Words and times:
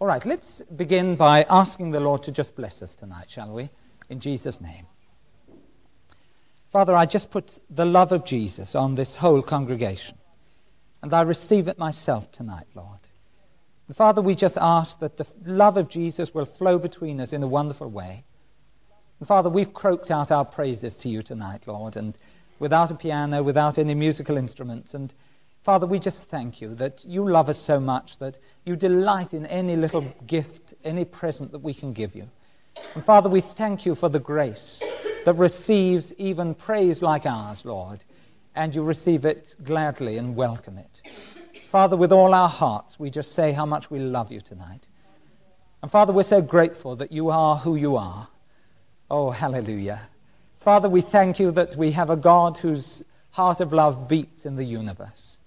All 0.00 0.06
right, 0.06 0.24
let's 0.24 0.62
begin 0.76 1.16
by 1.16 1.44
asking 1.50 1.90
the 1.90 1.98
Lord 1.98 2.22
to 2.22 2.30
just 2.30 2.54
bless 2.54 2.82
us 2.82 2.94
tonight, 2.94 3.28
shall 3.28 3.52
we? 3.52 3.68
In 4.08 4.20
Jesus' 4.20 4.60
name. 4.60 4.86
Father, 6.70 6.94
I 6.94 7.04
just 7.04 7.32
put 7.32 7.58
the 7.68 7.84
love 7.84 8.12
of 8.12 8.24
Jesus 8.24 8.76
on 8.76 8.94
this 8.94 9.16
whole 9.16 9.42
congregation, 9.42 10.16
and 11.02 11.12
I 11.12 11.22
receive 11.22 11.66
it 11.66 11.80
myself 11.80 12.30
tonight, 12.30 12.68
Lord. 12.76 13.00
And 13.88 13.96
Father, 13.96 14.22
we 14.22 14.36
just 14.36 14.56
ask 14.60 15.00
that 15.00 15.16
the 15.16 15.26
love 15.44 15.76
of 15.76 15.88
Jesus 15.88 16.32
will 16.32 16.46
flow 16.46 16.78
between 16.78 17.20
us 17.20 17.32
in 17.32 17.42
a 17.42 17.48
wonderful 17.48 17.90
way. 17.90 18.22
And 19.18 19.26
Father, 19.26 19.50
we've 19.50 19.74
croaked 19.74 20.12
out 20.12 20.30
our 20.30 20.44
praises 20.44 20.96
to 20.98 21.08
you 21.08 21.22
tonight, 21.22 21.66
Lord, 21.66 21.96
and 21.96 22.16
without 22.60 22.92
a 22.92 22.94
piano, 22.94 23.42
without 23.42 23.78
any 23.78 23.94
musical 23.94 24.36
instruments, 24.36 24.94
and 24.94 25.12
Father, 25.68 25.86
we 25.86 25.98
just 25.98 26.24
thank 26.24 26.62
you 26.62 26.74
that 26.76 27.04
you 27.04 27.28
love 27.28 27.50
us 27.50 27.58
so 27.58 27.78
much 27.78 28.16
that 28.16 28.38
you 28.64 28.74
delight 28.74 29.34
in 29.34 29.44
any 29.44 29.76
little 29.76 30.00
gift, 30.26 30.72
any 30.82 31.04
present 31.04 31.52
that 31.52 31.58
we 31.58 31.74
can 31.74 31.92
give 31.92 32.16
you. 32.16 32.26
And 32.94 33.04
Father, 33.04 33.28
we 33.28 33.42
thank 33.42 33.84
you 33.84 33.94
for 33.94 34.08
the 34.08 34.18
grace 34.18 34.82
that 35.26 35.34
receives 35.34 36.14
even 36.14 36.54
praise 36.54 37.02
like 37.02 37.26
ours, 37.26 37.66
Lord, 37.66 38.02
and 38.54 38.74
you 38.74 38.82
receive 38.82 39.26
it 39.26 39.56
gladly 39.62 40.16
and 40.16 40.34
welcome 40.34 40.78
it. 40.78 41.02
Father, 41.68 41.98
with 41.98 42.12
all 42.12 42.32
our 42.32 42.48
hearts, 42.48 42.98
we 42.98 43.10
just 43.10 43.32
say 43.32 43.52
how 43.52 43.66
much 43.66 43.90
we 43.90 43.98
love 43.98 44.32
you 44.32 44.40
tonight. 44.40 44.88
And 45.82 45.90
Father, 45.90 46.14
we're 46.14 46.22
so 46.22 46.40
grateful 46.40 46.96
that 46.96 47.12
you 47.12 47.28
are 47.28 47.56
who 47.56 47.76
you 47.76 47.94
are. 47.98 48.26
Oh, 49.10 49.30
hallelujah. 49.32 50.00
Father, 50.60 50.88
we 50.88 51.02
thank 51.02 51.38
you 51.38 51.50
that 51.50 51.76
we 51.76 51.90
have 51.90 52.08
a 52.08 52.16
God 52.16 52.56
whose 52.56 53.02
heart 53.32 53.60
of 53.60 53.74
love 53.74 54.08
beats 54.08 54.46
in 54.46 54.56
the 54.56 54.64
universe. 54.64 55.37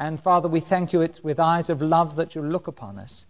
And 0.00 0.18
Father, 0.18 0.48
we 0.48 0.60
thank 0.60 0.94
you 0.94 1.02
it's 1.02 1.22
with 1.22 1.38
eyes 1.38 1.68
of 1.68 1.82
love 1.82 2.16
that 2.16 2.34
you 2.34 2.40
look 2.40 2.68
upon 2.68 2.98
us. 2.98 3.26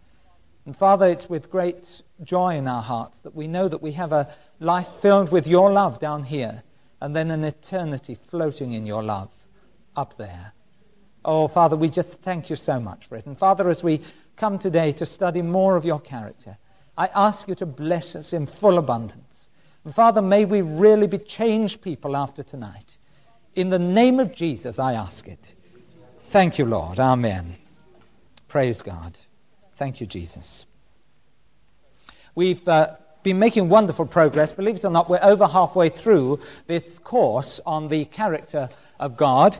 And 0.64 0.76
Father, 0.76 1.08
it's 1.08 1.28
with 1.28 1.50
great 1.50 2.02
joy 2.22 2.56
in 2.56 2.68
our 2.68 2.80
hearts 2.80 3.18
that 3.20 3.34
we 3.34 3.48
know 3.48 3.66
that 3.66 3.82
we 3.82 3.90
have 3.92 4.12
a 4.12 4.32
life 4.60 4.86
filled 5.02 5.32
with 5.32 5.48
your 5.48 5.72
love 5.72 5.98
down 5.98 6.22
here, 6.22 6.62
and 7.00 7.16
then 7.16 7.32
an 7.32 7.42
eternity 7.42 8.14
floating 8.14 8.74
in 8.74 8.86
your 8.86 9.02
love 9.02 9.32
up 9.96 10.16
there. 10.16 10.52
Oh, 11.24 11.48
Father, 11.48 11.74
we 11.74 11.88
just 11.88 12.22
thank 12.22 12.48
you 12.48 12.54
so 12.54 12.78
much 12.78 13.06
for 13.06 13.16
it. 13.16 13.26
And 13.26 13.36
Father, 13.36 13.68
as 13.68 13.82
we 13.82 14.00
come 14.36 14.56
today 14.56 14.92
to 14.92 15.04
study 15.04 15.42
more 15.42 15.74
of 15.74 15.84
your 15.84 15.98
character, 15.98 16.56
I 16.96 17.08
ask 17.16 17.48
you 17.48 17.56
to 17.56 17.66
bless 17.66 18.14
us 18.14 18.32
in 18.32 18.46
full 18.46 18.78
abundance. 18.78 19.50
And 19.84 19.92
Father, 19.92 20.22
may 20.22 20.44
we 20.44 20.62
really 20.62 21.08
be 21.08 21.18
changed 21.18 21.82
people 21.82 22.16
after 22.16 22.44
tonight. 22.44 22.98
In 23.56 23.70
the 23.70 23.78
name 23.80 24.20
of 24.20 24.32
Jesus, 24.32 24.78
I 24.78 24.92
ask 24.92 25.26
it. 25.26 25.54
Thank 26.30 26.58
you, 26.58 26.64
Lord. 26.64 27.00
Amen. 27.00 27.56
Praise 28.46 28.82
God. 28.82 29.18
Thank 29.76 30.00
you, 30.00 30.06
Jesus. 30.06 30.64
We've 32.36 32.68
uh, 32.68 32.94
been 33.24 33.40
making 33.40 33.68
wonderful 33.68 34.06
progress. 34.06 34.52
Believe 34.52 34.76
it 34.76 34.84
or 34.84 34.92
not, 34.92 35.10
we're 35.10 35.18
over 35.22 35.48
halfway 35.48 35.88
through 35.88 36.38
this 36.68 37.00
course 37.00 37.58
on 37.66 37.88
the 37.88 38.04
character 38.04 38.68
of 39.00 39.16
God. 39.16 39.58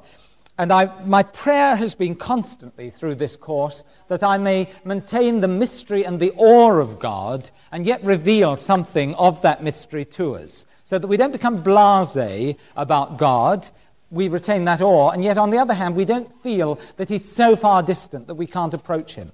And 0.58 0.72
I, 0.72 0.84
my 1.04 1.24
prayer 1.24 1.74
has 1.74 1.96
been 1.96 2.14
constantly 2.14 2.90
through 2.90 3.16
this 3.16 3.34
course 3.34 3.82
that 4.06 4.22
I 4.22 4.38
may 4.38 4.70
maintain 4.84 5.40
the 5.40 5.48
mystery 5.48 6.06
and 6.06 6.20
the 6.20 6.30
awe 6.36 6.74
of 6.74 7.00
God 7.00 7.50
and 7.72 7.84
yet 7.84 8.04
reveal 8.04 8.56
something 8.56 9.16
of 9.16 9.42
that 9.42 9.60
mystery 9.64 10.04
to 10.04 10.36
us. 10.36 10.66
So 10.84 11.00
that 11.00 11.08
we 11.08 11.16
don't 11.16 11.32
become 11.32 11.64
blase 11.64 12.54
about 12.76 13.18
God 13.18 13.68
we 14.10 14.28
retain 14.28 14.64
that 14.64 14.80
awe, 14.80 15.10
and 15.10 15.22
yet 15.22 15.38
on 15.38 15.50
the 15.50 15.58
other 15.58 15.74
hand, 15.74 15.94
we 15.94 16.04
don't 16.04 16.42
feel 16.42 16.78
that 16.96 17.08
he's 17.08 17.24
so 17.24 17.56
far 17.56 17.82
distant 17.82 18.26
that 18.26 18.34
we 18.34 18.46
can't 18.46 18.74
approach 18.74 19.14
him. 19.14 19.32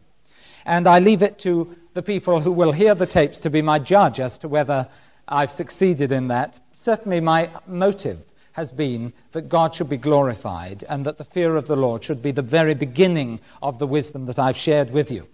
And 0.65 0.87
I 0.87 0.99
leave 0.99 1.23
it 1.23 1.39
to 1.41 1.77
the 1.95 2.03
people 2.03 2.41
who 2.41 2.53
will 2.53 2.73
hear 2.73 2.95
the 2.95 3.07
tapes 3.07 3.41
to 3.41 3.51
be 3.51 3.63
my 3.63 3.79
judge 3.79 4.21
as 4.21 4.37
to 4.39 4.49
whether 4.49 4.89
I've 5.29 5.51
succeeded 5.51 6.13
in 6.13 6.29
that. 6.29 6.59
Certainly, 6.75 7.21
my 7.21 7.51
motive 7.67 8.23
has 8.53 8.73
been 8.73 9.13
that 9.33 9.49
God 9.49 9.75
should 9.75 9.89
be 9.89 9.97
glorified 9.97 10.85
and 10.89 11.05
that 11.05 11.19
the 11.19 11.25
fear 11.25 11.57
of 11.57 11.67
the 11.67 11.77
Lord 11.77 12.03
should 12.03 12.23
be 12.23 12.33
the 12.33 12.43
very 12.43 12.75
beginning 12.75 13.41
of 13.63 13.79
the 13.79 13.87
wisdom 13.87 14.27
that 14.27 14.39
I've 14.39 14.57
shared 14.57 14.91
with 14.91 15.11
you. 15.11 15.27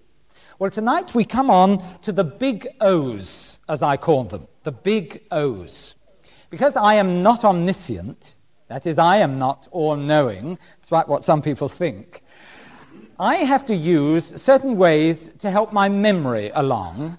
Well, 0.59 0.71
tonight 0.71 1.15
we 1.15 1.25
come 1.25 1.51
on 1.51 2.01
to 2.03 2.13
the 2.13 2.25
big 2.25 2.69
O's, 2.81 3.59
as 3.69 3.83
I 3.83 3.97
call 3.97 4.25
them, 4.25 4.47
the 4.65 4.73
big 4.73 5.23
O's. 5.31 5.95
Because 6.51 6.77
I 6.77 6.95
am 6.95 7.23
not 7.23 7.45
omniscient, 7.45 8.35
that 8.73 8.87
is, 8.87 8.99
I 8.99 9.19
am 9.19 9.39
not 9.39 9.69
all 9.71 9.97
knowing, 9.97 10.59
despite 10.81 11.07
what 11.07 11.25
some 11.25 11.43
people 11.43 11.69
think. 11.69 12.23
I 13.21 13.37
have 13.37 13.67
to 13.67 13.75
use 13.77 14.33
certain 14.41 14.79
ways 14.79 15.31
to 15.41 15.51
help 15.51 15.75
my 15.75 15.91
memory 15.91 16.51
along. 16.55 17.19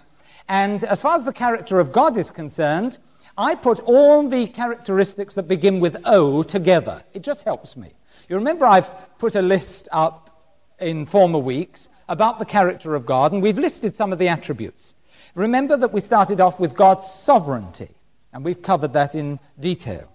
And 0.49 0.83
as 0.83 0.99
far 0.99 1.15
as 1.15 1.25
the 1.25 1.31
character 1.31 1.79
of 1.79 1.91
God 1.91 2.17
is 2.17 2.31
concerned, 2.31 2.97
I 3.37 3.53
put 3.53 3.81
all 3.81 4.27
the 4.27 4.47
characteristics 4.47 5.35
that 5.35 5.47
begin 5.47 5.79
with 5.79 5.95
O 6.05 6.41
together. 6.41 7.03
It 7.13 7.21
just 7.21 7.43
helps 7.43 7.77
me. 7.77 7.93
You 8.29 8.35
remember 8.35 8.65
I've 8.65 8.89
put 9.19 9.35
a 9.35 9.41
list 9.43 9.87
up 9.91 10.57
in 10.79 11.05
former 11.05 11.37
weeks 11.37 11.89
about 12.09 12.39
the 12.39 12.45
character 12.45 12.95
of 12.95 13.05
God, 13.05 13.31
and 13.31 13.43
we've 13.43 13.59
listed 13.59 13.95
some 13.95 14.11
of 14.11 14.17
the 14.17 14.27
attributes. 14.27 14.95
Remember 15.35 15.77
that 15.77 15.93
we 15.93 16.01
started 16.01 16.41
off 16.41 16.59
with 16.59 16.73
God's 16.73 17.05
sovereignty, 17.05 17.91
and 18.33 18.43
we've 18.43 18.63
covered 18.63 18.93
that 18.93 19.13
in 19.13 19.39
detail. 19.59 20.12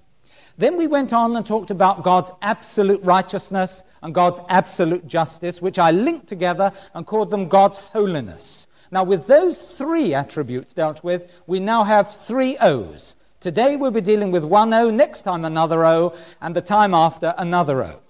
Then 0.59 0.77
we 0.77 0.89
went 0.89 1.13
on 1.13 1.37
and 1.37 1.47
talked 1.47 1.71
about 1.71 2.03
God's 2.03 2.33
absolute 2.43 3.01
righteousness 3.05 3.85
and 4.03 4.13
God's 4.13 4.41
absolute 4.49 5.07
justice, 5.07 5.63
which 5.63 5.79
I 5.79 5.93
linked 5.93 6.27
together 6.27 6.73
and 6.95 7.07
called 7.07 7.31
them 7.31 7.49
God's 7.49 7.77
holiness. 7.79 8.67
Now, 8.91 9.05
with 9.05 9.29
those 9.29 9.57
three 9.57 10.15
attributes 10.15 10.75
dealt 10.75 11.05
with, 11.05 11.31
we 11.47 11.61
now 11.61 11.85
have 11.85 12.13
three 12.13 12.57
O's. 12.59 13.15
Today 13.39 13.77
we'll 13.77 13.93
be 13.93 14.01
dealing 14.01 14.33
with 14.33 14.45
one 14.45 14.75
O, 14.75 14.91
next 14.91 15.23
time 15.23 15.45
another 15.45 15.87
O, 15.87 16.17
and 16.41 16.57
the 16.57 16.61
time 16.61 16.93
after 16.93 17.35
another 17.39 17.85
O. 17.85 18.01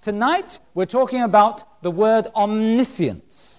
Tonight 0.00 0.60
we're 0.74 0.86
talking 0.86 1.22
about 1.22 1.82
the 1.82 1.90
word 1.90 2.28
omniscience. 2.36 3.55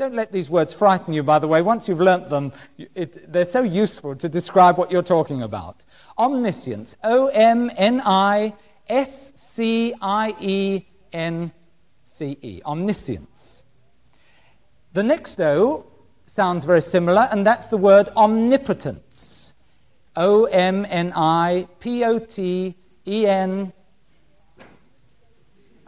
Don't 0.00 0.14
let 0.14 0.32
these 0.32 0.48
words 0.48 0.72
frighten 0.72 1.12
you, 1.12 1.22
by 1.22 1.38
the 1.38 1.46
way. 1.46 1.60
Once 1.60 1.86
you've 1.86 2.00
learnt 2.00 2.30
them, 2.30 2.54
it, 2.94 3.30
they're 3.30 3.44
so 3.44 3.62
useful 3.62 4.16
to 4.16 4.30
describe 4.30 4.78
what 4.78 4.90
you're 4.90 5.02
talking 5.02 5.42
about. 5.42 5.84
Omniscience. 6.16 6.96
O 7.04 7.26
M 7.26 7.70
N 7.76 8.00
I 8.02 8.54
S 8.88 9.30
C 9.34 9.92
I 10.00 10.34
E 10.40 10.86
N 11.12 11.52
C 12.06 12.38
E. 12.40 12.62
Omniscience. 12.64 13.66
The 14.94 15.02
next 15.02 15.38
O 15.38 15.84
sounds 16.24 16.64
very 16.64 16.80
similar, 16.80 17.28
and 17.30 17.46
that's 17.46 17.68
the 17.68 17.76
word 17.76 18.08
omnipotence. 18.16 19.52
O 20.16 20.46
M 20.46 20.86
N 20.88 21.12
I 21.14 21.68
P 21.78 22.04
O 22.06 22.18
T 22.18 22.74
E 23.06 23.26
N 23.26 23.70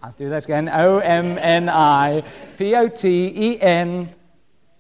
I'll 0.05 0.13
do 0.19 0.29
that 0.31 0.45
again. 0.45 0.69
O 0.69 0.99
M 0.99 1.39
N 1.39 1.69
I 1.69 2.25
P 2.59 2.75
O 2.75 2.89
T 2.89 3.33
E 3.37 3.61
N 3.61 4.13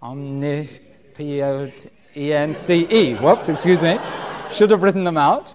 Omni 0.00 0.68
P 1.14 1.42
O 1.42 1.68
T 1.68 1.88
E 2.16 2.32
N 2.32 2.56
C 2.56 2.88
E. 2.90 3.14
Whoops, 3.14 3.48
excuse 3.48 3.82
me. 3.82 4.00
Should 4.50 4.72
have 4.72 4.82
written 4.82 5.04
them 5.04 5.16
out. 5.16 5.54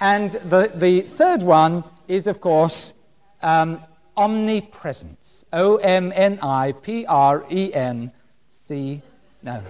And 0.00 0.32
the, 0.32 0.72
the 0.74 1.02
third 1.02 1.42
one 1.42 1.84
is, 2.06 2.26
of 2.26 2.42
course, 2.42 2.92
um, 3.40 3.82
omnipresence. 4.18 5.46
O 5.54 5.76
M 5.76 6.12
N 6.14 6.38
I 6.42 6.72
P 6.72 7.06
R 7.06 7.46
E 7.50 7.72
N 7.72 8.12
C. 8.50 9.00
No. 9.42 9.62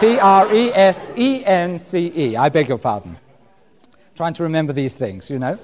P 0.00 0.18
R 0.18 0.54
E 0.54 0.70
S 0.74 1.10
E 1.16 1.42
N 1.46 1.78
C 1.78 2.12
E. 2.14 2.36
I 2.36 2.50
beg 2.50 2.68
your 2.68 2.78
pardon. 2.78 3.16
Trying 4.16 4.34
to 4.34 4.42
remember 4.42 4.74
these 4.74 4.94
things, 4.94 5.30
you 5.30 5.38
know. 5.38 5.58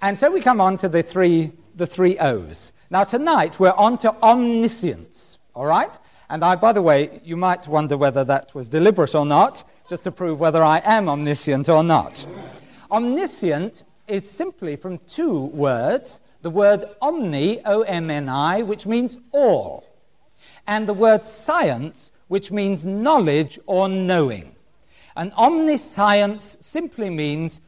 And 0.00 0.18
so 0.18 0.30
we 0.30 0.40
come 0.40 0.62
on 0.62 0.78
to 0.78 0.88
the 0.88 1.02
three 1.02 1.52
the 1.76 1.86
three 1.86 2.18
O's. 2.18 2.72
Now, 2.90 3.04
tonight 3.04 3.60
we're 3.60 3.72
on 3.72 3.98
to 3.98 4.14
omniscience, 4.22 5.38
all 5.54 5.66
right? 5.66 5.98
And 6.28 6.44
I, 6.44 6.56
by 6.56 6.72
the 6.72 6.82
way, 6.82 7.20
you 7.22 7.36
might 7.36 7.68
wonder 7.68 7.96
whether 7.96 8.24
that 8.24 8.54
was 8.54 8.68
deliberate 8.68 9.14
or 9.14 9.24
not, 9.26 9.62
just 9.88 10.04
to 10.04 10.10
prove 10.10 10.40
whether 10.40 10.62
I 10.62 10.80
am 10.84 11.08
omniscient 11.08 11.68
or 11.68 11.84
not. 11.84 12.26
Omniscient 12.90 13.84
is 14.08 14.28
simply 14.28 14.76
from 14.76 14.98
two 15.06 15.44
words 15.46 16.20
the 16.42 16.50
word 16.50 16.84
omni, 17.02 17.60
O 17.64 17.82
M 17.82 18.10
N 18.10 18.28
I, 18.28 18.62
which 18.62 18.86
means 18.86 19.16
all, 19.32 19.84
and 20.66 20.88
the 20.88 20.94
word 20.94 21.24
science, 21.24 22.12
which 22.28 22.52
means 22.52 22.86
knowledge 22.86 23.58
or 23.66 23.88
knowing. 23.88 24.54
And 25.16 25.32
omniscience 25.32 26.56
simply 26.60 27.10
means 27.10 27.60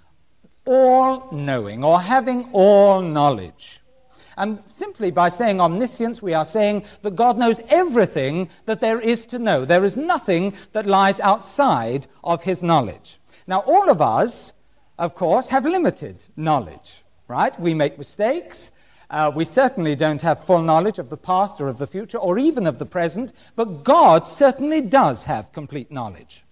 all 0.64 1.28
knowing 1.32 1.82
or 1.82 2.00
having 2.00 2.50
all 2.52 3.00
knowledge. 3.00 3.77
And 4.38 4.62
simply 4.70 5.10
by 5.10 5.30
saying 5.30 5.60
omniscience, 5.60 6.22
we 6.22 6.32
are 6.32 6.44
saying 6.44 6.84
that 7.02 7.16
God 7.16 7.36
knows 7.36 7.60
everything 7.70 8.48
that 8.66 8.80
there 8.80 9.00
is 9.00 9.26
to 9.26 9.38
know. 9.38 9.64
There 9.64 9.84
is 9.84 9.96
nothing 9.96 10.54
that 10.72 10.86
lies 10.86 11.18
outside 11.18 12.06
of 12.22 12.44
his 12.44 12.62
knowledge. 12.62 13.18
Now, 13.48 13.60
all 13.66 13.90
of 13.90 14.00
us, 14.00 14.52
of 14.96 15.16
course, 15.16 15.48
have 15.48 15.66
limited 15.66 16.22
knowledge, 16.36 17.02
right? 17.26 17.58
We 17.58 17.74
make 17.74 17.98
mistakes. 17.98 18.70
Uh, 19.10 19.32
we 19.34 19.44
certainly 19.44 19.96
don't 19.96 20.22
have 20.22 20.44
full 20.44 20.62
knowledge 20.62 21.00
of 21.00 21.10
the 21.10 21.16
past 21.16 21.60
or 21.60 21.66
of 21.66 21.78
the 21.78 21.86
future 21.88 22.18
or 22.18 22.38
even 22.38 22.68
of 22.68 22.78
the 22.78 22.86
present, 22.86 23.32
but 23.56 23.82
God 23.82 24.28
certainly 24.28 24.82
does 24.82 25.24
have 25.24 25.50
complete 25.50 25.90
knowledge. 25.90 26.44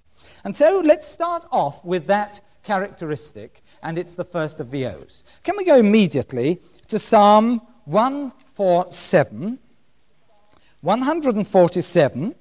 And 0.43 0.57
so 0.57 0.83
let's 0.85 1.07
start 1.07 1.47
off 1.53 1.85
with 1.85 2.09
that 2.09 2.41
characteristic, 2.65 3.63
and 3.85 3.97
it's 3.97 4.17
the 4.17 4.25
first 4.25 4.59
of 4.59 4.73
the 4.73 4.87
O's. 4.87 5.23
Can 5.45 5.57
we 5.57 5.65
go 5.65 5.77
immediately 5.77 6.61
to 6.89 6.99
Psalm 6.99 7.61
147? 7.87 9.59
147, 10.83 12.35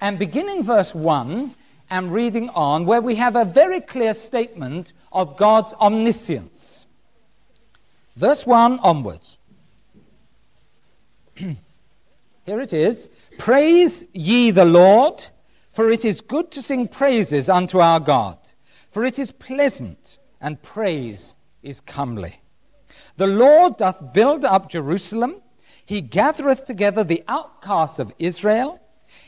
and 0.00 0.18
beginning 0.18 0.64
verse 0.64 0.94
1 0.94 1.54
and 1.90 2.12
reading 2.12 2.48
on, 2.50 2.86
where 2.86 3.00
we 3.00 3.14
have 3.16 3.36
a 3.36 3.44
very 3.44 3.80
clear 3.80 4.14
statement 4.14 4.92
of 5.12 5.36
God's 5.36 5.72
omniscience. 5.74 6.86
Verse 8.16 8.46
1 8.46 8.80
onwards. 8.80 9.38
Here 11.36 12.60
it 12.60 12.72
is 12.72 13.08
Praise 13.38 14.04
ye 14.12 14.50
the 14.50 14.64
Lord, 14.64 15.24
for 15.72 15.90
it 15.90 16.04
is 16.04 16.20
good 16.20 16.50
to 16.50 16.62
sing 16.62 16.88
praises 16.88 17.48
unto 17.48 17.78
our 17.78 18.00
God, 18.00 18.38
for 18.90 19.04
it 19.04 19.18
is 19.18 19.30
pleasant, 19.30 20.18
and 20.40 20.60
praise 20.62 21.36
is 21.62 21.80
comely. 21.80 22.39
The 23.20 23.26
Lord 23.26 23.76
doth 23.76 24.14
build 24.14 24.46
up 24.46 24.70
Jerusalem, 24.70 25.42
he 25.84 26.00
gathereth 26.00 26.64
together 26.64 27.04
the 27.04 27.22
outcasts 27.28 27.98
of 27.98 28.14
Israel. 28.18 28.80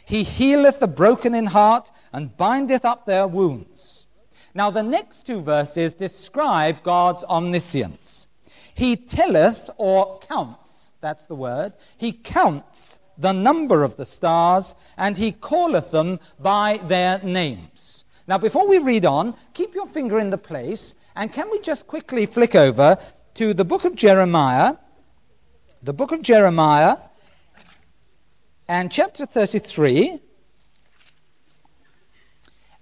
He 0.07 0.23
healeth 0.23 0.81
the 0.81 0.87
broken 0.87 1.35
in 1.35 1.45
heart 1.45 1.91
and 2.11 2.35
bindeth 2.39 2.87
up 2.87 3.05
their 3.05 3.27
wounds. 3.27 4.07
Now, 4.55 4.71
the 4.71 4.83
next 4.83 5.27
two 5.27 5.43
verses 5.43 5.93
describe 5.93 6.83
God's 6.83 7.23
omniscience. 7.25 8.29
He 8.73 8.97
telleth 8.97 9.69
or 9.77 10.21
counts, 10.21 10.95
that's 11.03 11.27
the 11.27 11.35
word, 11.35 11.75
he 11.99 12.15
counts 12.15 12.99
the 13.19 13.33
number 13.33 13.83
of 13.83 13.99
the 13.99 14.07
stars, 14.07 14.75
and 14.97 15.19
he 15.19 15.33
calleth 15.33 15.91
them 15.91 16.19
by 16.41 16.81
their 16.85 17.19
names. 17.19 18.07
Now, 18.27 18.39
before 18.39 18.67
we 18.67 18.79
read 18.79 19.05
on, 19.05 19.35
keep 19.53 19.75
your 19.75 19.87
finger 19.87 20.19
in 20.19 20.31
the 20.31 20.39
place, 20.39 20.95
and 21.15 21.31
can 21.31 21.51
we 21.51 21.61
just 21.61 21.87
quickly 21.87 22.25
flick 22.25 22.55
over 22.55 22.97
to 23.35 23.55
the 23.55 23.65
book 23.65 23.85
of 23.85 23.95
Jeremiah, 23.95 24.75
the 25.83 25.93
book 25.93 26.13
of 26.13 26.23
Jeremiah, 26.23 26.97
and 28.69 28.93
chapter 28.93 29.27
33 29.27 30.21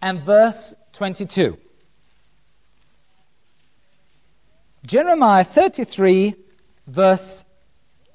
and 0.03 0.23
verse 0.23 0.75
22. 0.93 1.57
Jeremiah 4.87 5.45
33, 5.45 6.35
verse 6.87 7.45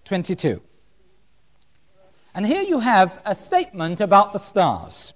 22. 0.03 0.61
And 2.33 2.45
here 2.45 2.63
you 2.63 2.79
have 2.79 3.21
a 3.25 3.33
statement 3.33 4.01
about 4.01 4.33
the 4.33 4.39
stars. 4.39 5.13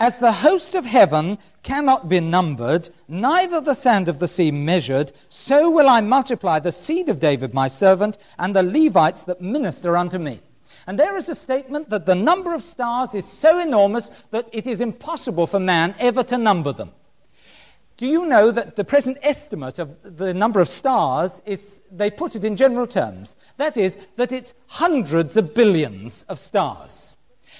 As 0.00 0.18
the 0.18 0.32
host 0.32 0.74
of 0.74 0.84
heaven 0.84 1.38
cannot 1.62 2.08
be 2.08 2.18
numbered, 2.18 2.88
neither 3.06 3.60
the 3.60 3.74
sand 3.74 4.08
of 4.08 4.18
the 4.18 4.26
sea 4.26 4.50
measured, 4.50 5.12
so 5.28 5.70
will 5.70 5.88
I 5.88 6.00
multiply 6.00 6.58
the 6.58 6.72
seed 6.72 7.08
of 7.08 7.20
David 7.20 7.54
my 7.54 7.68
servant 7.68 8.18
and 8.38 8.56
the 8.56 8.64
Levites 8.64 9.22
that 9.24 9.40
minister 9.40 9.96
unto 9.96 10.18
me. 10.18 10.40
And 10.88 10.98
there 10.98 11.16
is 11.16 11.28
a 11.28 11.34
statement 11.34 11.90
that 11.90 12.06
the 12.06 12.14
number 12.14 12.54
of 12.54 12.62
stars 12.62 13.14
is 13.14 13.24
so 13.24 13.60
enormous 13.60 14.10
that 14.32 14.48
it 14.52 14.66
is 14.66 14.80
impossible 14.80 15.46
for 15.46 15.60
man 15.60 15.94
ever 16.00 16.24
to 16.24 16.38
number 16.38 16.72
them. 16.72 16.90
Do 17.96 18.08
you 18.08 18.26
know 18.26 18.50
that 18.50 18.74
the 18.74 18.84
present 18.84 19.18
estimate 19.22 19.78
of 19.78 19.96
the 20.02 20.34
number 20.34 20.60
of 20.60 20.68
stars 20.68 21.40
is, 21.46 21.80
they 21.92 22.10
put 22.10 22.34
it 22.34 22.44
in 22.44 22.56
general 22.56 22.88
terms. 22.88 23.36
That 23.56 23.76
is, 23.76 23.96
that 24.16 24.32
it's 24.32 24.54
hundreds 24.66 25.36
of 25.36 25.54
billions 25.54 26.24
of 26.28 26.40
stars. 26.40 27.13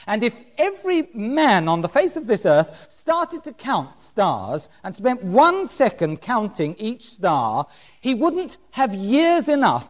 And 0.06 0.22
if 0.22 0.34
every 0.58 1.08
man 1.14 1.68
on 1.68 1.80
the 1.80 1.88
face 1.88 2.16
of 2.16 2.26
this 2.26 2.44
earth 2.44 2.70
started 2.88 3.42
to 3.44 3.52
count 3.52 3.96
stars 3.96 4.68
and 4.82 4.94
spent 4.94 5.22
one 5.22 5.66
second 5.66 6.20
counting 6.20 6.74
each 6.78 7.10
star, 7.10 7.66
he 8.00 8.14
wouldn't 8.14 8.58
have 8.70 8.94
years 8.94 9.48
enough 9.48 9.88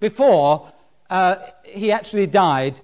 before 0.00 0.70
uh, 1.10 1.36
he 1.64 1.90
actually 1.90 2.26
died, 2.26 2.80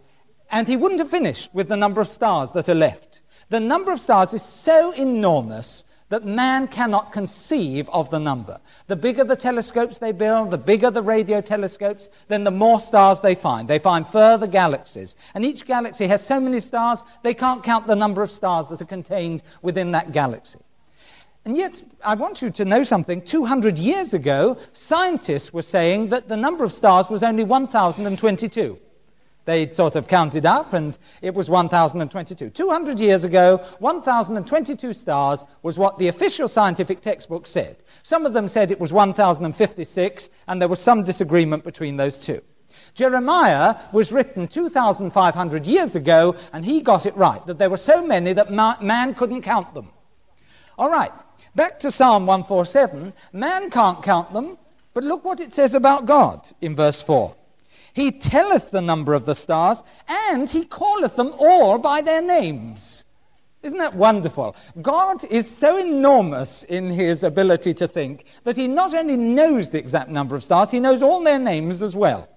and 0.51 0.67
he 0.67 0.77
wouldn't 0.77 1.01
have 1.01 1.11
finished 1.11 1.55
with 1.55 1.69
the 1.69 1.77
number 1.77 2.01
of 2.01 2.09
stars 2.09 2.51
that 2.53 2.69
are 2.69 2.75
left. 2.75 3.21
The 3.51 3.61
number 3.61 3.93
of 3.93 4.01
stars 4.01 4.33
is 4.33 4.43
so 4.43 4.93
enormous 4.93 5.85
that 6.11 6.25
man 6.25 6.69
cannot 6.69 7.13
conceive 7.13 7.89
of 7.91 8.11
the 8.11 8.19
number. 8.19 8.61
The 8.87 8.97
bigger 8.97 9.25
the 9.25 9.37
telescopes 9.37 9.99
they 9.99 10.13
build, 10.13 10.51
the 10.51 10.59
bigger 10.59 10.91
the 10.91 11.03
radio 11.03 11.41
telescopes, 11.41 12.09
then 12.29 12.45
the 12.45 12.51
more 12.51 12.81
stars 12.81 13.21
they 13.21 13.35
find. 13.35 13.69
They 13.69 13.79
find 13.79 14.07
further 14.07 14.47
galaxies. 14.47 15.17
And 15.35 15.45
each 15.45 15.65
galaxy 15.65 16.07
has 16.07 16.25
so 16.25 16.39
many 16.39 16.61
stars, 16.61 17.03
they 17.23 17.35
can't 17.35 17.63
count 17.63 17.87
the 17.87 17.97
number 17.97 18.23
of 18.23 18.31
stars 18.31 18.69
that 18.69 18.83
are 18.83 18.87
contained 18.87 19.43
within 19.63 19.93
that 19.93 20.13
galaxy. 20.13 20.61
And 21.47 21.57
yet, 21.57 21.83
I 22.03 22.15
want 22.15 22.41
you 22.41 22.51
to 22.51 22.65
know 22.65 22.83
something. 22.85 23.21
200 23.21 23.79
years 23.79 24.15
ago, 24.15 24.57
scientists 24.73 25.53
were 25.53 25.63
saying 25.63 26.09
that 26.09 26.29
the 26.29 26.37
number 26.37 26.65
of 26.65 26.73
stars 26.73 27.11
was 27.11 27.23
only 27.23 27.45
1,022. 27.45 28.79
They'd 29.45 29.75
sort 29.75 29.97
of 29.97 30.09
counted 30.09 30.47
up, 30.47 30.73
and 30.73 30.99
it 31.21 31.35
was 31.35 31.51
1,022. 31.51 32.51
200 32.51 33.01
years 33.01 33.25
ago, 33.25 33.59
1,022 33.79 34.93
stars 34.95 35.45
was 35.63 35.79
what 35.79 35.99
the 35.99 36.09
official 36.09 36.49
scientific 36.49 37.01
textbook 37.01 37.47
said. 37.47 37.77
Some 38.03 38.27
of 38.27 38.33
them 38.33 38.49
said 38.49 38.71
it 38.71 38.81
was 38.81 38.93
1,056, 38.93 40.29
and 40.49 40.61
there 40.61 40.69
was 40.69 40.81
some 40.81 41.05
disagreement 41.05 41.65
between 41.65 41.97
those 41.97 42.19
two. 42.19 42.41
Jeremiah 42.95 43.77
was 43.93 44.13
written 44.13 44.49
2,500 44.49 45.67
years 45.67 45.95
ago, 45.95 46.35
and 46.53 46.65
he 46.65 46.81
got 46.81 47.07
it 47.07 47.17
right, 47.17 47.45
that 47.47 47.59
there 47.59 47.71
were 47.71 47.77
so 47.77 48.05
many 48.05 48.33
that 48.33 48.51
man 48.51 49.15
couldn't 49.15 49.43
count 49.43 49.75
them. 49.75 49.91
All 50.77 50.91
right, 50.91 51.13
Back 51.55 51.79
to 51.81 51.93
Psalm 51.93 52.27
147, 52.27 53.13
man 53.33 53.71
can't 53.71 54.03
count 54.03 54.33
them, 54.33 54.59
but 54.93 55.05
look 55.05 55.25
what 55.25 55.41
it 55.41 55.53
says 55.53 55.77
about 55.77 56.05
God 56.05 56.49
in 56.61 56.75
verse 56.75 57.01
4. 57.01 57.33
He 57.95 58.11
telleth 58.11 58.73
the 58.73 58.83
number 58.83 59.15
of 59.15 59.25
the 59.25 59.37
stars, 59.37 59.83
and 60.09 60.51
he 60.51 60.65
calleth 60.65 61.15
them 61.15 61.33
all 61.39 61.79
by 61.79 62.03
their 62.03 62.21
names. 62.21 63.05
Isn't 63.63 63.79
that 63.79 63.95
wonderful? 63.95 64.57
God 64.83 65.25
is 65.25 65.49
so 65.49 65.79
enormous 65.79 66.65
in 66.65 66.91
his 66.91 67.23
ability 67.23 67.73
to 67.75 67.89
think 67.89 68.27
that 68.43 68.57
he 68.57 68.69
not 68.69 68.95
only 68.95 69.17
knows 69.17 69.71
the 69.71 69.79
exact 69.79 70.11
number 70.11 70.35
of 70.35 70.45
stars, 70.45 70.73
he 70.73 70.81
knows 70.81 71.03
all 71.03 71.23
their 71.23 71.39
names 71.39 71.83
as 71.83 71.95
well. 71.95 72.29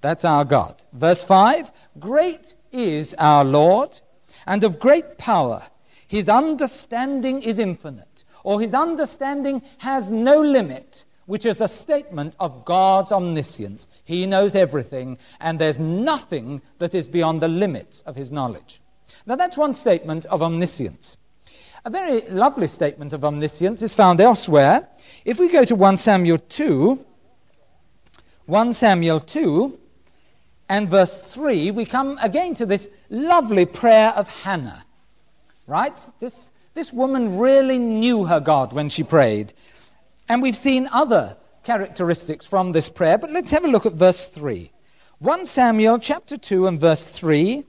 That's 0.00 0.24
our 0.24 0.46
God. 0.46 0.82
Verse 0.94 1.22
5 1.22 1.70
Great 1.98 2.54
is 2.72 3.14
our 3.18 3.44
Lord, 3.44 4.00
and 4.46 4.64
of 4.64 4.80
great 4.80 5.18
power. 5.18 5.62
His 6.08 6.30
understanding 6.30 7.42
is 7.42 7.58
infinite, 7.58 8.24
or 8.44 8.60
his 8.60 8.72
understanding 8.72 9.62
has 9.76 10.08
no 10.08 10.40
limit, 10.40 11.04
which 11.28 11.44
is 11.44 11.60
a 11.60 11.68
statement 11.68 12.34
of 12.40 12.64
God's 12.64 13.12
omniscience. 13.12 13.86
He 14.04 14.24
knows 14.24 14.54
everything, 14.54 15.18
and 15.40 15.58
there's 15.58 15.78
nothing 15.78 16.62
that 16.78 16.94
is 16.94 17.06
beyond 17.06 17.42
the 17.42 17.48
limits 17.48 18.02
of 18.06 18.16
his 18.16 18.32
knowledge. 18.32 18.80
Now, 19.26 19.36
that's 19.36 19.54
one 19.54 19.74
statement 19.74 20.24
of 20.26 20.42
omniscience. 20.42 21.18
A 21.84 21.90
very 21.90 22.22
lovely 22.30 22.66
statement 22.66 23.12
of 23.12 23.26
omniscience 23.26 23.82
is 23.82 23.94
found 23.94 24.22
elsewhere. 24.22 24.88
If 25.26 25.38
we 25.38 25.50
go 25.50 25.66
to 25.66 25.74
1 25.74 25.98
Samuel 25.98 26.38
2, 26.38 27.04
1 28.46 28.72
Samuel 28.72 29.20
2, 29.20 29.78
and 30.70 30.88
verse 30.88 31.18
3, 31.18 31.72
we 31.72 31.84
come 31.84 32.18
again 32.22 32.54
to 32.54 32.64
this 32.64 32.88
lovely 33.10 33.66
prayer 33.66 34.14
of 34.16 34.30
Hannah. 34.30 34.82
Right? 35.66 36.08
This, 36.20 36.50
this 36.72 36.90
woman 36.90 37.38
really 37.38 37.78
knew 37.78 38.24
her 38.24 38.40
God 38.40 38.72
when 38.72 38.88
she 38.88 39.02
prayed. 39.02 39.52
And 40.28 40.42
we've 40.42 40.56
seen 40.56 40.88
other 40.92 41.36
characteristics 41.62 42.46
from 42.46 42.72
this 42.72 42.88
prayer, 42.88 43.18
but 43.18 43.30
let's 43.30 43.50
have 43.50 43.64
a 43.64 43.68
look 43.68 43.86
at 43.86 43.94
verse 43.94 44.28
3. 44.28 44.70
1 45.20 45.46
Samuel 45.46 45.98
chapter 45.98 46.36
2 46.36 46.66
and 46.66 46.80
verse 46.80 47.02
3. 47.02 47.64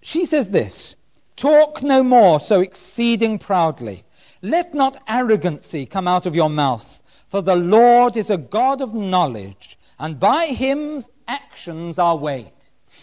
She 0.00 0.24
says 0.24 0.50
this 0.50 0.96
Talk 1.36 1.82
no 1.82 2.02
more 2.02 2.40
so 2.40 2.60
exceeding 2.60 3.38
proudly. 3.38 4.04
Let 4.42 4.74
not 4.74 5.02
arrogancy 5.08 5.84
come 5.86 6.08
out 6.08 6.26
of 6.26 6.34
your 6.34 6.50
mouth, 6.50 7.02
for 7.28 7.42
the 7.42 7.56
Lord 7.56 8.16
is 8.16 8.30
a 8.30 8.36
God 8.36 8.80
of 8.80 8.94
knowledge, 8.94 9.78
and 9.98 10.18
by 10.18 10.46
him 10.46 11.02
actions 11.28 11.98
are 11.98 12.16
weighed. 12.16 12.52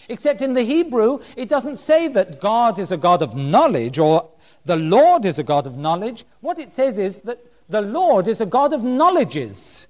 Except 0.08 0.42
in 0.42 0.54
the 0.54 0.62
Hebrew, 0.62 1.20
it 1.36 1.48
doesn't 1.48 1.76
say 1.76 2.08
that 2.08 2.40
God 2.40 2.78
is 2.78 2.92
a 2.92 2.96
God 2.96 3.22
of 3.22 3.34
knowledge 3.34 3.98
or 3.98 4.28
the 4.64 4.76
Lord 4.76 5.24
is 5.24 5.38
a 5.38 5.42
God 5.42 5.66
of 5.66 5.76
knowledge. 5.76 6.24
What 6.40 6.58
it 6.58 6.72
says 6.72 6.98
is 6.98 7.20
that 7.20 7.38
the 7.68 7.82
Lord 7.82 8.28
is 8.28 8.40
a 8.40 8.46
God 8.46 8.72
of 8.72 8.82
knowledges. 8.82 9.86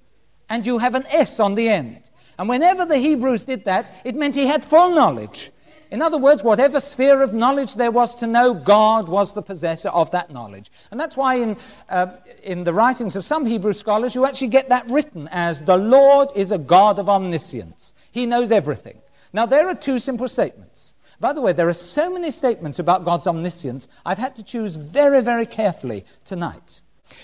And 0.49 0.65
you 0.65 0.77
have 0.77 0.95
an 0.95 1.05
S 1.07 1.39
on 1.39 1.55
the 1.55 1.69
end. 1.69 2.09
And 2.37 2.49
whenever 2.49 2.85
the 2.85 2.97
Hebrews 2.97 3.45
did 3.45 3.65
that, 3.65 3.93
it 4.03 4.15
meant 4.15 4.35
he 4.35 4.45
had 4.45 4.65
full 4.65 4.91
knowledge. 4.91 5.51
In 5.91 6.01
other 6.01 6.17
words, 6.17 6.43
whatever 6.43 6.79
sphere 6.79 7.21
of 7.21 7.33
knowledge 7.33 7.75
there 7.75 7.91
was 7.91 8.15
to 8.17 8.27
know, 8.27 8.53
God 8.53 9.07
was 9.07 9.33
the 9.33 9.41
possessor 9.41 9.89
of 9.89 10.11
that 10.11 10.31
knowledge. 10.31 10.71
And 10.91 10.99
that's 10.99 11.15
why 11.15 11.35
in, 11.35 11.57
uh, 11.89 12.07
in 12.43 12.63
the 12.63 12.73
writings 12.73 13.15
of 13.15 13.23
some 13.23 13.45
Hebrew 13.45 13.73
scholars, 13.73 14.15
you 14.15 14.25
actually 14.25 14.49
get 14.49 14.69
that 14.69 14.89
written 14.89 15.29
as 15.31 15.63
the 15.63 15.77
Lord 15.77 16.29
is 16.35 16.51
a 16.51 16.57
God 16.57 16.99
of 16.99 17.07
omniscience. 17.07 17.93
He 18.11 18.25
knows 18.25 18.51
everything. 18.51 18.99
Now, 19.31 19.45
there 19.45 19.69
are 19.69 19.75
two 19.75 19.99
simple 19.99 20.27
statements. 20.27 20.94
By 21.25 21.33
the 21.33 21.41
way, 21.41 21.53
there 21.53 21.67
are 21.67 21.73
so 21.73 22.11
many 22.11 22.29
statements 22.29 22.77
about 22.77 23.03
God's 23.03 23.25
omniscience, 23.25 23.87
I've 24.05 24.19
had 24.19 24.35
to 24.35 24.43
choose 24.43 24.75
very, 24.75 25.23
very 25.23 25.47
carefully 25.47 26.05
tonight. 26.23 26.81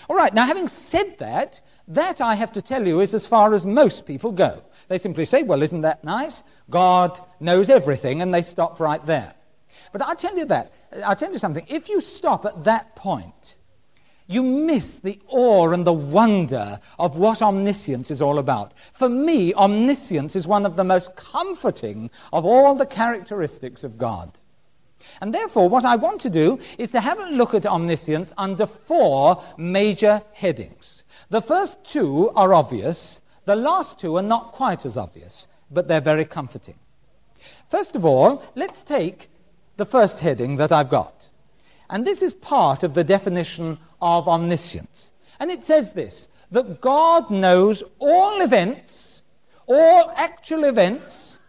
All 0.10 0.16
right, 0.16 0.34
now 0.34 0.48
having 0.48 0.68
said 0.68 1.20
that, 1.20 1.62
that 1.88 2.20
I 2.20 2.34
have 2.34 2.52
to 2.54 2.64
tell 2.64 2.88
you 2.88 3.02
is 3.02 3.14
as 3.14 3.28
far 3.28 3.54
as 3.54 3.64
most 3.64 4.08
people 4.08 4.32
go. 4.32 4.64
They 4.88 4.98
simply 4.98 5.26
say, 5.26 5.44
well, 5.44 5.62
isn't 5.62 5.82
that 5.82 6.04
nice? 6.04 6.42
God 6.72 7.20
knows 7.40 7.70
everything, 7.70 8.24
and 8.24 8.34
they 8.34 8.42
stop 8.42 8.80
right 8.80 9.06
there. 9.06 9.36
But 9.92 10.02
I'll 10.02 10.16
tell 10.16 10.36
you 10.36 10.46
that. 10.46 10.74
I'll 11.06 11.16
tell 11.16 11.32
you 11.32 11.38
something. 11.38 11.68
If 11.68 11.88
you 11.88 12.02
stop 12.02 12.48
at 12.48 12.64
that 12.64 12.96
point, 12.96 13.56
you 14.32 14.44
miss 14.44 14.98
the 15.00 15.20
awe 15.28 15.72
and 15.72 15.86
the 15.86 15.94
wonder 15.94 16.80
of 16.98 17.18
what 17.18 17.42
omniscience 17.42 18.12
is 18.12 18.22
all 18.22 18.40
about. 18.40 18.74
For 18.94 19.10
me, 19.10 19.54
omniscience 19.54 20.36
is 20.36 20.48
one 20.48 20.66
of 20.66 20.76
the 20.76 20.84
most 20.84 21.16
comforting 21.16 22.10
of 22.32 22.46
all 22.46 22.76
the 22.76 22.86
characteristics 22.86 23.84
of 23.84 23.98
God. 23.98 24.40
And 25.20 25.34
therefore, 25.34 25.68
what 25.68 25.86
I 25.86 25.96
want 25.96 26.22
to 26.22 26.30
do 26.30 26.60
is 26.78 26.92
to 26.92 27.02
have 27.02 27.20
a 27.20 27.32
look 27.32 27.54
at 27.54 27.66
omniscience 27.66 28.34
under 28.38 28.66
four 28.68 29.44
major 29.58 30.22
headings. 30.34 31.04
The 31.30 31.42
first 31.42 31.84
two 31.84 32.30
are 32.36 32.54
obvious, 32.54 33.22
the 33.46 33.56
last 33.56 33.98
two 33.98 34.18
are 34.18 34.22
not 34.22 34.52
quite 34.52 34.86
as 34.86 34.98
obvious, 34.98 35.48
but 35.72 35.88
they're 35.88 36.02
very 36.02 36.26
comforting. 36.26 36.76
First 37.70 37.96
of 37.96 38.06
all, 38.06 38.44
let's 38.56 38.84
take 38.84 39.30
the 39.78 39.86
first 39.86 40.20
heading 40.20 40.58
that 40.58 40.72
I've 40.72 40.90
got. 40.90 41.30
And 41.90 42.06
this 42.06 42.22
is 42.22 42.34
part 42.34 42.84
of 42.84 42.94
the 42.94 43.04
definition 43.04 43.78
of 44.02 44.28
omniscience. 44.28 45.12
And 45.40 45.52
it 45.52 45.64
says 45.64 45.92
this 45.92 46.28
that 46.52 46.82
God 46.82 47.32
knows 47.32 47.82
all 48.00 48.42
events, 48.42 49.24
all 49.68 50.12
actual 50.16 50.66
events 50.66 51.40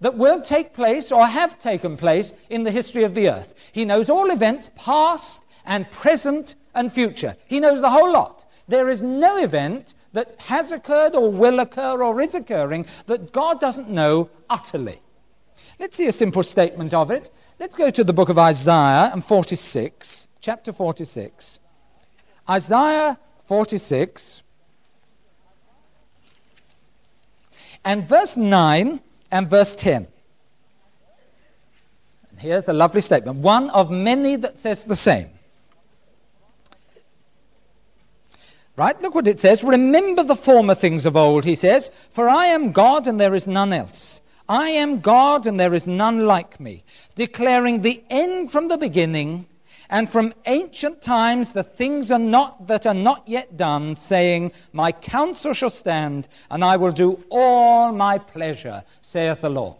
that 0.00 0.16
will 0.16 0.40
take 0.40 0.72
place 0.72 1.10
or 1.10 1.26
have 1.26 1.58
taken 1.58 1.96
place 1.96 2.34
in 2.50 2.62
the 2.62 2.70
history 2.70 3.04
of 3.04 3.14
the 3.14 3.28
earth. 3.28 3.54
He 3.72 3.84
knows 3.84 4.08
all 4.10 4.30
events, 4.30 4.70
past 4.76 5.46
and 5.64 5.90
present 5.90 6.54
and 6.74 6.92
future. 6.92 7.36
He 7.46 7.58
knows 7.58 7.80
the 7.80 7.90
whole 7.90 8.12
lot. 8.12 8.44
There 8.68 8.88
is 8.88 9.02
no 9.02 9.38
event 9.38 9.94
that 10.12 10.34
has 10.38 10.72
occurred 10.72 11.14
or 11.14 11.30
will 11.30 11.60
occur 11.60 12.02
or 12.02 12.20
is 12.20 12.34
occurring 12.34 12.86
that 13.06 13.32
God 13.32 13.60
doesn't 13.60 13.90
know 13.90 14.30
utterly. 14.48 15.00
Let's 15.78 15.96
see 15.96 16.06
a 16.06 16.12
simple 16.12 16.42
statement 16.42 16.94
of 16.94 17.10
it. 17.10 17.30
Let's 17.58 17.74
go 17.74 17.90
to 17.90 18.04
the 18.04 18.12
book 18.12 18.28
of 18.28 18.38
Isaiah 18.38 19.10
and 19.12 19.24
46, 19.24 20.28
chapter 20.40 20.72
46. 20.72 21.60
Isaiah 22.48 23.18
46 23.46 24.42
and 27.84 28.08
verse 28.08 28.36
9 28.36 29.00
and 29.30 29.50
verse 29.50 29.74
10. 29.74 30.06
And 32.30 32.40
here's 32.40 32.68
a 32.68 32.72
lovely 32.72 33.00
statement, 33.00 33.38
one 33.38 33.70
of 33.70 33.90
many 33.90 34.36
that 34.36 34.58
says 34.58 34.84
the 34.84 34.96
same. 34.96 35.30
Right? 38.76 39.00
Look 39.00 39.14
what 39.14 39.28
it 39.28 39.38
says. 39.38 39.62
Remember 39.62 40.24
the 40.24 40.34
former 40.34 40.74
things 40.74 41.06
of 41.06 41.16
old, 41.16 41.44
he 41.44 41.54
says, 41.54 41.92
for 42.10 42.28
I 42.28 42.46
am 42.46 42.72
God 42.72 43.06
and 43.06 43.20
there 43.20 43.34
is 43.34 43.46
none 43.46 43.72
else. 43.72 44.20
I 44.48 44.70
am 44.70 45.00
God 45.00 45.46
and 45.46 45.58
there 45.58 45.72
is 45.72 45.86
none 45.86 46.26
like 46.26 46.58
me, 46.58 46.82
declaring 47.14 47.80
the 47.80 48.02
end 48.10 48.50
from 48.50 48.68
the 48.68 48.76
beginning 48.76 49.46
and 49.94 50.10
from 50.10 50.34
ancient 50.46 51.00
times 51.00 51.52
the 51.52 51.62
things 51.62 52.10
are 52.10 52.18
not 52.18 52.66
that 52.66 52.84
are 52.84 52.94
not 52.94 53.22
yet 53.28 53.56
done, 53.56 53.94
saying, 53.94 54.50
My 54.72 54.90
counsel 54.90 55.52
shall 55.52 55.70
stand, 55.70 56.28
and 56.50 56.64
I 56.64 56.76
will 56.76 56.90
do 56.90 57.22
all 57.30 57.92
my 57.92 58.18
pleasure, 58.18 58.82
saith 59.02 59.42
the 59.42 59.50
Lord. 59.50 59.76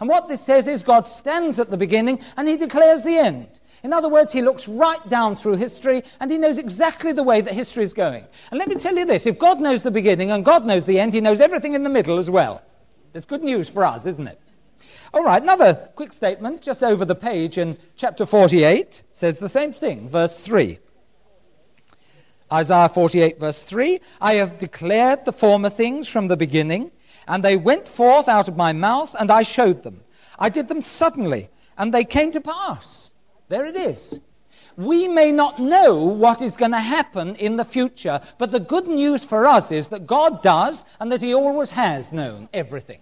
And 0.00 0.08
what 0.08 0.28
this 0.28 0.40
says 0.40 0.66
is 0.66 0.82
God 0.82 1.06
stands 1.06 1.60
at 1.60 1.68
the 1.70 1.76
beginning 1.76 2.24
and 2.38 2.48
he 2.48 2.56
declares 2.56 3.02
the 3.02 3.18
end. 3.18 3.60
In 3.82 3.92
other 3.92 4.08
words, 4.08 4.32
he 4.32 4.40
looks 4.40 4.66
right 4.66 5.06
down 5.10 5.36
through 5.36 5.56
history 5.56 6.04
and 6.20 6.30
he 6.30 6.38
knows 6.38 6.56
exactly 6.56 7.12
the 7.12 7.22
way 7.22 7.42
that 7.42 7.52
history 7.52 7.84
is 7.84 7.92
going. 7.92 8.24
And 8.50 8.58
let 8.58 8.68
me 8.68 8.76
tell 8.76 8.96
you 8.96 9.04
this 9.04 9.26
if 9.26 9.38
God 9.38 9.60
knows 9.60 9.82
the 9.82 9.90
beginning 9.90 10.30
and 10.30 10.42
God 10.42 10.64
knows 10.64 10.86
the 10.86 10.98
end, 10.98 11.12
he 11.12 11.20
knows 11.20 11.42
everything 11.42 11.74
in 11.74 11.82
the 11.82 11.90
middle 11.90 12.18
as 12.18 12.30
well. 12.30 12.62
That's 13.12 13.26
good 13.26 13.42
news 13.42 13.68
for 13.68 13.84
us, 13.84 14.06
isn't 14.06 14.26
it? 14.26 14.40
All 15.12 15.24
right, 15.24 15.42
another 15.42 15.90
quick 15.96 16.12
statement 16.12 16.62
just 16.62 16.84
over 16.84 17.04
the 17.04 17.16
page 17.16 17.58
in 17.58 17.76
chapter 17.96 18.24
48 18.24 19.02
says 19.12 19.40
the 19.40 19.48
same 19.48 19.72
thing, 19.72 20.08
verse 20.08 20.38
3. 20.38 20.78
Isaiah 22.52 22.88
48, 22.88 23.40
verse 23.40 23.64
3 23.64 24.00
I 24.20 24.34
have 24.34 24.60
declared 24.60 25.24
the 25.24 25.32
former 25.32 25.68
things 25.68 26.06
from 26.06 26.28
the 26.28 26.36
beginning, 26.36 26.92
and 27.26 27.44
they 27.44 27.56
went 27.56 27.88
forth 27.88 28.28
out 28.28 28.46
of 28.46 28.56
my 28.56 28.72
mouth, 28.72 29.16
and 29.18 29.32
I 29.32 29.42
showed 29.42 29.82
them. 29.82 30.00
I 30.38 30.48
did 30.48 30.68
them 30.68 30.80
suddenly, 30.80 31.50
and 31.76 31.92
they 31.92 32.04
came 32.04 32.30
to 32.30 32.40
pass. 32.40 33.10
There 33.48 33.66
it 33.66 33.74
is. 33.74 34.20
We 34.76 35.08
may 35.08 35.32
not 35.32 35.58
know 35.58 35.96
what 36.04 36.40
is 36.40 36.56
going 36.56 36.70
to 36.70 36.80
happen 36.80 37.34
in 37.36 37.56
the 37.56 37.64
future, 37.64 38.20
but 38.38 38.52
the 38.52 38.60
good 38.60 38.86
news 38.86 39.24
for 39.24 39.44
us 39.44 39.72
is 39.72 39.88
that 39.88 40.06
God 40.06 40.40
does 40.42 40.84
and 41.00 41.10
that 41.10 41.20
He 41.20 41.34
always 41.34 41.70
has 41.70 42.12
known 42.12 42.48
everything. 42.52 43.00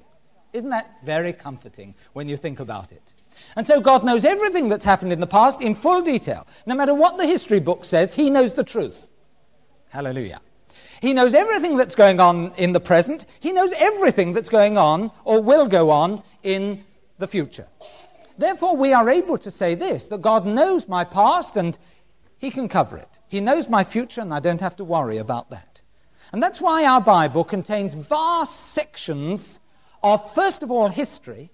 Isn't 0.53 0.71
that 0.71 0.97
very 1.05 1.33
comforting 1.33 1.95
when 2.15 2.29
you 2.29 2.37
think 2.37 2.61
about 2.61 2.93
it? 2.93 3.13
And 3.57 3.67
so 3.67 3.81
God 3.81 4.05
knows 4.05 4.25
everything 4.25 4.69
that's 4.69 4.85
happened 4.85 5.13
in 5.13 5.21
the 5.21 5.27
past 5.27 5.61
in 5.61 5.75
full 5.75 6.03
detail. 6.03 6.47
No 6.67 6.75
matter 6.75 6.95
what 6.95 7.19
the 7.19 7.27
history 7.27 7.61
book 7.61 7.85
says, 7.85 8.15
He 8.15 8.31
knows 8.31 8.55
the 8.55 8.65
truth. 8.65 9.11
Hallelujah. 9.91 10.41
He 11.01 11.15
knows 11.15 11.35
everything 11.35 11.77
that's 11.77 11.95
going 11.95 12.19
on 12.19 12.53
in 12.57 12.73
the 12.73 12.81
present. 12.81 13.27
He 13.41 13.53
knows 13.53 13.73
everything 13.77 14.33
that's 14.33 14.49
going 14.49 14.77
on 14.77 15.11
or 15.25 15.41
will 15.41 15.67
go 15.67 15.91
on 15.91 16.23
in 16.43 16.85
the 17.19 17.29
future. 17.29 17.67
Therefore, 18.37 18.77
we 18.77 18.93
are 18.93 19.09
able 19.09 19.39
to 19.39 19.51
say 19.51 19.75
this 19.75 20.07
that 20.07 20.23
God 20.23 20.47
knows 20.47 20.89
my 20.89 21.05
past 21.05 21.57
and 21.57 21.77
He 22.39 22.51
can 22.51 22.69
cover 22.69 22.97
it. 22.97 23.19
He 23.29 23.41
knows 23.41 23.69
my 23.69 23.85
future, 23.85 24.21
and 24.21 24.33
I 24.33 24.41
don't 24.41 24.61
have 24.61 24.77
to 24.77 24.85
worry 24.85 25.19
about 25.19 25.51
that. 25.51 25.81
And 26.33 26.43
that's 26.43 26.61
why 26.61 26.85
our 26.85 27.01
Bible 27.01 27.45
contains 27.45 27.95
vast 27.95 28.73
sections 28.73 29.61
of, 30.03 30.35
first 30.35 30.63
of 30.63 30.71
all, 30.71 30.89
history, 30.89 31.51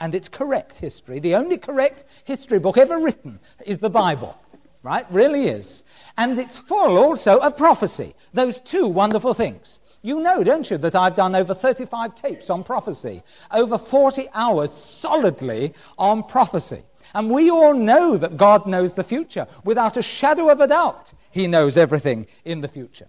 and 0.00 0.14
it's 0.14 0.28
correct 0.28 0.78
history. 0.78 1.18
The 1.18 1.36
only 1.36 1.56
correct 1.56 2.04
history 2.24 2.58
book 2.58 2.76
ever 2.76 2.98
written 2.98 3.38
is 3.64 3.78
the 3.78 3.90
Bible, 3.90 4.36
right? 4.82 5.06
Really 5.10 5.46
is. 5.46 5.84
And 6.18 6.38
it's 6.38 6.58
full 6.58 6.98
also 6.98 7.38
of 7.38 7.56
prophecy, 7.56 8.14
those 8.32 8.60
two 8.60 8.86
wonderful 8.86 9.34
things. 9.34 9.80
You 10.02 10.20
know, 10.20 10.44
don't 10.44 10.70
you, 10.70 10.76
that 10.78 10.94
I've 10.94 11.16
done 11.16 11.34
over 11.34 11.54
35 11.54 12.14
tapes 12.14 12.50
on 12.50 12.62
prophecy, 12.62 13.22
over 13.50 13.78
40 13.78 14.28
hours 14.34 14.70
solidly 14.70 15.72
on 15.96 16.22
prophecy. 16.24 16.82
And 17.14 17.30
we 17.30 17.50
all 17.50 17.72
know 17.72 18.18
that 18.18 18.36
God 18.36 18.66
knows 18.66 18.92
the 18.92 19.04
future. 19.04 19.46
Without 19.64 19.96
a 19.96 20.02
shadow 20.02 20.50
of 20.50 20.60
a 20.60 20.66
doubt, 20.66 21.12
He 21.30 21.46
knows 21.46 21.78
everything 21.78 22.26
in 22.44 22.60
the 22.60 22.68
future. 22.68 23.08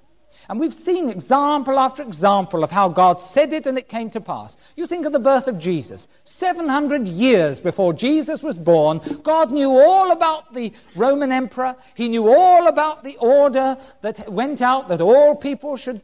And 0.50 0.60
we've 0.60 0.74
seen 0.74 1.10
example 1.10 1.80
after 1.80 2.04
example 2.04 2.64
of 2.64 2.72
how 2.72 2.90
God 2.90 3.20
said 3.20 3.54
it 3.54 3.68
and 3.68 3.78
it 3.78 3.90
came 3.90 4.10
to 4.12 4.22
pass. 4.22 4.58
You 4.76 4.88
think 4.88 5.06
of 5.06 5.14
the 5.14 5.20
birth 5.20 5.48
of 5.48 5.58
Jesus. 5.58 6.08
700 6.26 7.08
years 7.08 7.60
before 7.60 7.94
Jesus 7.94 8.44
was 8.44 8.58
born, 8.58 9.02
God 9.24 9.52
knew 9.52 9.72
all 9.72 10.12
about 10.12 10.54
the 10.54 10.74
Roman 10.96 11.32
emperor. 11.32 11.76
He 11.96 12.10
knew 12.10 12.28
all 12.28 12.68
about 12.68 13.04
the 13.04 13.18
order 13.18 13.78
that 14.02 14.32
went 14.32 14.62
out 14.62 14.88
that 14.90 15.02
all 15.02 15.36
people 15.36 15.78
should 15.78 16.02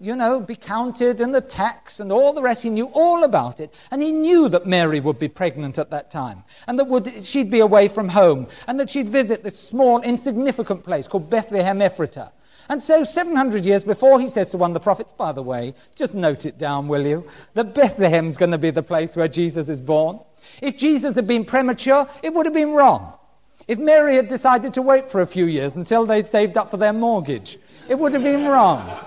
you 0.00 0.16
know, 0.16 0.40
be 0.40 0.56
counted 0.56 1.20
and 1.20 1.32
the 1.32 1.40
tax 1.40 2.00
and 2.00 2.10
all 2.10 2.32
the 2.32 2.42
rest. 2.42 2.62
He 2.62 2.70
knew 2.70 2.86
all 2.86 3.22
about 3.22 3.60
it. 3.60 3.72
And 3.92 4.02
he 4.02 4.10
knew 4.10 4.48
that 4.48 4.66
Mary 4.66 4.98
would 4.98 5.18
be 5.18 5.28
pregnant 5.28 5.78
at 5.78 5.90
that 5.90 6.10
time 6.10 6.42
and 6.66 6.78
that 6.78 6.86
would, 6.86 7.22
she'd 7.22 7.50
be 7.50 7.60
away 7.60 7.86
from 7.88 8.08
home 8.08 8.48
and 8.66 8.80
that 8.80 8.90
she'd 8.90 9.08
visit 9.08 9.44
this 9.44 9.58
small, 9.58 10.00
insignificant 10.00 10.82
place 10.82 11.06
called 11.06 11.30
Bethlehem 11.30 11.78
Ephratah. 11.78 12.32
And 12.68 12.82
so, 12.82 13.04
700 13.04 13.64
years 13.64 13.84
before, 13.84 14.20
he 14.20 14.28
says 14.28 14.50
to 14.50 14.56
one 14.56 14.70
of 14.70 14.74
the 14.74 14.80
prophets, 14.80 15.12
by 15.12 15.32
the 15.32 15.42
way, 15.42 15.74
just 15.94 16.14
note 16.14 16.46
it 16.46 16.58
down, 16.58 16.88
will 16.88 17.06
you? 17.06 17.26
That 17.54 17.74
Bethlehem's 17.74 18.36
going 18.36 18.52
to 18.52 18.58
be 18.58 18.70
the 18.70 18.82
place 18.82 19.16
where 19.16 19.28
Jesus 19.28 19.68
is 19.68 19.80
born. 19.80 20.20
If 20.60 20.76
Jesus 20.76 21.14
had 21.14 21.26
been 21.26 21.44
premature, 21.44 22.08
it 22.22 22.32
would 22.32 22.46
have 22.46 22.54
been 22.54 22.72
wrong. 22.72 23.14
If 23.68 23.78
Mary 23.78 24.16
had 24.16 24.28
decided 24.28 24.74
to 24.74 24.82
wait 24.82 25.10
for 25.10 25.20
a 25.20 25.26
few 25.26 25.46
years 25.46 25.76
until 25.76 26.04
they'd 26.04 26.26
saved 26.26 26.56
up 26.56 26.70
for 26.70 26.76
their 26.76 26.92
mortgage, 26.92 27.58
it 27.88 27.98
would 27.98 28.12
have 28.14 28.24
been 28.24 28.46
wrong. 28.46 28.98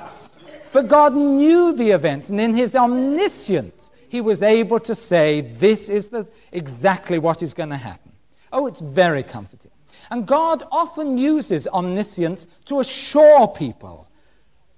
But 0.71 0.87
God 0.87 1.15
knew 1.15 1.73
the 1.73 1.91
events, 1.91 2.29
and 2.29 2.39
in 2.39 2.53
his 2.53 2.75
omniscience, 2.75 3.91
he 4.09 4.21
was 4.21 4.41
able 4.41 4.79
to 4.81 4.95
say, 4.95 5.41
This 5.41 5.89
is 5.89 6.09
the, 6.09 6.27
exactly 6.51 7.19
what 7.19 7.41
is 7.41 7.53
going 7.53 7.69
to 7.69 7.77
happen. 7.77 8.11
Oh, 8.51 8.67
it's 8.67 8.81
very 8.81 9.23
comforting. 9.23 9.71
And 10.11 10.25
God 10.27 10.63
often 10.71 11.17
uses 11.17 11.67
omniscience 11.67 12.47
to 12.65 12.79
assure 12.79 13.47
people 13.47 14.07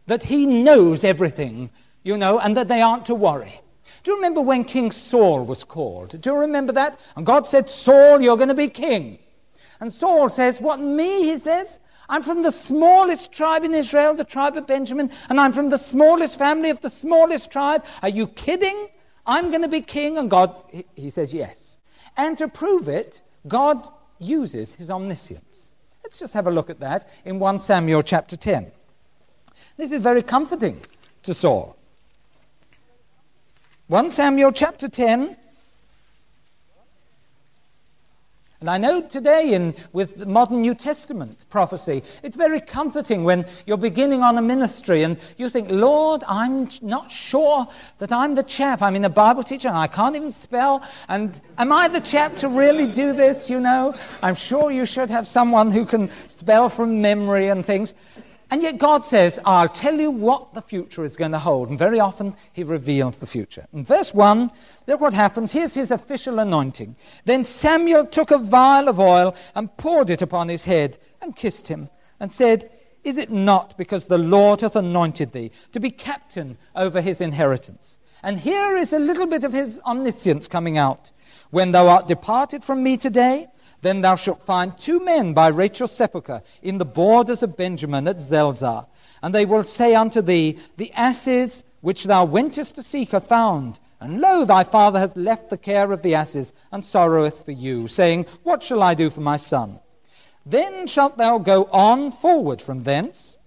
that 0.07 0.23
he 0.23 0.45
knows 0.45 1.03
everything, 1.03 1.69
you 2.03 2.17
know, 2.17 2.39
and 2.39 2.55
that 2.57 2.67
they 2.67 2.81
aren't 2.81 3.05
to 3.07 3.15
worry. 3.15 3.61
Do 4.03 4.11
you 4.11 4.17
remember 4.17 4.41
when 4.41 4.63
King 4.63 4.91
Saul 4.91 5.43
was 5.43 5.63
called? 5.63 6.19
Do 6.21 6.31
you 6.31 6.37
remember 6.37 6.71
that? 6.73 6.99
And 7.15 7.25
God 7.25 7.45
said, 7.45 7.69
Saul, 7.69 8.21
you're 8.21 8.37
going 8.37 8.47
to 8.47 8.55
be 8.55 8.69
king. 8.69 9.19
And 9.79 9.93
Saul 9.93 10.29
says, 10.29 10.61
What, 10.61 10.79
me? 10.79 11.23
He 11.23 11.37
says, 11.37 11.79
I'm 12.09 12.23
from 12.23 12.41
the 12.41 12.51
smallest 12.51 13.33
tribe 13.33 13.65
in 13.65 13.73
Israel, 13.73 14.13
the 14.13 14.23
tribe 14.23 14.55
of 14.55 14.65
Benjamin, 14.65 15.11
and 15.29 15.41
I'm 15.41 15.51
from 15.51 15.69
the 15.69 15.77
smallest 15.77 16.39
family 16.39 16.69
of 16.69 16.79
the 16.79 16.89
smallest 16.89 17.51
tribe. 17.51 17.83
Are 18.01 18.09
you 18.09 18.27
kidding? 18.27 18.87
I'm 19.25 19.49
going 19.49 19.63
to 19.63 19.67
be 19.67 19.81
king? 19.81 20.17
And 20.17 20.29
God, 20.29 20.55
he 20.95 21.09
says, 21.09 21.33
Yes. 21.33 21.77
And 22.15 22.37
to 22.37 22.47
prove 22.47 22.87
it, 22.87 23.21
God 23.47 23.87
uses 24.19 24.73
his 24.73 24.89
omniscience. 24.89 25.71
Let's 26.03 26.19
just 26.19 26.33
have 26.33 26.47
a 26.47 26.51
look 26.51 26.69
at 26.69 26.79
that 26.79 27.09
in 27.25 27.39
1 27.39 27.59
Samuel 27.59 28.01
chapter 28.01 28.37
10. 28.37 28.71
This 29.77 29.91
is 29.91 30.01
very 30.01 30.23
comforting 30.23 30.81
to 31.23 31.33
Saul. 31.33 31.75
1 33.87 34.09
Samuel 34.09 34.51
chapter 34.51 34.87
10 34.87 35.37
And 38.59 38.71
I 38.71 38.79
know 38.79 39.01
today, 39.01 39.53
in, 39.53 39.75
with 39.93 40.25
modern 40.25 40.61
New 40.61 40.73
Testament 40.73 41.45
prophecy, 41.47 42.01
it's 42.23 42.35
very 42.35 42.59
comforting 42.59 43.23
when 43.23 43.45
you're 43.67 43.77
beginning 43.77 44.23
on 44.23 44.35
a 44.39 44.41
ministry 44.41 45.03
and 45.03 45.19
you 45.37 45.47
think, 45.47 45.69
Lord, 45.69 46.23
I'm 46.27 46.67
not 46.81 47.11
sure 47.11 47.67
that 47.99 48.11
I'm 48.11 48.33
the 48.33 48.41
chap. 48.41 48.81
I 48.81 48.89
mean, 48.89 49.05
a 49.05 49.09
Bible 49.09 49.43
teacher 49.43 49.67
and 49.67 49.77
I 49.77 49.85
can't 49.85 50.15
even 50.15 50.31
spell. 50.31 50.81
And 51.07 51.39
am 51.59 51.71
I 51.71 51.87
the 51.87 52.01
chap 52.01 52.35
to 52.37 52.49
really 52.49 52.91
do 52.91 53.13
this? 53.13 53.47
You 53.47 53.59
know, 53.59 53.93
I'm 54.23 54.35
sure 54.35 54.71
you 54.71 54.87
should 54.87 55.11
have 55.11 55.27
someone 55.27 55.69
who 55.69 55.85
can 55.85 56.09
spell 56.27 56.67
from 56.67 56.99
memory 56.99 57.49
and 57.49 57.63
things. 57.63 57.93
And 58.49 58.61
yet 58.61 58.77
God 58.77 59.05
says, 59.05 59.39
I'll 59.43 59.67
tell 59.67 59.99
you 59.99 60.09
what 60.09 60.53
the 60.53 60.61
future 60.61 61.03
is 61.03 61.17
going 61.17 61.31
to 61.31 61.39
hold. 61.39 61.69
And 61.69 61.77
very 61.77 61.99
often 61.99 62.33
he 62.53 62.63
reveals 62.63 63.17
the 63.17 63.27
future. 63.27 63.65
In 63.73 63.83
verse 63.83 64.13
1, 64.13 64.49
look 64.87 65.01
what 65.01 65.13
happens. 65.13 65.51
Here's 65.51 65.73
his 65.73 65.91
official 65.91 66.39
anointing. 66.39 66.95
Then 67.25 67.43
Samuel 67.43 68.05
took 68.05 68.31
a 68.31 68.37
vial 68.37 68.87
of 68.87 68.99
oil 68.99 69.35
and 69.55 69.75
poured 69.75 70.09
it 70.09 70.21
upon 70.21 70.47
his 70.47 70.63
head 70.63 70.97
and 71.21 71.35
kissed 71.35 71.67
him 71.67 71.89
and 72.21 72.31
said, 72.31 72.71
Is 73.03 73.17
it 73.17 73.31
not 73.31 73.77
because 73.77 74.05
the 74.05 74.17
Lord 74.17 74.61
hath 74.61 74.77
anointed 74.77 75.33
thee 75.33 75.51
to 75.73 75.81
be 75.81 75.91
captain 75.91 76.57
over 76.73 77.01
his 77.01 77.19
inheritance? 77.19 77.99
And 78.23 78.39
here 78.39 78.77
is 78.77 78.93
a 78.93 78.99
little 78.99 79.27
bit 79.27 79.43
of 79.43 79.51
his 79.51 79.81
omniscience 79.85 80.47
coming 80.47 80.77
out. 80.77 81.11
When 81.51 81.71
thou 81.71 81.87
art 81.87 82.07
departed 82.07 82.63
from 82.63 82.81
me 82.81 82.97
today, 82.97 83.47
then 83.87 84.01
thou 84.01 84.17
shalt 84.17 84.43
find 84.43 84.77
two 84.77 84.99
men 84.99 85.33
by 85.33 85.47
Rachel's 85.47 85.93
sepulchre 85.93 86.41
in 86.61 86.77
the 86.77 86.83
borders 86.83 87.41
of 87.41 87.55
Benjamin 87.55 88.05
at 88.09 88.19
Zelzah. 88.19 88.85
And 89.23 89.33
they 89.33 89.45
will 89.45 89.63
say 89.63 89.95
unto 89.95 90.21
thee, 90.21 90.59
The 90.75 90.91
asses 90.91 91.63
which 91.79 92.03
thou 92.03 92.25
wentest 92.25 92.75
to 92.75 92.83
seek 92.83 93.13
are 93.13 93.21
found. 93.21 93.79
And 94.01 94.19
lo, 94.19 94.43
thy 94.43 94.65
father 94.65 94.99
hath 94.99 95.15
left 95.15 95.49
the 95.49 95.57
care 95.57 95.93
of 95.93 96.01
the 96.01 96.15
asses, 96.15 96.51
and 96.69 96.83
sorroweth 96.83 97.45
for 97.45 97.53
you, 97.53 97.87
saying, 97.87 98.25
What 98.43 98.61
shall 98.61 98.83
I 98.83 98.93
do 98.93 99.09
for 99.09 99.21
my 99.21 99.37
son? 99.37 99.79
Then 100.45 100.85
shalt 100.85 101.17
thou 101.17 101.37
go 101.37 101.63
on 101.71 102.11
forward 102.11 102.61
from 102.61 102.83
thence, 102.83 103.37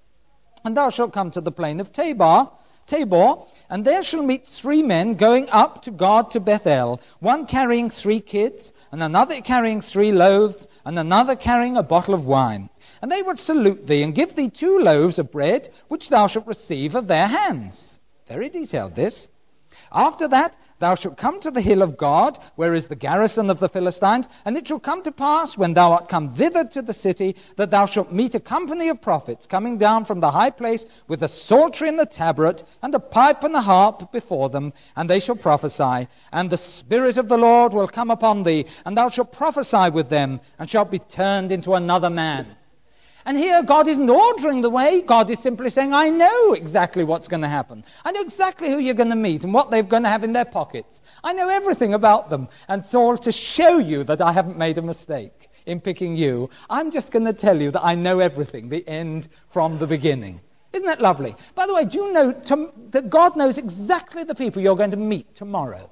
and 0.65 0.75
thou 0.75 0.89
shalt 0.89 1.13
come 1.13 1.31
to 1.33 1.43
the 1.43 1.53
plain 1.53 1.81
of 1.81 1.93
Tabor, 1.93 2.49
Tabor, 2.91 3.37
and 3.69 3.85
there 3.85 4.03
shall 4.03 4.25
meet 4.25 4.45
three 4.45 4.83
men 4.83 5.15
going 5.15 5.49
up 5.51 5.81
to 5.83 5.93
God 5.93 6.29
to 6.33 6.41
Bethel, 6.41 7.01
one 7.21 7.47
carrying 7.47 7.89
three 7.89 8.19
kids, 8.21 8.73
and 8.91 9.01
another 9.01 9.41
carrying 9.41 9.81
three 9.81 10.11
loaves, 10.11 10.67
and 10.85 10.99
another 10.99 11.37
carrying 11.37 11.77
a 11.77 11.85
bottle 11.85 12.15
of 12.15 12.27
wine. 12.27 12.69
And 13.01 13.09
they 13.09 13.23
would 13.23 13.39
salute 13.39 13.87
thee, 13.87 14.03
and 14.03 14.13
give 14.13 14.35
thee 14.35 14.51
two 14.51 14.81
loaves 14.81 15.21
of 15.21 15.31
bread, 15.31 15.69
which 15.87 16.09
thou 16.09 16.27
shalt 16.27 16.49
receive 16.49 16.97
of 16.97 17.07
their 17.07 17.29
hands. 17.29 18.01
Very 18.27 18.49
detailed, 18.49 18.97
this. 18.97 19.29
After 19.93 20.29
that, 20.29 20.57
thou 20.79 20.95
shalt 20.95 21.17
come 21.17 21.41
to 21.41 21.51
the 21.51 21.61
hill 21.61 21.83
of 21.83 21.97
God, 21.97 22.39
where 22.55 22.75
is 22.75 22.87
the 22.87 22.95
garrison 22.95 23.51
of 23.51 23.59
the 23.59 23.69
Philistines, 23.69 24.29
and 24.45 24.57
it 24.57 24.69
shall 24.69 24.79
come 24.79 25.03
to 25.03 25.11
pass, 25.11 25.59
when 25.59 25.75
thou 25.75 25.93
art 25.93 26.09
come 26.09 26.33
thither 26.33 26.65
to 26.65 26.81
the 26.81 26.93
city, 26.93 27.35
that 27.57 27.73
thou 27.73 27.87
shalt 27.87 28.13
meet 28.13 28.37
a 28.37 28.41
company 28.41 28.89
of 28.89 29.01
prophets 29.01 29.49
coming 29.49 29.79
down 29.79 30.05
from 30.05 30.21
the 30.21 30.31
high 30.31 30.51
place 30.51 30.87
with 31.09 31.25
a 31.25 31.29
psaltery 31.29 31.89
and 31.89 31.99
the 31.99 32.07
tabret, 32.07 32.63
and 32.83 32.95
a 32.95 33.01
pipe 33.01 33.43
and 33.43 33.57
a 33.57 33.61
harp 33.61 34.13
before 34.13 34.49
them, 34.49 34.73
and 34.95 35.11
they 35.11 35.19
shall 35.19 35.37
prophesy. 35.37 36.07
And 36.33 36.51
the 36.51 36.57
Spirit 36.57 37.19
of 37.19 37.29
the 37.29 37.39
Lord 37.39 37.73
will 37.73 37.89
come 37.89 38.13
upon 38.13 38.45
thee, 38.45 38.67
and 38.85 38.97
thou 38.97 39.09
shalt 39.09 39.33
prophesy 39.33 39.91
with 39.91 40.09
them, 40.09 40.41
and 40.59 40.71
shalt 40.71 40.91
be 40.93 41.01
turned 41.01 41.51
into 41.51 41.75
another 41.75 42.11
man. 42.11 42.57
And 43.27 43.37
here, 43.37 43.63
God 43.63 43.89
isn't 43.89 44.09
ordering 44.09 44.63
the 44.63 44.71
way. 44.71 45.03
God 45.03 45.31
is 45.31 45.39
simply 45.41 45.71
saying, 45.71 45.93
I 45.93 46.09
know 46.09 46.55
exactly 46.55 47.05
what's 47.05 47.29
going 47.29 47.43
to 47.43 47.49
happen. 47.49 47.85
I 48.05 48.13
know 48.13 48.21
exactly 48.23 48.71
who 48.71 48.79
you're 48.79 48.95
going 48.95 49.11
to 49.11 49.17
meet 49.17 49.45
and 49.45 49.53
what 49.53 49.71
they're 49.71 49.83
going 49.83 50.05
to 50.05 50.09
have 50.09 50.25
in 50.25 50.33
their 50.33 50.45
pockets. 50.45 51.01
I 51.23 51.33
know 51.33 51.49
everything 51.49 51.95
about 51.95 52.31
them. 52.31 52.49
And 52.69 52.85
so, 52.85 53.17
to 53.17 53.33
show 53.33 53.79
you 53.79 54.05
that 54.05 54.21
I 54.21 54.33
haven't 54.33 54.57
made 54.57 54.79
a 54.79 54.83
mistake 54.83 55.51
in 55.67 55.81
picking 55.81 56.17
you, 56.17 56.49
I'm 56.71 56.91
just 56.91 57.13
going 57.13 57.27
to 57.27 57.33
tell 57.33 57.61
you 57.61 57.71
that 57.73 57.85
I 57.85 57.95
know 57.95 58.21
everything, 58.21 58.69
the 58.69 58.87
end 58.89 59.29
from 59.49 59.79
the 59.79 59.87
beginning. 59.87 60.41
Isn't 60.73 60.87
that 60.87 61.01
lovely? 61.01 61.35
By 61.55 61.67
the 61.67 61.75
way, 61.75 61.85
do 61.85 61.99
you 61.99 62.13
know 62.13 62.33
to, 62.33 62.73
that 62.91 63.11
God 63.11 63.37
knows 63.37 63.59
exactly 63.59 64.25
the 64.25 64.35
people 64.35 64.63
you're 64.63 64.77
going 64.77 64.93
to 64.93 64.97
meet 64.97 65.35
tomorrow? 65.35 65.91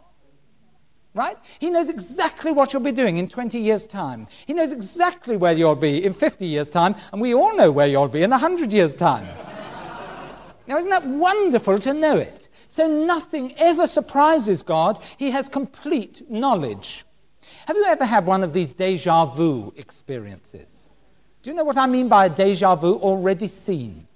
Right? 1.18 1.36
He 1.58 1.68
knows 1.68 1.90
exactly 1.90 2.52
what 2.52 2.72
you'll 2.72 2.80
be 2.80 2.92
doing 2.92 3.18
in 3.18 3.28
20 3.28 3.58
years' 3.58 3.86
time. 3.86 4.28
He 4.46 4.54
knows 4.54 4.72
exactly 4.72 5.36
where 5.36 5.52
you'll 5.52 5.74
be 5.74 6.04
in 6.04 6.14
50 6.14 6.46
years' 6.46 6.70
time, 6.70 6.94
and 7.12 7.20
we 7.20 7.34
all 7.34 7.54
know 7.56 7.72
where 7.72 7.88
you'll 7.88 8.08
be 8.08 8.22
in 8.22 8.30
100 8.30 8.72
years' 8.72 8.94
time. 8.94 9.26
now, 10.68 10.78
isn't 10.78 10.90
that 10.90 11.04
wonderful 11.04 11.78
to 11.80 11.92
know 11.92 12.16
it? 12.16 12.48
So 12.68 12.86
nothing 12.86 13.52
ever 13.58 13.88
surprises 13.88 14.62
God. 14.62 15.02
He 15.16 15.30
has 15.32 15.48
complete 15.48 16.22
knowledge. 16.30 17.04
Have 17.66 17.76
you 17.76 17.86
ever 17.86 18.04
had 18.04 18.24
one 18.24 18.44
of 18.44 18.52
these 18.52 18.72
deja 18.72 19.24
vu 19.26 19.74
experiences? 19.76 20.88
Do 21.42 21.50
you 21.50 21.56
know 21.56 21.64
what 21.64 21.76
I 21.76 21.86
mean 21.86 22.08
by 22.08 22.26
a 22.26 22.30
deja 22.30 22.76
vu? 22.76 22.94
Already 22.94 23.48
seen. 23.48 24.06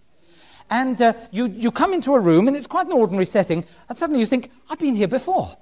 And 0.70 1.02
uh, 1.02 1.14
you, 1.32 1.46
you 1.46 1.72
come 1.72 1.92
into 1.92 2.14
a 2.14 2.20
room, 2.20 2.46
and 2.46 2.56
it's 2.56 2.68
quite 2.68 2.86
an 2.86 2.92
ordinary 2.92 3.26
setting, 3.26 3.64
and 3.88 3.98
suddenly 3.98 4.20
you 4.20 4.26
think, 4.26 4.52
I've 4.70 4.78
been 4.78 4.94
here 4.94 5.08
before. 5.08 5.56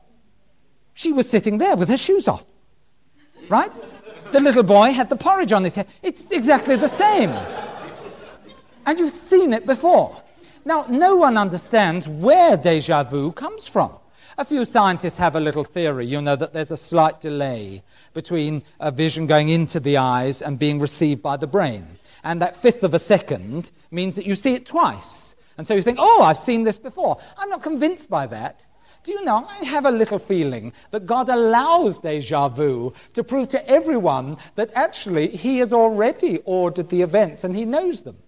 She 0.95 1.13
was 1.13 1.29
sitting 1.29 1.59
there 1.59 1.77
with 1.77 1.89
her 1.89 1.97
shoes 1.97 2.29
off. 2.29 2.45
Right? 3.49 3.73
The 4.33 4.41
little 4.41 4.63
boy 4.63 4.93
had 4.93 5.09
the 5.09 5.17
porridge 5.17 5.53
on 5.53 5.65
his 5.65 5.75
head. 5.75 5.89
It's 6.03 6.31
exactly 6.31 6.77
the 6.77 6.89
same. 6.89 7.31
And 8.87 8.99
you've 8.99 9.11
seen 9.11 9.53
it 9.53 9.67
before. 9.67 10.23
Now, 10.65 10.85
no 10.89 11.17
one 11.17 11.37
understands 11.37 12.07
where 12.07 12.57
deja 12.57 13.05
vu 13.05 13.33
comes 13.33 13.67
from. 13.67 13.93
A 14.39 14.45
few 14.45 14.65
scientists 14.65 15.17
have 15.17 15.37
a 15.37 15.41
little 15.41 15.65
theory, 15.65 16.07
you 16.07 16.23
know, 16.23 16.37
that 16.37 16.53
there's 16.53 16.71
a 16.71 16.77
slight 16.77 17.21
delay 17.21 17.83
between 18.15 18.63
a 18.79 18.91
vision 18.91 19.27
going 19.27 19.49
into 19.49 19.81
the 19.81 19.97
eyes 19.97 20.43
and 20.43 20.59
being 20.59 20.79
received 20.79 21.23
by 21.23 21.37
the 21.37 21.47
brain. 21.47 21.87
And 22.25 22.41
that 22.41 22.57
fifth 22.57 22.83
of 22.83 22.95
a 22.95 22.99
second 22.99 23.71
means 23.91 24.15
that 24.17 24.27
you 24.27 24.35
see 24.35 24.55
it 24.55 24.67
twice. 24.67 25.35
And 25.59 25.67
so 25.67 25.75
you 25.75 25.83
think, 25.83 25.99
oh, 26.01 26.23
I've 26.23 26.39
seen 26.39 26.63
this 26.63 26.79
before. 26.79 27.19
I'm 27.37 27.51
not 27.51 27.63
convinced 27.63 28.09
by 28.09 28.27
that. 28.29 28.67
Do 29.03 29.13
you 29.13 29.25
know, 29.25 29.47
I 29.49 29.65
have 29.65 29.87
a 29.87 29.91
little 29.91 30.19
feeling 30.19 30.75
that 30.91 31.07
God 31.07 31.31
allows 31.31 31.99
deja 31.99 32.49
vu 32.49 32.93
to 33.15 33.25
prove 33.25 33.49
to 33.49 33.69
everyone 33.69 34.37
that 34.57 34.71
actually 34.75 35.29
He 35.29 35.59
has 35.59 35.73
already 35.73 36.39
ordered 36.45 36.91
the 36.91 37.01
events 37.01 37.45
and 37.45 37.57
He 37.57 37.65
knows 37.65 38.03
them. 38.03 38.19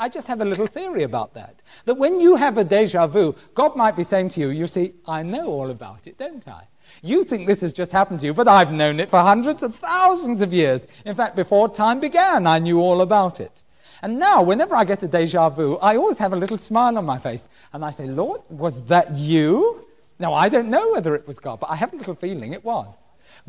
I 0.00 0.08
just 0.08 0.26
have 0.26 0.40
a 0.40 0.44
little 0.44 0.66
theory 0.66 1.04
about 1.04 1.34
that. 1.34 1.60
That 1.84 1.94
when 1.94 2.20
you 2.20 2.34
have 2.34 2.58
a 2.58 2.64
deja 2.64 3.06
vu, 3.06 3.34
God 3.54 3.76
might 3.76 3.96
be 3.96 4.02
saying 4.02 4.30
to 4.30 4.40
you, 4.40 4.50
You 4.50 4.66
see, 4.66 4.94
I 5.06 5.22
know 5.22 5.46
all 5.46 5.70
about 5.70 6.06
it, 6.08 6.18
don't 6.18 6.46
I? 6.48 6.66
You 7.02 7.22
think 7.22 7.46
this 7.46 7.60
has 7.60 7.72
just 7.72 7.92
happened 7.92 8.20
to 8.20 8.26
you, 8.26 8.34
but 8.34 8.48
I've 8.48 8.72
known 8.72 8.98
it 8.98 9.10
for 9.10 9.20
hundreds 9.20 9.62
of 9.62 9.76
thousands 9.76 10.40
of 10.40 10.52
years. 10.52 10.86
In 11.04 11.14
fact, 11.14 11.36
before 11.36 11.68
time 11.68 12.00
began, 12.00 12.46
I 12.46 12.58
knew 12.58 12.80
all 12.80 13.02
about 13.02 13.40
it. 13.40 13.62
And 14.02 14.18
now, 14.18 14.42
whenever 14.42 14.74
I 14.74 14.84
get 14.84 15.02
a 15.02 15.08
deja 15.08 15.48
vu, 15.48 15.76
I 15.76 15.96
always 15.96 16.18
have 16.18 16.32
a 16.32 16.36
little 16.36 16.58
smile 16.58 16.96
on 16.96 17.04
my 17.04 17.18
face. 17.18 17.48
And 17.72 17.84
I 17.84 17.90
say, 17.90 18.06
Lord, 18.06 18.40
was 18.48 18.82
that 18.84 19.16
you? 19.16 19.84
Now, 20.18 20.34
I 20.34 20.48
don't 20.48 20.68
know 20.68 20.90
whether 20.92 21.14
it 21.14 21.26
was 21.26 21.38
God, 21.38 21.60
but 21.60 21.70
I 21.70 21.76
have 21.76 21.92
a 21.92 21.96
little 21.96 22.14
feeling 22.14 22.52
it 22.52 22.64
was. 22.64 22.96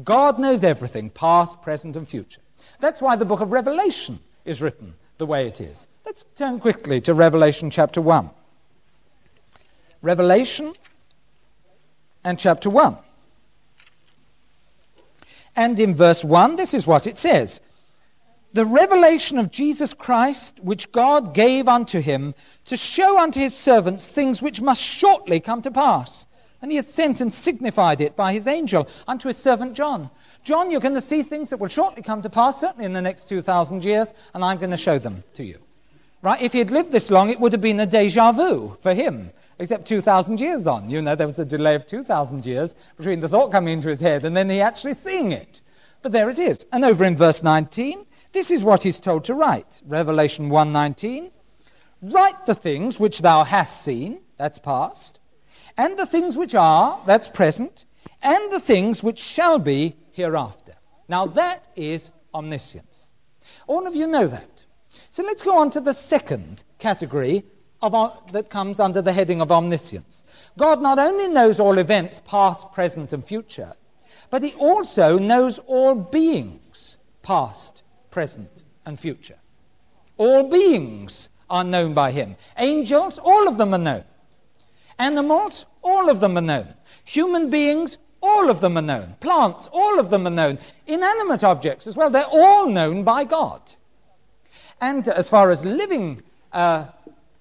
God 0.04 0.40
knows 0.40 0.64
everything, 0.64 1.10
past, 1.10 1.62
present, 1.62 1.96
and 1.96 2.08
future. 2.08 2.42
That's 2.80 3.02
why 3.02 3.16
the 3.16 3.26
book 3.26 3.42
of 3.42 3.52
Revelation 3.52 4.20
is 4.46 4.62
written 4.62 4.96
the 5.18 5.26
way 5.26 5.48
it 5.48 5.60
is. 5.62 5.88
Let's 6.06 6.26
turn 6.36 6.60
quickly 6.60 7.02
to 7.02 7.14
Revelation 7.14 7.70
chapter 7.70 8.02
1. 8.02 8.30
Revelation 10.02 10.74
and 12.24 12.40
chapter 12.40 12.70
1. 12.70 12.98
And 15.56 15.80
in 15.80 15.96
verse 15.96 16.24
1, 16.24 16.56
this 16.56 16.74
is 16.74 16.88
what 16.88 17.08
it 17.08 17.18
says 17.18 17.60
The 18.54 18.66
revelation 18.66 19.38
of 19.40 19.52
Jesus 19.52 19.94
Christ, 19.94 20.60
which 20.62 20.92
God 20.92 21.34
gave 21.34 21.68
unto 21.68 22.00
him 22.00 22.34
to 22.66 22.78
show 22.78 23.20
unto 23.20 23.40
his 23.40 23.56
servants 23.56 24.08
things 24.08 24.42
which 24.42 24.62
must 24.62 24.82
shortly 24.82 25.40
come 25.40 25.62
to 25.64 25.72
pass. 25.72 26.28
And 26.62 26.72
he 26.72 26.78
had 26.78 26.90
sent 26.90 27.22
and 27.22 27.34
signified 27.34 28.02
it 28.02 28.16
by 28.16 28.34
his 28.34 28.48
angel 28.48 28.88
unto 29.08 29.28
his 29.28 29.38
servant 29.38 29.74
John. 29.74 30.10
John, 30.44 30.72
you're 30.72 30.82
going 30.82 30.96
to 30.96 31.02
see 31.02 31.24
things 31.24 31.50
that 31.50 31.60
will 31.60 31.70
shortly 31.70 32.02
come 32.02 32.22
to 32.22 32.30
pass, 32.30 32.60
certainly 32.60 32.86
in 32.86 32.94
the 32.94 33.02
next 33.02 33.30
2,000 33.30 33.84
years, 33.84 34.14
and 34.34 34.44
I'm 34.44 34.58
going 34.58 34.72
to 34.72 34.78
show 34.78 35.00
them 35.00 35.24
to 35.34 35.44
you. 35.44 35.60
Right? 36.22 36.42
If 36.42 36.54
he 36.54 36.60
had 36.60 36.72
lived 36.72 36.92
this 36.92 37.10
long, 37.10 37.30
it 37.30 37.40
would 37.40 37.54
have 37.54 37.62
been 37.62 37.80
a 37.80 37.86
deja 37.86 38.32
vu 38.32 38.78
for 38.82 38.94
him. 38.94 39.32
except 39.60 39.88
2,000 39.88 40.40
years 40.40 40.66
on. 40.66 40.90
You 40.90 41.02
know, 41.02 41.16
there 41.16 41.28
was 41.28 41.38
a 41.38 41.46
delay 41.46 41.76
of 41.76 41.86
2,000 41.86 42.46
years 42.46 42.76
between 42.98 43.20
the 43.20 43.28
thought 43.28 43.52
coming 43.52 43.74
into 43.74 43.90
his 43.90 44.00
head 44.00 44.24
and 44.24 44.36
then 44.36 44.50
he 44.50 44.62
actually 44.62 44.94
seeing 44.94 45.32
it. 45.32 45.62
But 46.02 46.14
there 46.14 46.30
it 46.30 46.40
is. 46.40 46.66
And 46.72 46.86
over 46.86 47.04
in 47.04 47.18
verse 47.18 47.44
19, 47.44 48.06
this 48.32 48.52
is 48.52 48.64
what 48.64 48.82
he's 48.82 49.02
told 49.02 49.26
to 49.26 49.36
write. 49.36 49.82
Revelation 49.86 50.50
1:19. 50.50 51.32
Write 52.02 52.46
the 52.46 52.56
things 52.56 52.98
which 52.98 53.20
thou 53.20 53.44
hast 53.44 53.82
seen, 53.82 54.20
that's 54.38 54.58
past, 54.58 55.19
and 55.80 55.98
the 55.98 56.06
things 56.06 56.36
which 56.36 56.56
are, 56.56 57.02
that's 57.06 57.30
present, 57.30 57.86
and 58.22 58.52
the 58.52 58.60
things 58.60 59.02
which 59.02 59.18
shall 59.18 59.58
be 59.58 59.96
hereafter. 60.12 60.76
Now 61.08 61.26
that 61.28 61.70
is 61.78 62.12
omniscience. 62.34 63.12
All 63.66 63.88
of 63.88 63.96
you 63.96 64.06
know 64.06 64.28
that. 64.28 64.66
So 65.10 65.24
let's 65.24 65.42
go 65.42 65.58
on 65.58 65.72
to 65.72 65.80
the 65.80 65.94
second 65.94 66.66
category 66.80 67.46
of, 67.82 67.94
that 68.34 68.50
comes 68.50 68.82
under 68.82 69.02
the 69.02 69.14
heading 69.14 69.40
of 69.40 69.54
omniscience. 69.54 70.26
God 70.58 70.82
not 70.82 71.00
only 71.00 71.30
knows 71.30 71.62
all 71.62 71.78
events, 71.78 72.20
past, 72.26 72.74
present, 72.74 73.14
and 73.14 73.24
future, 73.24 73.72
but 74.30 74.44
he 74.44 74.54
also 74.56 75.18
knows 75.18 75.60
all 75.60 75.96
beings, 75.96 76.98
past, 77.24 77.84
present, 78.12 78.64
and 78.86 79.00
future. 79.00 79.40
All 80.18 80.44
beings 80.44 81.30
are 81.50 81.64
known 81.64 81.94
by 81.94 82.12
him. 82.12 82.36
Angels, 82.58 83.18
all 83.18 83.48
of 83.48 83.58
them 83.58 83.74
are 83.74 83.86
known. 83.90 84.04
Animals, 85.00 85.66
all 85.82 86.10
of 86.10 86.20
them 86.20 86.38
are 86.38 86.42
known. 86.42 86.74
Human 87.06 87.50
beings, 87.50 87.98
all 88.22 88.50
of 88.50 88.62
them 88.62 88.78
are 88.78 88.82
known. 88.82 89.16
Plants, 89.20 89.68
all 89.72 90.00
of 90.00 90.10
them 90.10 90.28
are 90.28 90.32
known. 90.32 90.60
Inanimate 90.88 91.44
objects 91.44 91.88
as 91.88 91.96
well, 91.96 92.10
they're 92.10 92.26
all 92.26 92.68
known 92.68 93.04
by 93.04 93.24
God. 93.24 93.62
And 94.82 95.08
as 95.08 95.30
far 95.30 95.52
as 95.52 95.66
living 95.66 96.22
uh, 96.54 96.86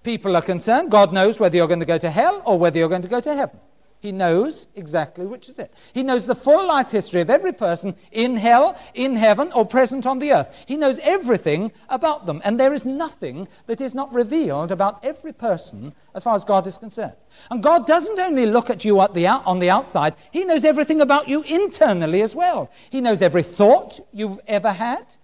people 0.02 0.36
are 0.36 0.42
concerned, 0.42 0.90
God 0.90 1.12
knows 1.12 1.38
whether 1.38 1.56
you're 1.56 1.68
going 1.68 1.80
to 1.80 1.86
go 1.86 1.98
to 1.98 2.10
hell 2.10 2.42
or 2.44 2.58
whether 2.58 2.78
you're 2.78 2.88
going 2.88 3.02
to 3.02 3.08
go 3.08 3.20
to 3.20 3.34
heaven. 3.34 3.58
He 4.00 4.12
knows 4.12 4.68
exactly 4.76 5.26
which 5.26 5.48
is 5.48 5.58
it. 5.58 5.74
He 5.92 6.04
knows 6.04 6.24
the 6.24 6.34
full 6.34 6.66
life 6.66 6.90
history 6.90 7.20
of 7.20 7.30
every 7.30 7.52
person 7.52 7.96
in 8.12 8.36
hell, 8.36 8.78
in 8.94 9.16
heaven, 9.16 9.50
or 9.52 9.66
present 9.66 10.06
on 10.06 10.20
the 10.20 10.32
earth. 10.32 10.54
He 10.66 10.76
knows 10.76 11.00
everything 11.00 11.72
about 11.88 12.24
them. 12.24 12.40
And 12.44 12.60
there 12.60 12.72
is 12.72 12.86
nothing 12.86 13.48
that 13.66 13.80
is 13.80 13.94
not 13.94 14.14
revealed 14.14 14.70
about 14.70 15.04
every 15.04 15.32
person 15.32 15.92
as 16.14 16.22
far 16.22 16.36
as 16.36 16.44
God 16.44 16.66
is 16.68 16.78
concerned. 16.78 17.16
And 17.50 17.62
God 17.62 17.86
doesn't 17.86 18.18
only 18.20 18.46
look 18.46 18.70
at 18.70 18.84
you 18.84 19.00
at 19.00 19.14
the 19.14 19.26
on 19.26 19.58
the 19.58 19.70
outside, 19.70 20.14
He 20.30 20.44
knows 20.44 20.64
everything 20.64 21.00
about 21.00 21.28
you 21.28 21.42
internally 21.42 22.22
as 22.22 22.34
well. 22.34 22.70
He 22.90 23.00
knows 23.00 23.20
every 23.20 23.42
thought 23.42 24.00
you've 24.12 24.40
ever 24.46 24.72
had. 24.72 25.14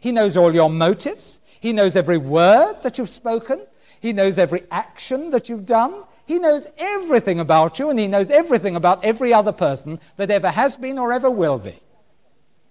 He 0.00 0.10
knows 0.10 0.36
all 0.36 0.54
your 0.54 0.70
motives. 0.70 1.40
He 1.60 1.72
knows 1.72 1.96
every 1.96 2.18
word 2.18 2.82
that 2.82 2.98
you've 2.98 3.10
spoken. 3.10 3.60
He 4.00 4.12
knows 4.12 4.38
every 4.38 4.62
action 4.70 5.30
that 5.30 5.48
you've 5.48 5.66
done. 5.66 6.02
He 6.32 6.38
knows 6.38 6.66
everything 6.78 7.40
about 7.40 7.78
you, 7.78 7.90
and 7.90 7.98
he 7.98 8.08
knows 8.08 8.30
everything 8.30 8.74
about 8.74 9.04
every 9.04 9.34
other 9.34 9.52
person 9.52 10.00
that 10.16 10.30
ever 10.30 10.48
has 10.48 10.78
been 10.78 10.98
or 10.98 11.12
ever 11.12 11.30
will 11.30 11.58
be. 11.58 11.78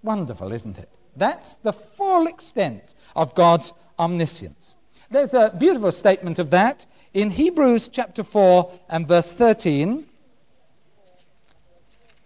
Wonderful, 0.01 0.51
isn't 0.51 0.79
it? 0.79 0.89
That's 1.15 1.53
the 1.61 1.71
full 1.71 2.25
extent 2.25 2.95
of 3.15 3.35
God's 3.35 3.71
omniscience. 3.99 4.75
There's 5.11 5.35
a 5.35 5.53
beautiful 5.55 5.91
statement 5.91 6.39
of 6.39 6.49
that 6.49 6.87
in 7.13 7.29
Hebrews 7.29 7.89
chapter 7.89 8.23
4 8.23 8.79
and 8.89 9.07
verse 9.07 9.31
13. 9.31 10.07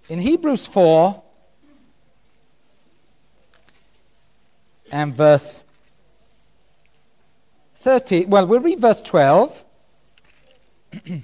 In 0.08 0.19
Hebrews 0.19 0.65
4 0.65 1.21
and 4.93 5.13
verse 5.13 5.65
30, 7.80 8.28
well, 8.28 8.48
we'll 8.48 8.62
read 8.62 8.80
verse 8.80 9.02
12. 9.02 9.64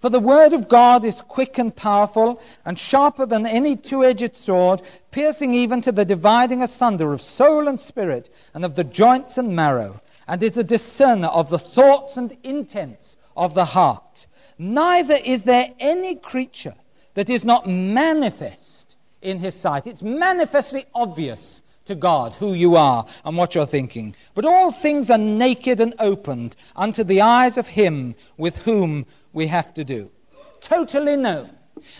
For 0.00 0.08
the 0.08 0.18
word 0.18 0.54
of 0.54 0.68
God 0.68 1.04
is 1.04 1.20
quick 1.20 1.58
and 1.58 1.76
powerful, 1.76 2.40
and 2.64 2.78
sharper 2.78 3.26
than 3.26 3.44
any 3.44 3.76
two 3.76 4.02
edged 4.02 4.34
sword, 4.34 4.80
piercing 5.10 5.52
even 5.52 5.82
to 5.82 5.92
the 5.92 6.06
dividing 6.06 6.62
asunder 6.62 7.12
of 7.12 7.20
soul 7.20 7.68
and 7.68 7.78
spirit, 7.78 8.30
and 8.54 8.64
of 8.64 8.74
the 8.74 8.84
joints 8.84 9.36
and 9.36 9.54
marrow, 9.54 10.00
and 10.26 10.42
is 10.42 10.56
a 10.56 10.64
discerner 10.64 11.28
of 11.28 11.50
the 11.50 11.58
thoughts 11.58 12.16
and 12.16 12.34
intents 12.42 13.18
of 13.36 13.52
the 13.52 13.66
heart. 13.66 14.26
Neither 14.58 15.16
is 15.16 15.42
there 15.42 15.74
any 15.78 16.14
creature 16.14 16.74
that 17.14 17.28
is 17.28 17.44
not 17.44 17.68
manifest 17.68 18.96
in 19.20 19.38
his 19.38 19.54
sight. 19.54 19.86
It's 19.86 20.02
manifestly 20.02 20.86
obvious 20.94 21.60
to 21.90 21.94
God 21.96 22.34
who 22.36 22.54
you 22.54 22.76
are 22.76 23.04
and 23.24 23.36
what 23.36 23.54
you're 23.54 23.66
thinking. 23.66 24.14
But 24.34 24.44
all 24.44 24.70
things 24.70 25.10
are 25.10 25.18
naked 25.18 25.80
and 25.80 25.94
opened 25.98 26.54
unto 26.76 27.02
the 27.02 27.20
eyes 27.20 27.58
of 27.58 27.66
Him 27.66 28.14
with 28.36 28.56
whom 28.56 29.06
we 29.32 29.48
have 29.48 29.74
to 29.74 29.84
do. 29.84 30.10
Totally 30.60 31.16
known. 31.16 31.50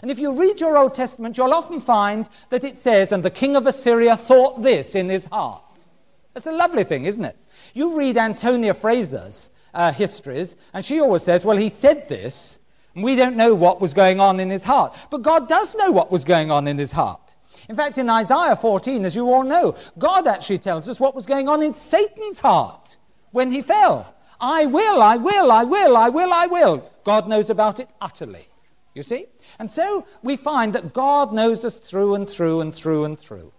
And 0.02 0.10
if 0.10 0.20
you 0.20 0.38
read 0.38 0.60
your 0.60 0.76
Old 0.78 0.94
Testament, 0.94 1.36
you'll 1.36 1.54
often 1.54 1.80
find 1.80 2.28
that 2.50 2.64
it 2.64 2.78
says, 2.78 3.10
and 3.12 3.22
the 3.22 3.30
king 3.30 3.56
of 3.56 3.66
Assyria 3.66 4.16
thought 4.16 4.62
this 4.62 4.94
in 4.94 5.08
his 5.08 5.26
heart. 5.26 5.86
That's 6.34 6.46
a 6.46 6.52
lovely 6.52 6.84
thing, 6.84 7.06
isn't 7.06 7.24
it? 7.24 7.36
You 7.74 7.96
read 7.98 8.16
Antonia 8.16 8.74
Fraser's 8.74 9.50
uh, 9.74 9.92
histories, 9.92 10.54
and 10.72 10.84
she 10.84 11.00
always 11.00 11.22
says, 11.22 11.44
well, 11.44 11.56
he 11.56 11.68
said 11.68 12.08
this, 12.08 12.58
and 12.94 13.02
we 13.02 13.16
don't 13.16 13.36
know 13.36 13.54
what 13.54 13.80
was 13.80 13.94
going 13.94 14.20
on 14.20 14.38
in 14.38 14.50
his 14.50 14.62
heart. 14.62 14.94
But 15.10 15.22
God 15.22 15.48
does 15.48 15.74
know 15.74 15.90
what 15.90 16.12
was 16.12 16.24
going 16.24 16.50
on 16.50 16.68
in 16.68 16.78
his 16.78 16.92
heart. 16.92 17.29
In 17.70 17.76
fact, 17.76 17.98
in 17.98 18.10
Isaiah 18.10 18.56
14, 18.56 19.04
as 19.04 19.14
you 19.14 19.32
all 19.32 19.44
know, 19.44 19.76
God 19.96 20.26
actually 20.26 20.58
tells 20.58 20.88
us 20.88 20.98
what 20.98 21.14
was 21.14 21.24
going 21.24 21.48
on 21.48 21.62
in 21.62 21.72
Satan's 21.72 22.40
heart 22.40 22.98
when 23.30 23.52
he 23.52 23.62
fell. 23.62 24.12
I 24.40 24.66
will, 24.66 25.00
I 25.00 25.16
will, 25.16 25.52
I 25.52 25.62
will, 25.62 25.96
I 25.96 26.08
will, 26.08 26.32
I 26.32 26.46
will. 26.46 26.90
God 27.04 27.28
knows 27.28 27.48
about 27.48 27.78
it 27.78 27.88
utterly. 28.00 28.48
You 28.92 29.04
see? 29.04 29.26
And 29.60 29.70
so 29.70 30.04
we 30.24 30.34
find 30.34 30.72
that 30.72 30.92
God 30.92 31.32
knows 31.32 31.64
us 31.64 31.76
through 31.76 32.16
and 32.16 32.28
through 32.28 32.62
and 32.62 32.74
through 32.74 33.04
and 33.04 33.16
through. 33.16 33.52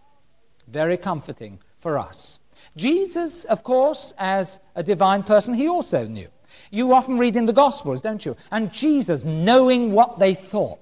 Very 0.67 0.97
comforting 0.97 1.57
for 1.79 1.97
us. 1.97 2.41
Jesus, 2.75 3.45
of 3.45 3.63
course, 3.63 4.13
as 4.17 4.59
a 4.75 4.83
divine 4.83 5.23
person, 5.23 5.53
he 5.53 5.69
also 5.69 6.05
knew. 6.05 6.27
You 6.69 6.93
often 6.93 7.17
read 7.17 7.37
in 7.37 7.45
the 7.45 7.53
Gospels, 7.53 8.01
don't 8.01 8.25
you? 8.25 8.35
And 8.51 8.73
Jesus, 8.73 9.23
knowing 9.23 9.93
what 9.93 10.19
they 10.19 10.33
thought, 10.33 10.80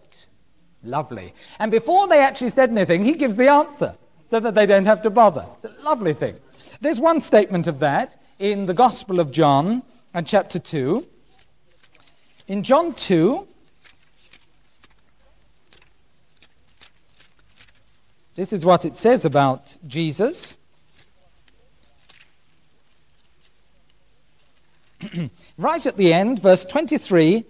Lovely. 0.83 1.33
And 1.59 1.71
before 1.71 2.07
they 2.07 2.19
actually 2.19 2.49
said 2.49 2.69
anything, 2.69 3.03
he 3.03 3.13
gives 3.13 3.35
the 3.35 3.49
answer 3.49 3.95
so 4.27 4.39
that 4.39 4.55
they 4.55 4.65
don't 4.65 4.85
have 4.85 5.01
to 5.01 5.09
bother. 5.09 5.45
It's 5.55 5.65
a 5.65 5.83
lovely 5.83 6.13
thing. 6.13 6.35
There's 6.81 6.99
one 6.99 7.19
statement 7.19 7.67
of 7.67 7.79
that 7.79 8.15
in 8.39 8.65
the 8.65 8.73
Gospel 8.73 9.19
of 9.19 9.31
John 9.31 9.83
and 10.13 10.25
chapter 10.25 10.59
2. 10.59 11.05
In 12.47 12.63
John 12.63 12.93
2, 12.93 13.47
this 18.35 18.53
is 18.53 18.65
what 18.65 18.85
it 18.85 18.95
says 18.95 19.25
about 19.25 19.77
Jesus. 19.85 20.57
right 25.57 25.85
at 25.85 25.97
the 25.97 26.13
end, 26.13 26.41
verse 26.41 26.63
23, 26.63 27.45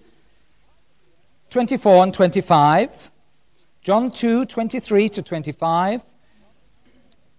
24, 1.50 2.04
and 2.04 2.14
25. 2.14 3.12
John 3.90 4.12
2 4.12 4.46
23 4.46 5.10
to 5.10 5.24
25. 5.24 6.04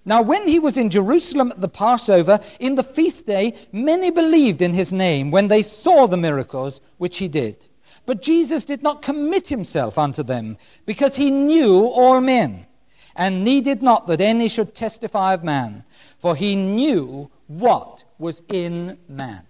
Now, 0.04 0.20
when 0.20 0.48
he 0.48 0.58
was 0.58 0.78
in 0.78 0.90
Jerusalem 0.90 1.52
at 1.52 1.60
the 1.60 1.68
Passover, 1.68 2.40
in 2.58 2.74
the 2.74 2.82
feast 2.82 3.24
day, 3.24 3.54
many 3.70 4.10
believed 4.10 4.60
in 4.60 4.72
his 4.72 4.92
name 4.92 5.30
when 5.30 5.46
they 5.46 5.62
saw 5.62 6.08
the 6.08 6.16
miracles 6.16 6.80
which 6.98 7.18
he 7.18 7.28
did. 7.28 7.68
But 8.04 8.20
Jesus 8.20 8.64
did 8.64 8.82
not 8.82 9.00
commit 9.00 9.46
himself 9.46 9.96
unto 9.96 10.24
them, 10.24 10.58
because 10.86 11.14
he 11.14 11.30
knew 11.30 11.84
all 11.84 12.20
men, 12.20 12.66
and 13.14 13.44
needed 13.44 13.80
not 13.80 14.08
that 14.08 14.20
any 14.20 14.48
should 14.48 14.74
testify 14.74 15.34
of 15.34 15.44
man, 15.44 15.84
for 16.18 16.34
he 16.34 16.56
knew 16.56 17.30
what 17.46 18.02
was 18.18 18.42
in 18.48 18.98
man. 19.08 19.44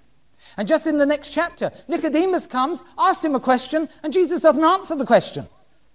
And 0.58 0.68
just 0.68 0.86
in 0.86 0.98
the 0.98 1.06
next 1.06 1.30
chapter, 1.30 1.72
Nicodemus 1.88 2.46
comes, 2.46 2.84
asks 2.98 3.24
him 3.24 3.34
a 3.34 3.40
question, 3.40 3.88
and 4.02 4.12
Jesus 4.12 4.42
doesn't 4.42 4.62
answer 4.62 4.94
the 4.94 5.06
question 5.06 5.48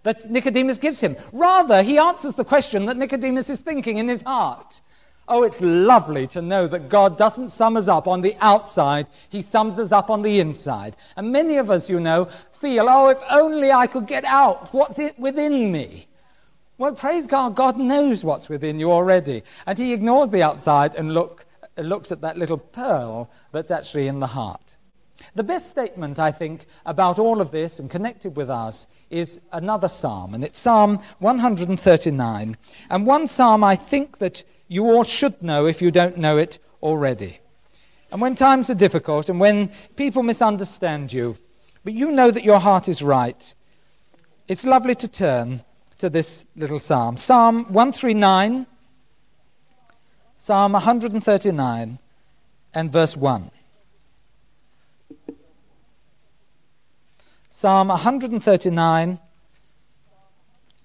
that 0.05 0.29
Nicodemus 0.29 0.77
gives 0.77 1.01
him. 1.01 1.17
Rather, 1.33 1.83
he 1.83 1.97
answers 1.97 2.35
the 2.35 2.45
question 2.45 2.85
that 2.85 2.95
Nicodemus 2.95 3.49
is 3.49 3.59
thinking 3.59 3.97
in 3.97 4.07
his 4.07 4.21
heart. 4.21 4.79
Oh, 5.27 5.41
it's 5.41 5.59
lovely 5.59 6.27
to 6.27 6.41
know 6.41 6.67
that 6.67 6.87
God 6.87 7.17
doesn't 7.17 7.49
sum 7.49 7.77
us 7.77 7.87
up 7.87 8.07
on 8.07 8.21
the 8.21 8.35
outside, 8.41 9.07
He 9.29 9.41
sums 9.41 9.79
us 9.79 9.91
up 9.91 10.11
on 10.11 10.21
the 10.21 10.39
inside. 10.39 10.95
And 11.17 11.31
many 11.31 11.57
of 11.57 11.71
us, 11.71 11.89
you 11.89 11.99
know, 11.99 12.29
feel, 12.51 12.85
oh, 12.87 13.09
if 13.09 13.17
only 13.31 13.71
I 13.71 13.87
could 13.87 14.05
get 14.05 14.23
out. 14.23 14.71
What's 14.71 14.99
it 14.99 15.17
within 15.17 15.71
me? 15.71 16.07
Well, 16.77 16.93
praise 16.93 17.25
God, 17.25 17.55
God 17.55 17.77
knows 17.77 18.23
what's 18.23 18.49
within 18.49 18.79
you 18.79 18.91
already. 18.91 19.41
And 19.65 19.79
He 19.79 19.93
ignores 19.93 20.29
the 20.29 20.43
outside 20.43 20.93
and 20.93 21.15
look, 21.15 21.47
looks 21.77 22.11
at 22.11 22.21
that 22.21 22.37
little 22.37 22.59
pearl 22.59 23.31
that's 23.51 23.71
actually 23.71 24.07
in 24.07 24.19
the 24.19 24.27
heart. 24.27 24.74
The 25.35 25.43
best 25.43 25.69
statement, 25.69 26.17
I 26.17 26.31
think, 26.31 26.65
about 26.85 27.19
all 27.19 27.41
of 27.41 27.51
this 27.51 27.79
and 27.79 27.89
connected 27.89 28.37
with 28.37 28.49
us 28.49 28.87
is 29.09 29.37
another 29.51 29.89
psalm, 29.89 30.33
and 30.33 30.45
it's 30.45 30.57
Psalm 30.57 30.99
139. 31.19 32.57
And 32.89 33.05
one 33.05 33.27
psalm 33.27 33.61
I 33.61 33.75
think 33.75 34.19
that 34.19 34.43
you 34.69 34.85
all 34.85 35.03
should 35.03 35.41
know 35.43 35.65
if 35.65 35.81
you 35.81 35.91
don't 35.91 36.17
know 36.17 36.37
it 36.37 36.59
already. 36.81 37.39
and 38.11 38.21
when 38.21 38.35
times 38.35 38.69
are 38.69 38.75
difficult 38.75 39.27
and 39.27 39.41
when 39.41 39.69
people 39.97 40.23
misunderstand 40.23 41.11
you, 41.11 41.37
but 41.83 41.91
you 41.91 42.11
know 42.11 42.31
that 42.31 42.45
your 42.45 42.59
heart 42.59 42.87
is 42.87 43.01
right, 43.01 43.53
it's 44.47 44.63
lovely 44.65 44.95
to 44.95 45.07
turn 45.07 45.61
to 45.97 46.09
this 46.09 46.45
little 46.55 46.79
psalm. 46.79 47.17
Psalm 47.17 47.65
139, 47.65 48.65
Psalm 50.37 50.71
139, 50.71 51.99
and 52.73 52.91
verse 52.91 53.17
1. 53.17 53.51
Psalm 57.57 57.87
139 57.87 59.17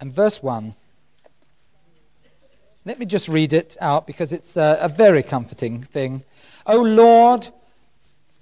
and 0.00 0.12
verse 0.12 0.40
1. 0.40 0.72
Let 2.84 3.00
me 3.00 3.06
just 3.06 3.28
read 3.28 3.52
it 3.52 3.76
out 3.80 4.06
because 4.06 4.32
it's 4.32 4.56
a, 4.56 4.78
a 4.80 4.88
very 4.88 5.24
comforting 5.24 5.82
thing. 5.82 6.22
O 6.66 6.80
Lord, 6.80 7.48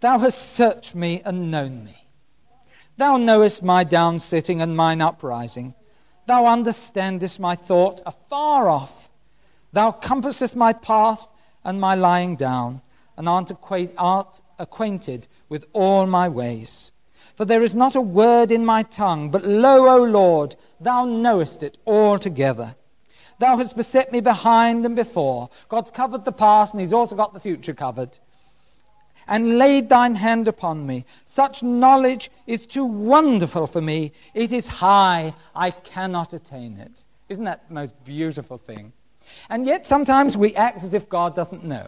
thou 0.00 0.18
hast 0.18 0.52
searched 0.52 0.94
me 0.94 1.22
and 1.24 1.50
known 1.50 1.86
me. 1.86 1.96
Thou 2.98 3.16
knowest 3.16 3.62
my 3.62 3.82
down 3.82 4.20
sitting 4.20 4.60
and 4.60 4.76
mine 4.76 5.00
uprising. 5.00 5.72
Thou 6.26 6.44
understandest 6.44 7.40
my 7.40 7.56
thought 7.56 8.02
afar 8.04 8.68
off. 8.68 9.08
Thou 9.72 9.90
compassest 9.90 10.54
my 10.54 10.74
path 10.74 11.26
and 11.64 11.80
my 11.80 11.94
lying 11.94 12.36
down, 12.36 12.82
and 13.16 13.26
art, 13.26 13.52
art 13.96 14.42
acquainted 14.58 15.26
with 15.48 15.64
all 15.72 16.04
my 16.04 16.28
ways. 16.28 16.92
For 17.38 17.44
there 17.44 17.62
is 17.62 17.76
not 17.76 17.94
a 17.94 18.00
word 18.00 18.50
in 18.50 18.66
my 18.66 18.82
tongue, 18.82 19.30
but 19.30 19.44
lo, 19.44 19.88
O 19.88 20.02
Lord, 20.02 20.56
thou 20.80 21.04
knowest 21.04 21.62
it 21.62 21.78
altogether. 21.86 22.74
Thou 23.38 23.56
hast 23.56 23.76
beset 23.76 24.10
me 24.10 24.18
behind 24.18 24.84
and 24.84 24.96
before. 24.96 25.48
God's 25.68 25.92
covered 25.92 26.24
the 26.24 26.32
past, 26.32 26.74
and 26.74 26.80
He's 26.80 26.92
also 26.92 27.14
got 27.14 27.32
the 27.32 27.38
future 27.38 27.74
covered. 27.74 28.18
And 29.28 29.56
laid 29.56 29.88
thine 29.88 30.16
hand 30.16 30.48
upon 30.48 30.84
me. 30.84 31.04
Such 31.26 31.62
knowledge 31.62 32.32
is 32.48 32.66
too 32.66 32.84
wonderful 32.84 33.68
for 33.68 33.80
me. 33.80 34.10
It 34.34 34.52
is 34.52 34.66
high. 34.66 35.32
I 35.54 35.70
cannot 35.70 36.32
attain 36.32 36.76
it. 36.78 37.04
Isn't 37.28 37.44
that 37.44 37.68
the 37.68 37.74
most 37.74 37.94
beautiful 38.04 38.58
thing? 38.58 38.92
And 39.48 39.64
yet 39.64 39.86
sometimes 39.86 40.36
we 40.36 40.56
act 40.56 40.82
as 40.82 40.92
if 40.92 41.08
God 41.08 41.36
doesn't 41.36 41.62
know. 41.62 41.86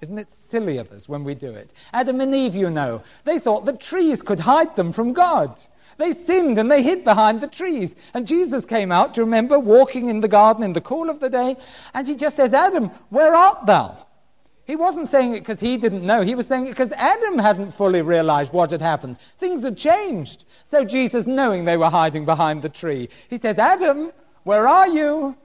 Isn't 0.00 0.18
it 0.18 0.32
silly 0.32 0.78
of 0.78 0.90
us 0.92 1.08
when 1.08 1.24
we 1.24 1.34
do 1.34 1.50
it? 1.50 1.74
Adam 1.92 2.20
and 2.20 2.34
Eve, 2.34 2.54
you 2.54 2.70
know, 2.70 3.02
they 3.24 3.38
thought 3.38 3.66
that 3.66 3.80
trees 3.80 4.22
could 4.22 4.40
hide 4.40 4.74
them 4.74 4.92
from 4.92 5.12
God. 5.12 5.60
They 5.98 6.12
sinned 6.12 6.56
and 6.56 6.70
they 6.70 6.82
hid 6.82 7.04
behind 7.04 7.42
the 7.42 7.46
trees. 7.46 7.96
And 8.14 8.26
Jesus 8.26 8.64
came 8.64 8.90
out, 8.90 9.12
do 9.12 9.20
you 9.20 9.26
remember, 9.26 9.58
walking 9.58 10.08
in 10.08 10.20
the 10.20 10.28
garden 10.28 10.62
in 10.62 10.72
the 10.72 10.80
cool 10.80 11.10
of 11.10 11.20
the 11.20 11.28
day? 11.28 11.56
And 11.92 12.08
he 12.08 12.16
just 12.16 12.36
says, 12.36 12.54
Adam, 12.54 12.86
where 13.10 13.34
art 13.34 13.66
thou? 13.66 14.06
He 14.64 14.76
wasn't 14.76 15.08
saying 15.08 15.34
it 15.34 15.40
because 15.40 15.60
he 15.60 15.76
didn't 15.76 16.06
know. 16.06 16.22
He 16.22 16.34
was 16.34 16.46
saying 16.46 16.66
it 16.66 16.70
because 16.70 16.92
Adam 16.92 17.38
hadn't 17.38 17.72
fully 17.72 18.00
realized 18.00 18.52
what 18.52 18.70
had 18.70 18.80
happened. 18.80 19.18
Things 19.38 19.64
had 19.64 19.76
changed. 19.76 20.44
So 20.64 20.84
Jesus, 20.84 21.26
knowing 21.26 21.64
they 21.64 21.76
were 21.76 21.90
hiding 21.90 22.24
behind 22.24 22.62
the 22.62 22.68
tree, 22.70 23.10
he 23.28 23.36
says, 23.36 23.58
Adam, 23.58 24.12
where 24.44 24.66
are 24.66 24.88
you? 24.88 25.36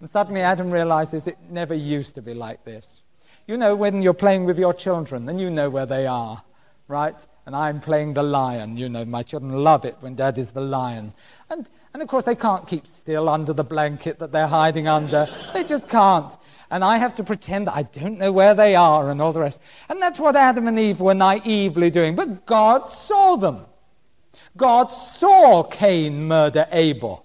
And 0.00 0.10
suddenly 0.10 0.42
Adam 0.42 0.70
realizes 0.70 1.26
it 1.26 1.38
never 1.50 1.74
used 1.74 2.14
to 2.16 2.22
be 2.22 2.34
like 2.34 2.64
this. 2.64 3.00
You 3.46 3.56
know, 3.56 3.74
when 3.76 4.02
you're 4.02 4.14
playing 4.14 4.44
with 4.44 4.58
your 4.58 4.72
children, 4.72 5.26
then 5.26 5.38
you 5.38 5.50
know 5.50 5.68
where 5.70 5.86
they 5.86 6.06
are, 6.06 6.42
right? 6.88 7.26
and 7.46 7.54
I'm 7.54 7.80
playing 7.80 8.14
the 8.14 8.22
lion. 8.22 8.76
You 8.76 8.88
know, 8.88 9.04
my 9.04 9.22
children 9.22 9.52
love 9.52 9.84
it 9.84 9.96
when 10.00 10.14
dad 10.14 10.38
is 10.38 10.52
the 10.52 10.60
lion. 10.60 11.12
And, 11.50 11.68
and 11.92 12.02
of 12.02 12.08
course, 12.08 12.24
they 12.24 12.34
can't 12.34 12.66
keep 12.66 12.86
still 12.86 13.28
under 13.28 13.52
the 13.52 13.64
blanket 13.64 14.18
that 14.18 14.32
they're 14.32 14.46
hiding 14.46 14.88
under. 14.88 15.28
they 15.52 15.64
just 15.64 15.88
can't. 15.88 16.34
And 16.70 16.82
I 16.82 16.96
have 16.96 17.14
to 17.16 17.24
pretend 17.24 17.68
I 17.68 17.82
don't 17.82 18.18
know 18.18 18.32
where 18.32 18.54
they 18.54 18.74
are 18.74 19.10
and 19.10 19.20
all 19.20 19.32
the 19.32 19.40
rest. 19.40 19.60
And 19.88 20.00
that's 20.00 20.18
what 20.18 20.36
Adam 20.36 20.66
and 20.68 20.78
Eve 20.78 21.00
were 21.00 21.14
naively 21.14 21.90
doing. 21.90 22.16
But 22.16 22.46
God 22.46 22.90
saw 22.90 23.36
them. 23.36 23.66
God 24.56 24.86
saw 24.86 25.62
Cain 25.64 26.26
murder 26.26 26.66
Abel. 26.72 27.23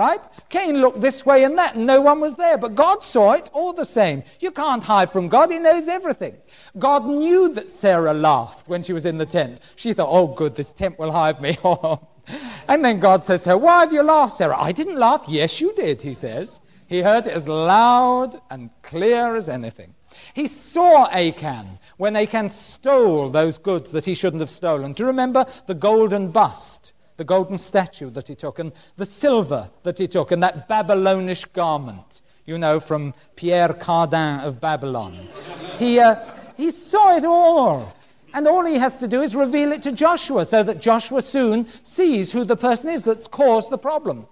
Right? 0.00 0.26
Cain 0.48 0.80
looked 0.80 1.02
this 1.02 1.26
way 1.26 1.44
and 1.44 1.58
that, 1.58 1.74
and 1.74 1.86
no 1.86 2.00
one 2.00 2.20
was 2.20 2.34
there. 2.34 2.56
But 2.56 2.74
God 2.74 3.02
saw 3.02 3.32
it 3.32 3.50
all 3.52 3.74
the 3.74 3.84
same. 3.84 4.22
You 4.38 4.50
can't 4.50 4.82
hide 4.82 5.12
from 5.12 5.28
God, 5.28 5.50
He 5.50 5.58
knows 5.58 5.88
everything. 5.88 6.38
God 6.78 7.06
knew 7.06 7.52
that 7.52 7.70
Sarah 7.70 8.14
laughed 8.14 8.66
when 8.66 8.82
she 8.82 8.94
was 8.94 9.04
in 9.04 9.18
the 9.18 9.26
tent. 9.26 9.60
She 9.76 9.92
thought, 9.92 10.08
oh, 10.10 10.28
good, 10.28 10.54
this 10.54 10.70
tent 10.70 10.98
will 10.98 11.12
hide 11.12 11.42
me. 11.42 11.58
and 12.68 12.82
then 12.82 12.98
God 12.98 13.26
says 13.26 13.44
to 13.44 13.50
her, 13.50 13.58
Why 13.58 13.80
have 13.80 13.92
you 13.92 14.02
laughed, 14.02 14.32
Sarah? 14.32 14.56
I 14.58 14.72
didn't 14.72 14.98
laugh. 14.98 15.22
Yes, 15.28 15.60
you 15.60 15.74
did, 15.74 16.00
he 16.00 16.14
says. 16.14 16.62
He 16.86 17.02
heard 17.02 17.26
it 17.26 17.34
as 17.34 17.46
loud 17.46 18.40
and 18.48 18.70
clear 18.80 19.36
as 19.36 19.50
anything. 19.50 19.94
He 20.32 20.46
saw 20.46 21.10
Achan 21.10 21.78
when 21.98 22.16
Achan 22.16 22.48
stole 22.48 23.28
those 23.28 23.58
goods 23.58 23.92
that 23.92 24.06
he 24.06 24.14
shouldn't 24.14 24.40
have 24.40 24.50
stolen. 24.50 24.94
Do 24.94 25.02
you 25.02 25.08
remember 25.08 25.44
the 25.66 25.74
golden 25.74 26.30
bust? 26.30 26.94
The 27.20 27.24
golden 27.24 27.58
statue 27.58 28.08
that 28.08 28.26
he 28.26 28.34
took, 28.34 28.58
and 28.58 28.72
the 28.96 29.04
silver 29.04 29.68
that 29.82 29.98
he 29.98 30.08
took, 30.08 30.32
and 30.32 30.42
that 30.42 30.66
Babylonish 30.68 31.44
garment, 31.52 32.22
you 32.46 32.56
know, 32.56 32.80
from 32.80 33.12
Pierre 33.36 33.74
Cardin 33.74 34.42
of 34.42 34.58
Babylon. 34.58 35.28
he, 35.76 36.00
uh, 36.00 36.16
he 36.56 36.70
saw 36.70 37.14
it 37.14 37.26
all. 37.26 37.94
And 38.32 38.48
all 38.48 38.64
he 38.64 38.76
has 38.76 38.96
to 38.98 39.06
do 39.08 39.20
is 39.20 39.36
reveal 39.36 39.70
it 39.72 39.82
to 39.82 39.92
Joshua 39.92 40.46
so 40.46 40.62
that 40.62 40.80
Joshua 40.80 41.20
soon 41.20 41.66
sees 41.82 42.32
who 42.32 42.46
the 42.46 42.56
person 42.56 42.88
is 42.88 43.04
that's 43.04 43.26
caused 43.26 43.68
the 43.68 43.76
problem. 43.76 44.26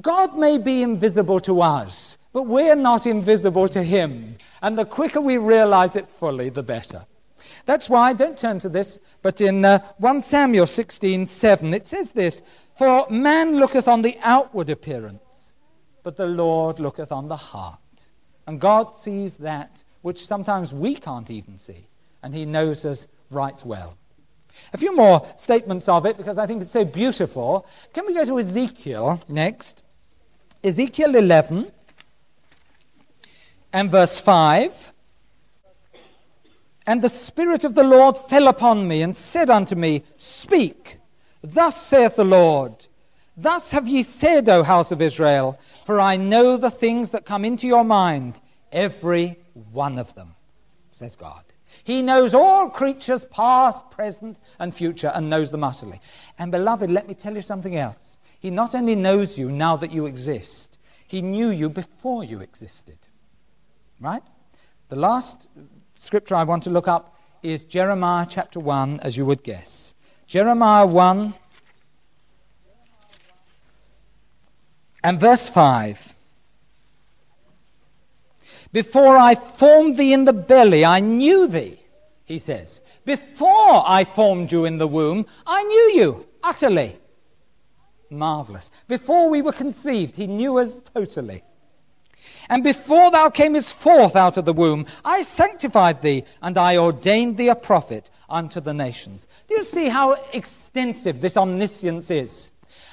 God 0.00 0.36
may 0.36 0.58
be 0.58 0.82
invisible 0.82 1.38
to 1.40 1.62
us, 1.62 2.18
but 2.32 2.42
we're 2.42 2.74
not 2.74 3.06
invisible 3.06 3.68
to 3.68 3.84
him. 3.84 4.36
And 4.62 4.76
the 4.76 4.84
quicker 4.84 5.20
we 5.20 5.36
realize 5.36 5.94
it 5.94 6.08
fully, 6.08 6.48
the 6.48 6.64
better. 6.64 7.06
That's 7.70 7.88
why, 7.88 8.14
don't 8.14 8.36
turn 8.36 8.58
to 8.58 8.68
this, 8.68 8.98
but 9.22 9.40
in 9.40 9.64
uh, 9.64 9.78
1 9.98 10.22
Samuel 10.22 10.66
16 10.66 11.24
7, 11.24 11.72
it 11.72 11.86
says 11.86 12.10
this 12.10 12.42
For 12.74 13.06
man 13.08 13.58
looketh 13.58 13.86
on 13.86 14.02
the 14.02 14.18
outward 14.22 14.70
appearance, 14.70 15.54
but 16.02 16.16
the 16.16 16.26
Lord 16.26 16.80
looketh 16.80 17.12
on 17.12 17.28
the 17.28 17.36
heart. 17.36 17.78
And 18.48 18.60
God 18.60 18.96
sees 18.96 19.36
that 19.36 19.84
which 20.02 20.26
sometimes 20.26 20.74
we 20.74 20.96
can't 20.96 21.30
even 21.30 21.56
see, 21.56 21.86
and 22.24 22.34
He 22.34 22.44
knows 22.44 22.84
us 22.84 23.06
right 23.30 23.64
well. 23.64 23.96
A 24.72 24.76
few 24.76 24.92
more 24.96 25.24
statements 25.36 25.88
of 25.88 26.06
it 26.06 26.16
because 26.16 26.38
I 26.38 26.48
think 26.48 26.62
it's 26.62 26.72
so 26.72 26.84
beautiful. 26.84 27.64
Can 27.94 28.04
we 28.04 28.14
go 28.14 28.24
to 28.24 28.40
Ezekiel 28.40 29.22
next? 29.28 29.84
Ezekiel 30.64 31.14
11 31.14 31.70
and 33.72 33.90
verse 33.92 34.18
5. 34.18 34.89
And 36.90 37.02
the 37.02 37.08
Spirit 37.08 37.62
of 37.62 37.76
the 37.76 37.84
Lord 37.84 38.18
fell 38.18 38.48
upon 38.48 38.88
me 38.88 39.02
and 39.02 39.16
said 39.16 39.48
unto 39.48 39.76
me, 39.76 40.02
Speak, 40.18 40.98
thus 41.40 41.80
saith 41.80 42.16
the 42.16 42.24
Lord. 42.24 42.84
Thus 43.36 43.70
have 43.70 43.86
ye 43.86 44.02
said, 44.02 44.48
O 44.48 44.64
house 44.64 44.90
of 44.90 45.00
Israel, 45.00 45.56
for 45.86 46.00
I 46.00 46.16
know 46.16 46.56
the 46.56 46.68
things 46.68 47.10
that 47.10 47.24
come 47.24 47.44
into 47.44 47.68
your 47.68 47.84
mind, 47.84 48.40
every 48.72 49.38
one 49.70 49.98
of 49.98 50.12
them, 50.16 50.34
says 50.90 51.14
God. 51.14 51.44
He 51.84 52.02
knows 52.02 52.34
all 52.34 52.68
creatures, 52.68 53.24
past, 53.26 53.88
present, 53.92 54.40
and 54.58 54.74
future, 54.74 55.12
and 55.14 55.30
knows 55.30 55.52
them 55.52 55.62
utterly. 55.62 56.00
And 56.40 56.50
beloved, 56.50 56.90
let 56.90 57.06
me 57.06 57.14
tell 57.14 57.36
you 57.36 57.42
something 57.42 57.76
else. 57.76 58.18
He 58.40 58.50
not 58.50 58.74
only 58.74 58.96
knows 58.96 59.38
you 59.38 59.48
now 59.52 59.76
that 59.76 59.92
you 59.92 60.06
exist, 60.06 60.78
he 61.06 61.22
knew 61.22 61.50
you 61.50 61.68
before 61.68 62.24
you 62.24 62.40
existed. 62.40 62.98
Right? 64.00 64.24
The 64.88 64.96
last 64.96 65.46
scripture 66.00 66.34
I 66.34 66.44
want 66.44 66.62
to 66.64 66.70
look 66.70 66.88
up 66.88 67.14
is 67.42 67.62
Jeremiah 67.62 68.26
chapter 68.28 68.58
1, 68.58 69.00
as 69.00 69.16
you 69.16 69.26
would 69.26 69.42
guess. 69.42 69.94
Jeremiah 70.26 70.86
1 70.86 71.34
and 75.04 75.20
verse 75.20 75.48
5. 75.50 76.14
Before 78.72 79.16
I 79.16 79.34
formed 79.34 79.96
thee 79.96 80.12
in 80.12 80.24
the 80.24 80.32
belly, 80.32 80.84
I 80.84 81.00
knew 81.00 81.46
thee, 81.46 81.78
he 82.24 82.38
says. 82.38 82.80
Before 83.04 83.82
I 83.86 84.04
formed 84.04 84.52
you 84.52 84.64
in 84.64 84.78
the 84.78 84.86
womb, 84.86 85.26
I 85.46 85.62
knew 85.64 85.92
you 86.00 86.26
utterly. 86.42 86.98
Marvelous. 88.08 88.70
Before 88.88 89.28
we 89.28 89.42
were 89.42 89.52
conceived, 89.52 90.16
he 90.16 90.26
knew 90.26 90.58
us 90.58 90.76
totally. 90.94 91.42
And 92.48 92.64
before 92.64 93.10
thou 93.10 93.30
camest 93.30 93.78
forth 93.78 94.16
out 94.16 94.36
of 94.36 94.44
the 94.44 94.52
womb, 94.52 94.86
I 95.04 95.22
sanctified 95.22 96.02
thee, 96.02 96.24
and 96.42 96.58
I 96.58 96.76
ordained 96.76 97.36
thee 97.36 97.48
a 97.48 97.54
prophet 97.54 98.10
unto 98.28 98.60
the 98.60 98.74
nations. 98.74 99.28
Do 99.48 99.54
you 99.54 99.62
see 99.62 99.88
how 99.88 100.16
extensive 100.32 101.20
this 101.20 101.36
omniscience 101.36 102.10
is? 102.10 102.50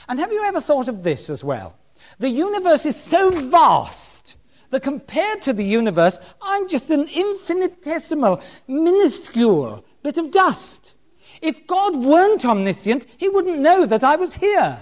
And 0.10 0.20
have 0.20 0.32
you 0.32 0.44
ever 0.44 0.62
thought 0.62 0.88
of 0.88 1.04
this 1.04 1.30
as 1.30 1.44
well? 1.44 1.76
The 2.20 2.30
universe 2.30 2.86
is 2.86 2.96
so 2.96 3.32
vast 3.50 4.38
that 4.70 4.84
compared 4.84 5.42
to 5.44 5.54
the 5.54 5.64
universe, 5.64 6.20
I'm 6.42 6.68
just 6.68 6.90
an 6.90 7.08
infinitesimal, 7.08 8.42
minuscule 8.68 9.84
bit 10.04 10.18
of 10.18 10.32
dust. 10.32 10.94
If 11.42 11.68
God 11.68 11.96
weren't 11.96 12.46
omniscient, 12.46 13.06
he 13.18 13.30
wouldn't 13.30 13.60
know 13.60 13.86
that 13.86 14.04
I 14.04 14.16
was 14.16 14.34
here. 14.34 14.78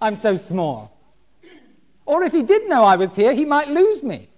I'm 0.00 0.16
so 0.16 0.36
small. 0.36 0.97
Or 2.08 2.22
if 2.22 2.32
he 2.32 2.42
did 2.42 2.66
know 2.70 2.84
I 2.84 2.96
was 2.96 3.14
here, 3.14 3.34
he 3.34 3.44
might 3.44 3.68
lose 3.68 4.02
me. 4.02 4.30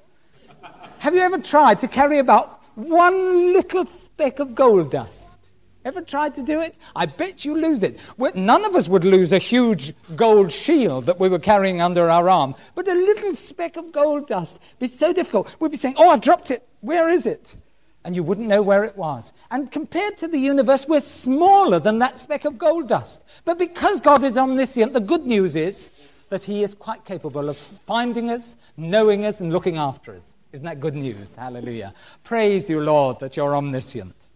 Have 0.99 1.15
you 1.15 1.21
ever 1.21 1.39
tried 1.39 1.79
to 1.79 1.89
carry 1.89 2.19
about 2.19 2.61
one 2.75 3.53
little 3.53 3.87
speck 3.87 4.41
of 4.41 4.57
gold 4.57 4.91
dust. 4.91 5.51
Ever 5.85 6.03
tried 6.03 6.35
to 6.35 6.43
do 6.43 6.61
it? 6.61 6.77
I 6.97 7.07
bet 7.07 7.45
you 7.45 7.57
lose 7.57 7.85
it. 7.85 7.97
None 8.35 8.65
of 8.65 8.75
us 8.75 8.89
would 8.89 9.05
lose 9.05 9.33
a 9.33 9.39
huge 9.39 9.95
gold 10.17 10.51
shield 10.51 11.07
that 11.07 11.21
we 11.21 11.29
were 11.29 11.39
carrying 11.39 11.81
under 11.81 12.11
our 12.11 12.29
arm, 12.29 12.57
but 12.75 12.89
a 12.89 12.93
little 12.93 13.35
speck 13.35 13.77
of 13.77 13.93
gold 13.93 14.27
dust 14.27 14.59
be 14.81 14.89
so 14.89 15.13
difficult. 15.13 15.49
We'd 15.61 15.71
be 15.71 15.77
saying, 15.77 15.95
"Oh, 15.97 16.11
I've 16.11 16.21
dropped 16.21 16.51
it. 16.51 16.67
Where 16.81 17.09
is 17.09 17.25
it?" 17.25 17.57
And 18.05 18.17
you 18.17 18.23
wouldn't 18.23 18.49
know 18.49 18.63
where 18.63 18.85
it 18.85 18.97
was. 18.97 19.33
And 19.51 19.71
compared 19.71 20.17
to 20.19 20.29
the 20.29 20.39
universe, 20.39 20.89
we're 20.89 21.01
smaller 21.01 21.79
than 21.79 21.99
that 22.01 22.19
speck 22.19 22.45
of 22.45 22.59
gold 22.59 22.89
dust. 22.89 23.23
But 23.45 23.59
because 23.59 24.01
God 24.01 24.25
is 24.25 24.37
omniscient, 24.37 24.93
the 24.93 25.01
good 25.01 25.27
news 25.27 25.55
is 25.55 25.91
that 26.31 26.43
He 26.43 26.63
is 26.63 26.75
quite 26.75 27.05
capable 27.05 27.49
of 27.49 27.59
finding 27.87 28.31
us, 28.31 28.57
knowing 28.77 29.27
us, 29.27 29.41
and 29.41 29.53
looking 29.53 29.77
after 29.77 30.17
us. 30.17 30.27
Isn't 30.53 30.65
that 30.65 30.81
good 30.81 30.95
news? 30.95 31.35
Hallelujah. 31.35 31.95
Praise 32.25 32.69
you, 32.69 32.81
Lord, 32.81 33.21
that 33.21 33.37
you're 33.37 33.55
omniscient. 33.55 34.31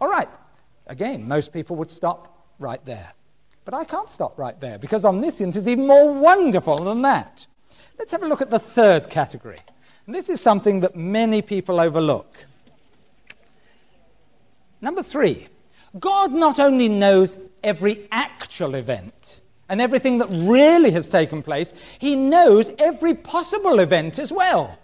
All 0.00 0.08
right. 0.08 0.28
Again, 0.86 1.28
most 1.28 1.52
people 1.52 1.76
would 1.76 1.90
stop 1.90 2.46
right 2.58 2.84
there. 2.84 3.12
But 3.64 3.74
I 3.74 3.84
can't 3.84 4.10
stop 4.10 4.38
right 4.38 4.58
there 4.60 4.78
because 4.78 5.04
omniscience 5.04 5.54
is 5.54 5.68
even 5.68 5.86
more 5.86 6.12
wonderful 6.12 6.78
than 6.78 7.02
that. 7.02 7.46
Let's 7.98 8.10
have 8.10 8.24
a 8.24 8.26
look 8.26 8.42
at 8.42 8.50
the 8.50 8.58
third 8.58 9.08
category. 9.08 9.60
And 10.06 10.14
this 10.14 10.28
is 10.28 10.40
something 10.40 10.80
that 10.80 10.96
many 10.96 11.42
people 11.42 11.78
overlook. 11.78 12.44
Number 14.80 15.02
three, 15.04 15.46
God 16.00 16.32
not 16.32 16.58
only 16.58 16.88
knows 16.88 17.38
every 17.62 18.08
actual 18.10 18.74
event 18.74 19.21
and 19.72 19.80
everything 19.80 20.18
that 20.18 20.28
really 20.30 20.90
has 20.90 21.08
taken 21.08 21.42
place, 21.42 21.72
He 21.98 22.14
knows 22.14 22.70
every 22.78 23.14
possible 23.14 23.80
event 23.80 24.18
as 24.18 24.30
well. 24.30 24.78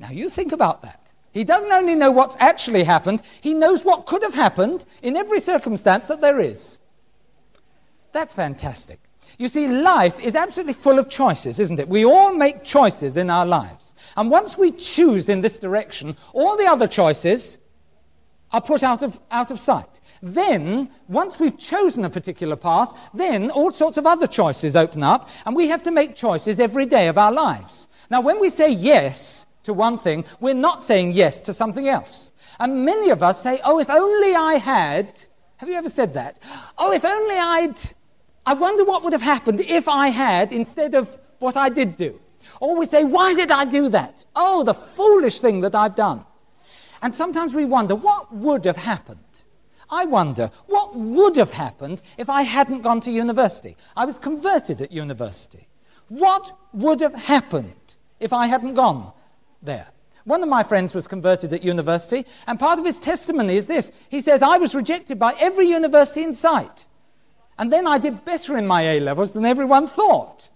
Now, 0.00 0.10
you 0.10 0.28
think 0.28 0.50
about 0.50 0.82
that. 0.82 1.12
He 1.30 1.44
doesn't 1.44 1.70
only 1.70 1.94
know 1.94 2.10
what's 2.10 2.36
actually 2.40 2.82
happened, 2.82 3.22
he 3.40 3.54
knows 3.54 3.84
what 3.84 4.06
could 4.06 4.24
have 4.24 4.34
happened 4.34 4.84
in 5.02 5.16
every 5.16 5.38
circumstance 5.38 6.08
that 6.08 6.20
there 6.20 6.40
is. 6.40 6.80
That's 8.10 8.34
fantastic. 8.34 8.98
You 9.38 9.46
see, 9.46 9.68
life 9.68 10.18
is 10.18 10.34
absolutely 10.34 10.74
full 10.74 10.98
of 10.98 11.08
choices, 11.08 11.60
isn't 11.60 11.78
it? 11.78 11.88
We 11.88 12.04
all 12.04 12.34
make 12.34 12.64
choices 12.64 13.16
in 13.16 13.30
our 13.30 13.46
lives. 13.46 13.94
And 14.16 14.32
once 14.32 14.58
we 14.58 14.72
choose 14.72 15.28
in 15.28 15.42
this 15.42 15.58
direction, 15.58 16.16
all 16.32 16.56
the 16.56 16.66
other 16.66 16.88
choices 16.88 17.58
are 18.50 18.60
put 18.60 18.82
out 18.82 19.04
of, 19.04 19.20
out 19.30 19.52
of 19.52 19.60
sight. 19.60 20.00
Then, 20.22 20.90
once 21.08 21.40
we've 21.40 21.56
chosen 21.56 22.04
a 22.04 22.10
particular 22.10 22.56
path, 22.56 22.96
then 23.14 23.50
all 23.50 23.72
sorts 23.72 23.96
of 23.96 24.06
other 24.06 24.26
choices 24.26 24.76
open 24.76 25.02
up, 25.02 25.30
and 25.46 25.56
we 25.56 25.68
have 25.68 25.82
to 25.84 25.90
make 25.90 26.14
choices 26.14 26.60
every 26.60 26.84
day 26.86 27.08
of 27.08 27.16
our 27.16 27.32
lives. 27.32 27.88
Now, 28.10 28.20
when 28.20 28.38
we 28.38 28.50
say 28.50 28.70
yes, 28.70 29.46
to 29.62 29.72
one 29.72 29.98
thing, 29.98 30.24
we're 30.40 30.54
not 30.54 30.84
saying 30.84 31.12
yes 31.12 31.40
to 31.40 31.54
something 31.54 31.88
else. 31.88 32.32
And 32.58 32.84
many 32.84 33.10
of 33.10 33.22
us 33.22 33.42
say, 33.42 33.60
oh, 33.64 33.78
if 33.78 33.90
only 33.90 34.34
I 34.34 34.54
had. 34.54 35.22
Have 35.58 35.68
you 35.68 35.76
ever 35.76 35.88
said 35.88 36.14
that? 36.14 36.38
Oh, 36.78 36.92
if 36.92 37.04
only 37.04 37.36
I'd. 37.36 37.78
I 38.46 38.54
wonder 38.54 38.84
what 38.84 39.02
would 39.04 39.12
have 39.12 39.22
happened 39.22 39.60
if 39.60 39.88
I 39.88 40.08
had 40.08 40.52
instead 40.52 40.94
of 40.94 41.08
what 41.38 41.56
I 41.56 41.68
did 41.68 41.96
do. 41.96 42.18
Or 42.60 42.74
we 42.74 42.86
say, 42.86 43.04
why 43.04 43.34
did 43.34 43.50
I 43.50 43.64
do 43.64 43.88
that? 43.90 44.24
Oh, 44.34 44.64
the 44.64 44.74
foolish 44.74 45.40
thing 45.40 45.60
that 45.60 45.74
I've 45.74 45.94
done. 45.94 46.24
And 47.02 47.14
sometimes 47.14 47.54
we 47.54 47.64
wonder, 47.64 47.94
what 47.94 48.34
would 48.34 48.64
have 48.64 48.76
happened? 48.76 49.18
I 49.90 50.04
wonder, 50.04 50.50
what 50.66 50.94
would 50.94 51.36
have 51.36 51.50
happened 51.50 52.02
if 52.16 52.30
I 52.30 52.42
hadn't 52.42 52.82
gone 52.82 53.00
to 53.00 53.10
university? 53.10 53.76
I 53.96 54.04
was 54.04 54.18
converted 54.18 54.80
at 54.82 54.92
university. 54.92 55.66
What 56.08 56.52
would 56.72 57.00
have 57.00 57.14
happened 57.14 57.96
if 58.20 58.32
I 58.32 58.46
hadn't 58.46 58.74
gone 58.74 59.12
there. 59.62 59.88
One 60.24 60.42
of 60.42 60.48
my 60.48 60.62
friends 60.62 60.94
was 60.94 61.08
converted 61.08 61.52
at 61.52 61.64
university, 61.64 62.26
and 62.46 62.60
part 62.60 62.78
of 62.78 62.84
his 62.84 62.98
testimony 62.98 63.56
is 63.56 63.66
this. 63.66 63.90
He 64.10 64.20
says, 64.20 64.42
I 64.42 64.58
was 64.58 64.74
rejected 64.74 65.18
by 65.18 65.34
every 65.40 65.66
university 65.66 66.22
in 66.22 66.34
sight. 66.34 66.84
And 67.58 67.72
then 67.72 67.86
I 67.86 67.98
did 67.98 68.24
better 68.24 68.56
in 68.56 68.66
my 68.66 68.82
A 68.82 69.00
levels 69.00 69.32
than 69.32 69.44
everyone 69.44 69.86
thought. 69.86 70.50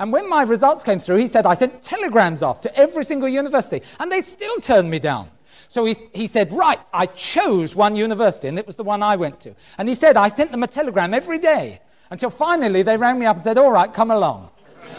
And 0.00 0.12
when 0.12 0.28
my 0.28 0.42
results 0.42 0.84
came 0.84 1.00
through, 1.00 1.16
he 1.16 1.26
said, 1.26 1.46
I 1.46 1.54
sent 1.54 1.82
telegrams 1.82 2.42
off 2.42 2.60
to 2.62 2.76
every 2.76 3.04
single 3.04 3.28
university, 3.28 3.82
and 3.98 4.10
they 4.10 4.20
still 4.20 4.56
turned 4.60 4.88
me 4.88 5.00
down. 5.00 5.28
So 5.68 5.84
he, 5.84 5.96
he 6.12 6.26
said, 6.26 6.52
Right, 6.52 6.78
I 6.92 7.06
chose 7.06 7.76
one 7.76 7.94
university, 7.94 8.48
and 8.48 8.58
it 8.58 8.66
was 8.66 8.76
the 8.76 8.84
one 8.84 9.02
I 9.02 9.16
went 9.16 9.40
to. 9.40 9.54
And 9.76 9.88
he 9.88 9.94
said, 9.94 10.16
I 10.16 10.28
sent 10.28 10.50
them 10.50 10.62
a 10.62 10.66
telegram 10.66 11.14
every 11.14 11.38
day 11.38 11.80
until 12.10 12.30
finally 12.30 12.82
they 12.82 12.96
rang 12.96 13.18
me 13.18 13.26
up 13.26 13.36
and 13.36 13.44
said, 13.44 13.58
All 13.58 13.70
right, 13.70 13.92
come 13.92 14.10
along. 14.10 14.50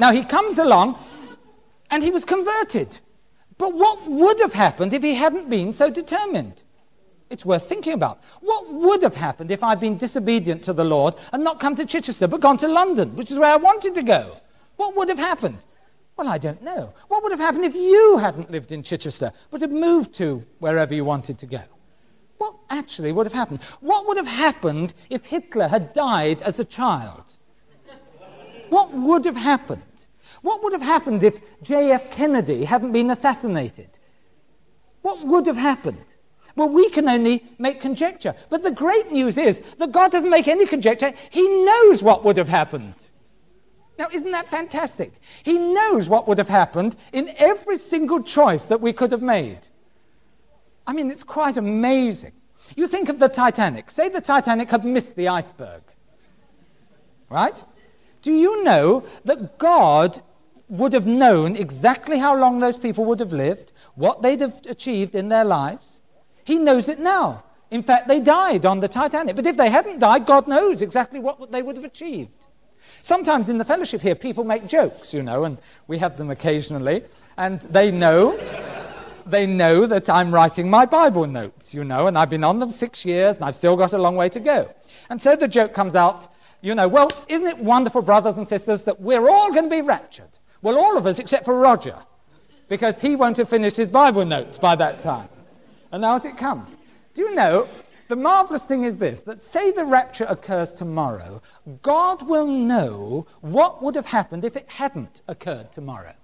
now 0.00 0.12
he 0.12 0.22
comes 0.22 0.58
along, 0.58 0.96
and 1.90 2.02
he 2.02 2.10
was 2.10 2.24
converted. 2.24 2.98
But 3.58 3.74
what 3.74 4.08
would 4.08 4.38
have 4.40 4.52
happened 4.52 4.94
if 4.94 5.02
he 5.02 5.14
hadn't 5.14 5.50
been 5.50 5.72
so 5.72 5.90
determined? 5.90 6.62
It's 7.28 7.44
worth 7.44 7.68
thinking 7.68 7.92
about. 7.92 8.20
What 8.40 8.72
would 8.72 9.02
have 9.02 9.14
happened 9.14 9.50
if 9.50 9.62
I'd 9.62 9.80
been 9.80 9.98
disobedient 9.98 10.62
to 10.64 10.72
the 10.72 10.84
Lord 10.84 11.14
and 11.32 11.44
not 11.44 11.60
come 11.60 11.74
to 11.76 11.84
Chichester 11.84 12.28
but 12.28 12.40
gone 12.40 12.56
to 12.58 12.68
London, 12.68 13.16
which 13.16 13.30
is 13.30 13.36
where 13.36 13.50
I 13.50 13.56
wanted 13.56 13.94
to 13.96 14.02
go? 14.02 14.38
What 14.76 14.96
would 14.96 15.08
have 15.08 15.18
happened? 15.18 15.58
Well, 16.18 16.28
I 16.28 16.36
don't 16.36 16.60
know. 16.62 16.92
What 17.06 17.22
would 17.22 17.30
have 17.30 17.38
happened 17.38 17.64
if 17.64 17.76
you 17.76 18.18
hadn't 18.18 18.50
lived 18.50 18.72
in 18.72 18.82
Chichester 18.82 19.32
but 19.52 19.60
had 19.60 19.70
moved 19.70 20.12
to 20.14 20.44
wherever 20.58 20.92
you 20.92 21.04
wanted 21.04 21.38
to 21.38 21.46
go? 21.46 21.62
What 22.38 22.56
actually 22.70 23.12
would 23.12 23.24
have 23.24 23.32
happened? 23.32 23.60
What 23.80 24.04
would 24.08 24.16
have 24.16 24.26
happened 24.26 24.94
if 25.10 25.24
Hitler 25.24 25.68
had 25.68 25.92
died 25.92 26.42
as 26.42 26.58
a 26.58 26.64
child? 26.64 27.22
What 28.68 28.92
would 28.92 29.26
have 29.26 29.36
happened? 29.36 29.82
What 30.42 30.62
would 30.64 30.72
have 30.72 30.82
happened 30.82 31.22
if 31.22 31.34
J.F. 31.62 32.10
Kennedy 32.10 32.64
hadn't 32.64 32.92
been 32.92 33.10
assassinated? 33.12 33.90
What 35.02 35.24
would 35.24 35.46
have 35.46 35.56
happened? 35.56 36.04
Well, 36.56 36.68
we 36.68 36.90
can 36.90 37.08
only 37.08 37.44
make 37.58 37.80
conjecture. 37.80 38.34
But 38.50 38.64
the 38.64 38.72
great 38.72 39.12
news 39.12 39.38
is 39.38 39.62
that 39.78 39.92
God 39.92 40.10
doesn't 40.10 40.30
make 40.30 40.48
any 40.48 40.66
conjecture. 40.66 41.12
He 41.30 41.48
knows 41.64 42.02
what 42.02 42.24
would 42.24 42.36
have 42.36 42.48
happened. 42.48 42.94
Now, 43.98 44.06
isn't 44.12 44.30
that 44.30 44.48
fantastic? 44.48 45.12
He 45.42 45.58
knows 45.58 46.08
what 46.08 46.28
would 46.28 46.38
have 46.38 46.48
happened 46.48 46.96
in 47.12 47.34
every 47.36 47.78
single 47.78 48.22
choice 48.22 48.66
that 48.66 48.80
we 48.80 48.92
could 48.92 49.10
have 49.10 49.22
made. 49.22 49.66
I 50.86 50.92
mean, 50.92 51.10
it's 51.10 51.24
quite 51.24 51.56
amazing. 51.56 52.32
You 52.76 52.86
think 52.86 53.08
of 53.08 53.18
the 53.18 53.28
Titanic. 53.28 53.90
Say 53.90 54.08
the 54.08 54.20
Titanic 54.20 54.70
had 54.70 54.84
missed 54.84 55.16
the 55.16 55.28
iceberg. 55.28 55.82
Right? 57.28 57.62
Do 58.22 58.32
you 58.32 58.62
know 58.62 59.04
that 59.24 59.58
God 59.58 60.22
would 60.68 60.92
have 60.92 61.06
known 61.06 61.56
exactly 61.56 62.18
how 62.18 62.36
long 62.36 62.60
those 62.60 62.76
people 62.76 63.04
would 63.06 63.20
have 63.20 63.32
lived, 63.32 63.72
what 63.94 64.22
they'd 64.22 64.40
have 64.40 64.60
achieved 64.66 65.14
in 65.14 65.28
their 65.28 65.44
lives. 65.44 66.00
He 66.44 66.56
knows 66.56 66.88
it 66.88 66.98
now. 66.98 67.44
In 67.70 67.82
fact, 67.82 68.08
they 68.08 68.20
died 68.20 68.64
on 68.64 68.80
the 68.80 68.88
Titanic. 68.88 69.36
But 69.36 69.46
if 69.46 69.56
they 69.56 69.70
hadn't 69.70 69.98
died, 69.98 70.26
God 70.26 70.46
knows 70.46 70.82
exactly 70.82 71.20
what 71.20 71.52
they 71.52 71.62
would 71.62 71.76
have 71.76 71.84
achieved. 71.84 72.37
Sometimes 73.08 73.48
in 73.48 73.56
the 73.56 73.64
fellowship 73.64 74.02
here, 74.02 74.14
people 74.14 74.44
make 74.44 74.66
jokes, 74.66 75.14
you 75.14 75.22
know, 75.22 75.44
and 75.44 75.56
we 75.86 75.96
have 75.96 76.18
them 76.18 76.30
occasionally, 76.30 77.02
and 77.38 77.62
they 77.62 77.90
know. 77.90 78.38
They 79.24 79.46
know 79.46 79.86
that 79.86 80.10
I'm 80.10 80.30
writing 80.30 80.68
my 80.68 80.84
Bible 80.84 81.26
notes, 81.26 81.72
you 81.72 81.84
know, 81.84 82.06
and 82.06 82.18
I've 82.18 82.28
been 82.28 82.44
on 82.44 82.58
them 82.58 82.70
six 82.70 83.06
years 83.06 83.36
and 83.36 83.46
I've 83.46 83.56
still 83.56 83.76
got 83.76 83.94
a 83.94 83.98
long 83.98 84.14
way 84.14 84.28
to 84.28 84.40
go. 84.40 84.70
And 85.08 85.22
so 85.22 85.36
the 85.36 85.48
joke 85.48 85.72
comes 85.72 85.94
out, 85.94 86.28
you 86.60 86.74
know, 86.74 86.86
well, 86.86 87.10
isn't 87.28 87.46
it 87.46 87.56
wonderful, 87.56 88.02
brothers 88.02 88.36
and 88.36 88.46
sisters, 88.46 88.84
that 88.84 89.00
we're 89.00 89.30
all 89.30 89.52
going 89.52 89.64
to 89.64 89.70
be 89.70 89.80
raptured? 89.80 90.38
Well, 90.60 90.76
all 90.76 90.98
of 90.98 91.06
us 91.06 91.18
except 91.18 91.46
for 91.46 91.58
Roger, 91.58 91.96
because 92.68 93.00
he 93.00 93.16
won't 93.16 93.38
have 93.38 93.48
finished 93.48 93.78
his 93.78 93.88
Bible 93.88 94.26
notes 94.26 94.58
by 94.58 94.76
that 94.76 94.98
time. 94.98 95.30
And 95.92 96.04
out 96.04 96.26
it 96.26 96.36
comes. 96.36 96.76
Do 97.14 97.22
you 97.22 97.34
know, 97.34 97.68
the 98.08 98.16
marvelous 98.16 98.64
thing 98.64 98.84
is 98.84 98.96
this 98.96 99.22
that 99.22 99.38
say 99.38 99.70
the 99.70 99.84
rapture 99.84 100.26
occurs 100.28 100.72
tomorrow, 100.72 101.40
God 101.82 102.26
will 102.26 102.46
know 102.46 103.26
what 103.40 103.82
would 103.82 103.94
have 103.94 104.06
happened 104.06 104.44
if 104.44 104.56
it 104.56 104.68
hadn't 104.68 105.22
occurred 105.28 105.72
tomorrow. 105.72 106.14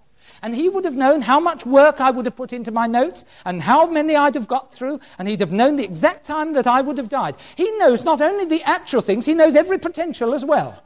And 0.43 0.55
he 0.55 0.69
would 0.69 0.85
have 0.87 0.97
known 0.97 1.21
how 1.21 1.39
much 1.39 1.67
work 1.67 2.01
I 2.01 2.11
would 2.11 2.25
have 2.25 2.37
put 2.37 2.53
into 2.53 2.71
my 2.71 2.87
notes 2.87 3.25
and 3.45 3.61
how 3.61 3.87
many 3.87 4.17
I'd 4.17 4.35
have 4.35 4.49
got 4.49 4.73
through, 4.73 5.01
and 5.19 5.29
he'd 5.29 5.41
have 5.41 5.53
known 5.53 5.77
the 5.77 5.85
exact 5.85 6.25
time 6.25 6.55
that 6.55 6.67
I 6.67 6.81
would 6.81 6.99
have 6.99 7.11
died. 7.11 7.37
He 7.57 7.71
knows 7.79 8.03
not 8.03 8.23
only 8.23 8.47
the 8.47 8.63
actual 8.63 9.03
things, 9.03 9.27
he 9.27 9.35
knows 9.35 9.55
every 9.55 9.79
potential 9.79 10.35
as 10.35 10.45
well. 10.45 10.83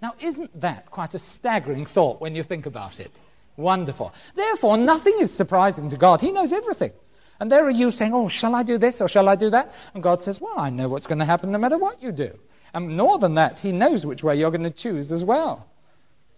Now, 0.00 0.14
isn't 0.20 0.58
that 0.60 0.90
quite 0.90 1.14
a 1.14 1.18
staggering 1.18 1.86
thought 1.86 2.20
when 2.20 2.34
you 2.34 2.42
think 2.42 2.66
about 2.66 3.00
it? 3.00 3.18
Wonderful. 3.56 4.12
Therefore, 4.34 4.76
nothing 4.76 5.16
is 5.20 5.32
surprising 5.32 5.88
to 5.90 5.96
God. 5.96 6.20
He 6.20 6.32
knows 6.32 6.52
everything. 6.52 6.92
And 7.40 7.52
there 7.52 7.64
are 7.64 7.70
you 7.70 7.90
saying, 7.90 8.14
Oh, 8.14 8.28
shall 8.28 8.54
I 8.54 8.62
do 8.62 8.78
this 8.78 9.00
or 9.00 9.08
shall 9.08 9.28
I 9.28 9.36
do 9.36 9.50
that? 9.50 9.72
And 9.94 10.02
God 10.02 10.20
says, 10.20 10.40
Well, 10.40 10.54
I 10.56 10.70
know 10.70 10.88
what's 10.88 11.06
going 11.06 11.18
to 11.18 11.24
happen 11.24 11.50
no 11.50 11.58
matter 11.58 11.78
what 11.78 12.02
you 12.02 12.12
do. 12.12 12.36
And 12.74 12.96
more 12.96 13.18
than 13.18 13.34
that, 13.34 13.58
He 13.58 13.72
knows 13.72 14.06
which 14.06 14.22
way 14.24 14.38
you're 14.38 14.50
going 14.50 14.62
to 14.62 14.70
choose 14.70 15.12
as 15.12 15.24
well. 15.24 15.66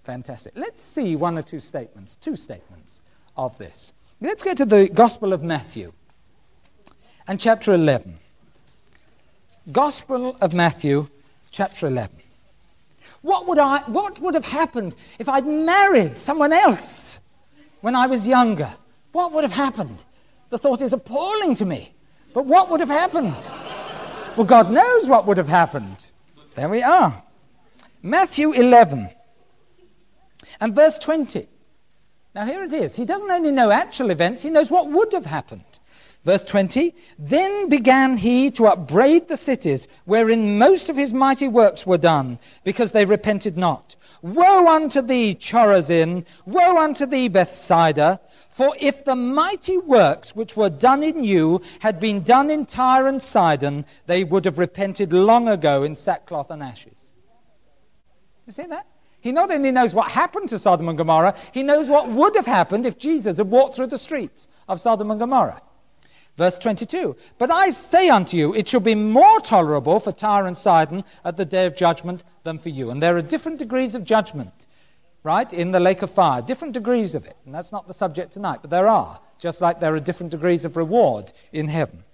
Fantastic. 0.04 0.54
Let's 0.56 0.80
see 0.80 1.16
one 1.16 1.38
or 1.38 1.42
two 1.42 1.60
statements, 1.60 2.16
two 2.16 2.34
statements 2.34 3.02
of 3.36 3.56
this. 3.58 3.92
Let's 4.20 4.42
go 4.42 4.54
to 4.54 4.64
the 4.64 4.88
Gospel 4.88 5.32
of 5.32 5.42
Matthew 5.42 5.92
and 7.28 7.38
chapter 7.38 7.74
11. 7.74 8.18
Gospel 9.70 10.36
of 10.40 10.54
Matthew, 10.54 11.06
chapter 11.50 11.86
11. 11.86 12.16
What 13.22 13.46
would, 13.46 13.58
I, 13.58 13.80
what 13.80 14.18
would 14.20 14.34
have 14.34 14.46
happened 14.46 14.94
if 15.18 15.28
I'd 15.28 15.46
married 15.46 16.16
someone 16.16 16.52
else 16.52 17.20
when 17.80 17.94
I 17.94 18.06
was 18.06 18.26
younger? 18.26 18.72
What 19.12 19.32
would 19.32 19.44
have 19.44 19.52
happened? 19.52 20.04
The 20.50 20.58
thought 20.58 20.82
is 20.82 20.92
appalling 20.92 21.54
to 21.56 21.64
me. 21.64 21.92
But 22.32 22.46
what 22.46 22.70
would 22.70 22.80
have 22.80 22.88
happened? 22.88 23.50
Well, 24.36 24.46
God 24.46 24.70
knows 24.70 25.06
what 25.06 25.26
would 25.26 25.38
have 25.38 25.48
happened. 25.48 26.06
There 26.54 26.68
we 26.68 26.82
are. 26.82 27.22
Matthew 28.02 28.52
11 28.52 29.10
and 30.60 30.74
verse 30.74 30.98
20. 30.98 31.48
Now, 32.34 32.44
here 32.44 32.62
it 32.62 32.72
is. 32.72 32.94
He 32.94 33.04
doesn't 33.04 33.30
only 33.30 33.50
know 33.50 33.70
actual 33.70 34.10
events, 34.10 34.42
he 34.42 34.50
knows 34.50 34.70
what 34.70 34.88
would 34.90 35.12
have 35.12 35.26
happened. 35.26 35.64
Verse 36.24 36.44
20 36.44 36.94
Then 37.18 37.68
began 37.68 38.16
he 38.16 38.50
to 38.52 38.66
upbraid 38.66 39.28
the 39.28 39.36
cities 39.36 39.88
wherein 40.04 40.58
most 40.58 40.88
of 40.88 40.96
his 40.96 41.12
mighty 41.12 41.48
works 41.48 41.86
were 41.86 41.98
done, 41.98 42.38
because 42.64 42.92
they 42.92 43.04
repented 43.04 43.56
not. 43.56 43.96
Woe 44.22 44.66
unto 44.68 45.00
thee, 45.00 45.34
Chorazin! 45.34 46.24
Woe 46.44 46.76
unto 46.78 47.06
thee, 47.06 47.28
Bethsaida! 47.28 48.20
For 48.58 48.74
if 48.80 49.04
the 49.04 49.14
mighty 49.14 49.78
works 49.78 50.34
which 50.34 50.56
were 50.56 50.68
done 50.68 51.04
in 51.04 51.22
you 51.22 51.62
had 51.78 52.00
been 52.00 52.24
done 52.24 52.50
in 52.50 52.66
Tyre 52.66 53.06
and 53.06 53.22
Sidon, 53.22 53.84
they 54.06 54.24
would 54.24 54.44
have 54.46 54.58
repented 54.58 55.12
long 55.12 55.48
ago 55.48 55.84
in 55.84 55.94
sackcloth 55.94 56.50
and 56.50 56.60
ashes. 56.60 57.14
You 58.46 58.52
see 58.52 58.66
that? 58.66 58.84
He 59.20 59.30
not 59.30 59.52
only 59.52 59.70
knows 59.70 59.94
what 59.94 60.10
happened 60.10 60.48
to 60.48 60.58
Sodom 60.58 60.88
and 60.88 60.98
Gomorrah, 60.98 61.36
he 61.52 61.62
knows 61.62 61.88
what 61.88 62.08
would 62.08 62.34
have 62.34 62.46
happened 62.46 62.84
if 62.84 62.98
Jesus 62.98 63.36
had 63.36 63.48
walked 63.48 63.76
through 63.76 63.86
the 63.86 63.96
streets 63.96 64.48
of 64.68 64.80
Sodom 64.80 65.12
and 65.12 65.20
Gomorrah. 65.20 65.62
Verse 66.36 66.58
22 66.58 67.16
But 67.38 67.52
I 67.52 67.70
say 67.70 68.08
unto 68.08 68.36
you, 68.36 68.56
it 68.56 68.66
shall 68.66 68.80
be 68.80 68.96
more 68.96 69.38
tolerable 69.38 70.00
for 70.00 70.10
Tyre 70.10 70.46
and 70.48 70.56
Sidon 70.56 71.04
at 71.24 71.36
the 71.36 71.44
day 71.44 71.66
of 71.66 71.76
judgment 71.76 72.24
than 72.42 72.58
for 72.58 72.70
you. 72.70 72.90
And 72.90 73.00
there 73.00 73.16
are 73.16 73.22
different 73.22 73.60
degrees 73.60 73.94
of 73.94 74.02
judgment, 74.02 74.66
right, 75.22 75.52
in 75.52 75.70
the 75.70 75.80
lake 75.80 76.02
of 76.02 76.10
fire, 76.10 76.42
different 76.42 76.74
degrees 76.74 77.14
of 77.14 77.26
it. 77.26 77.36
And 77.44 77.54
that's 77.54 77.72
not 77.72 77.86
the 77.86 77.94
subject 77.94 78.32
tonight, 78.32 78.60
but 78.60 78.70
there 78.70 78.88
are, 78.88 79.20
just 79.38 79.60
like 79.60 79.80
there 79.80 79.94
are 79.94 80.00
different 80.00 80.32
degrees 80.32 80.64
of 80.64 80.76
reward 80.76 81.32
in 81.52 81.68
heaven. 81.68 82.04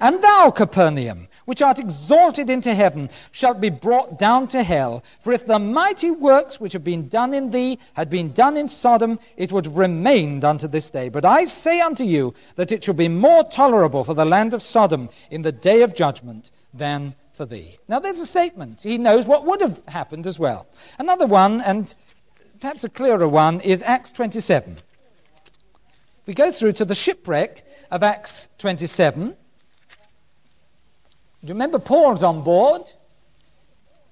And 0.00 0.22
thou, 0.22 0.50
Capernaum, 0.50 1.28
which 1.44 1.62
art 1.62 1.78
exalted 1.78 2.50
into 2.50 2.74
heaven, 2.74 3.10
shalt 3.30 3.60
be 3.60 3.70
brought 3.70 4.18
down 4.18 4.48
to 4.48 4.62
hell. 4.62 5.02
For 5.22 5.32
if 5.32 5.46
the 5.46 5.58
mighty 5.58 6.10
works 6.10 6.60
which 6.60 6.72
have 6.72 6.84
been 6.84 7.08
done 7.08 7.34
in 7.34 7.50
thee 7.50 7.78
had 7.94 8.10
been 8.10 8.32
done 8.32 8.56
in 8.56 8.68
Sodom, 8.68 9.18
it 9.36 9.50
would 9.50 9.64
have 9.66 9.76
remained 9.76 10.44
unto 10.44 10.68
this 10.68 10.90
day. 10.90 11.08
But 11.08 11.24
I 11.24 11.46
say 11.46 11.80
unto 11.80 12.04
you 12.04 12.34
that 12.56 12.70
it 12.70 12.84
shall 12.84 12.94
be 12.94 13.08
more 13.08 13.44
tolerable 13.44 14.04
for 14.04 14.14
the 14.14 14.24
land 14.24 14.54
of 14.54 14.62
Sodom 14.62 15.08
in 15.30 15.42
the 15.42 15.52
day 15.52 15.82
of 15.82 15.94
judgment 15.94 16.50
than 16.72 17.14
for 17.34 17.46
thee. 17.46 17.78
Now 17.88 17.98
there's 17.98 18.20
a 18.20 18.26
statement. 18.26 18.82
He 18.82 18.98
knows 18.98 19.26
what 19.26 19.46
would 19.46 19.62
have 19.62 19.84
happened 19.86 20.26
as 20.26 20.38
well. 20.38 20.66
Another 20.98 21.26
one, 21.26 21.60
and 21.62 21.92
perhaps 22.62 22.84
a 22.84 22.88
clearer 22.88 23.26
one, 23.26 23.60
is 23.62 23.82
Acts 23.82 24.12
27. 24.12 24.76
We 26.26 26.32
go 26.32 26.52
through 26.52 26.74
to 26.74 26.84
the 26.84 26.94
shipwreck 26.94 27.64
of 27.90 28.04
Acts 28.04 28.46
27. 28.58 29.30
Do 29.30 29.34
you 31.42 31.48
remember 31.48 31.80
Paul's 31.80 32.22
on 32.22 32.42
board? 32.44 32.82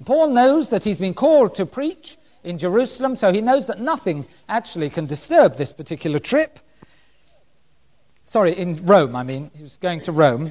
Paul 0.04 0.30
knows 0.30 0.70
that 0.70 0.82
he's 0.82 0.98
been 0.98 1.14
called 1.14 1.54
to 1.54 1.64
preach 1.64 2.18
in 2.42 2.58
Jerusalem, 2.58 3.14
so 3.14 3.32
he 3.32 3.40
knows 3.40 3.68
that 3.68 3.80
nothing 3.80 4.26
actually 4.48 4.90
can 4.90 5.06
disturb 5.06 5.56
this 5.56 5.70
particular 5.70 6.18
trip. 6.18 6.58
Sorry, 8.24 8.58
in 8.58 8.84
Rome, 8.84 9.14
I 9.14 9.22
mean. 9.22 9.52
He 9.54 9.62
was 9.62 9.76
going 9.76 10.00
to 10.00 10.12
Rome. 10.12 10.50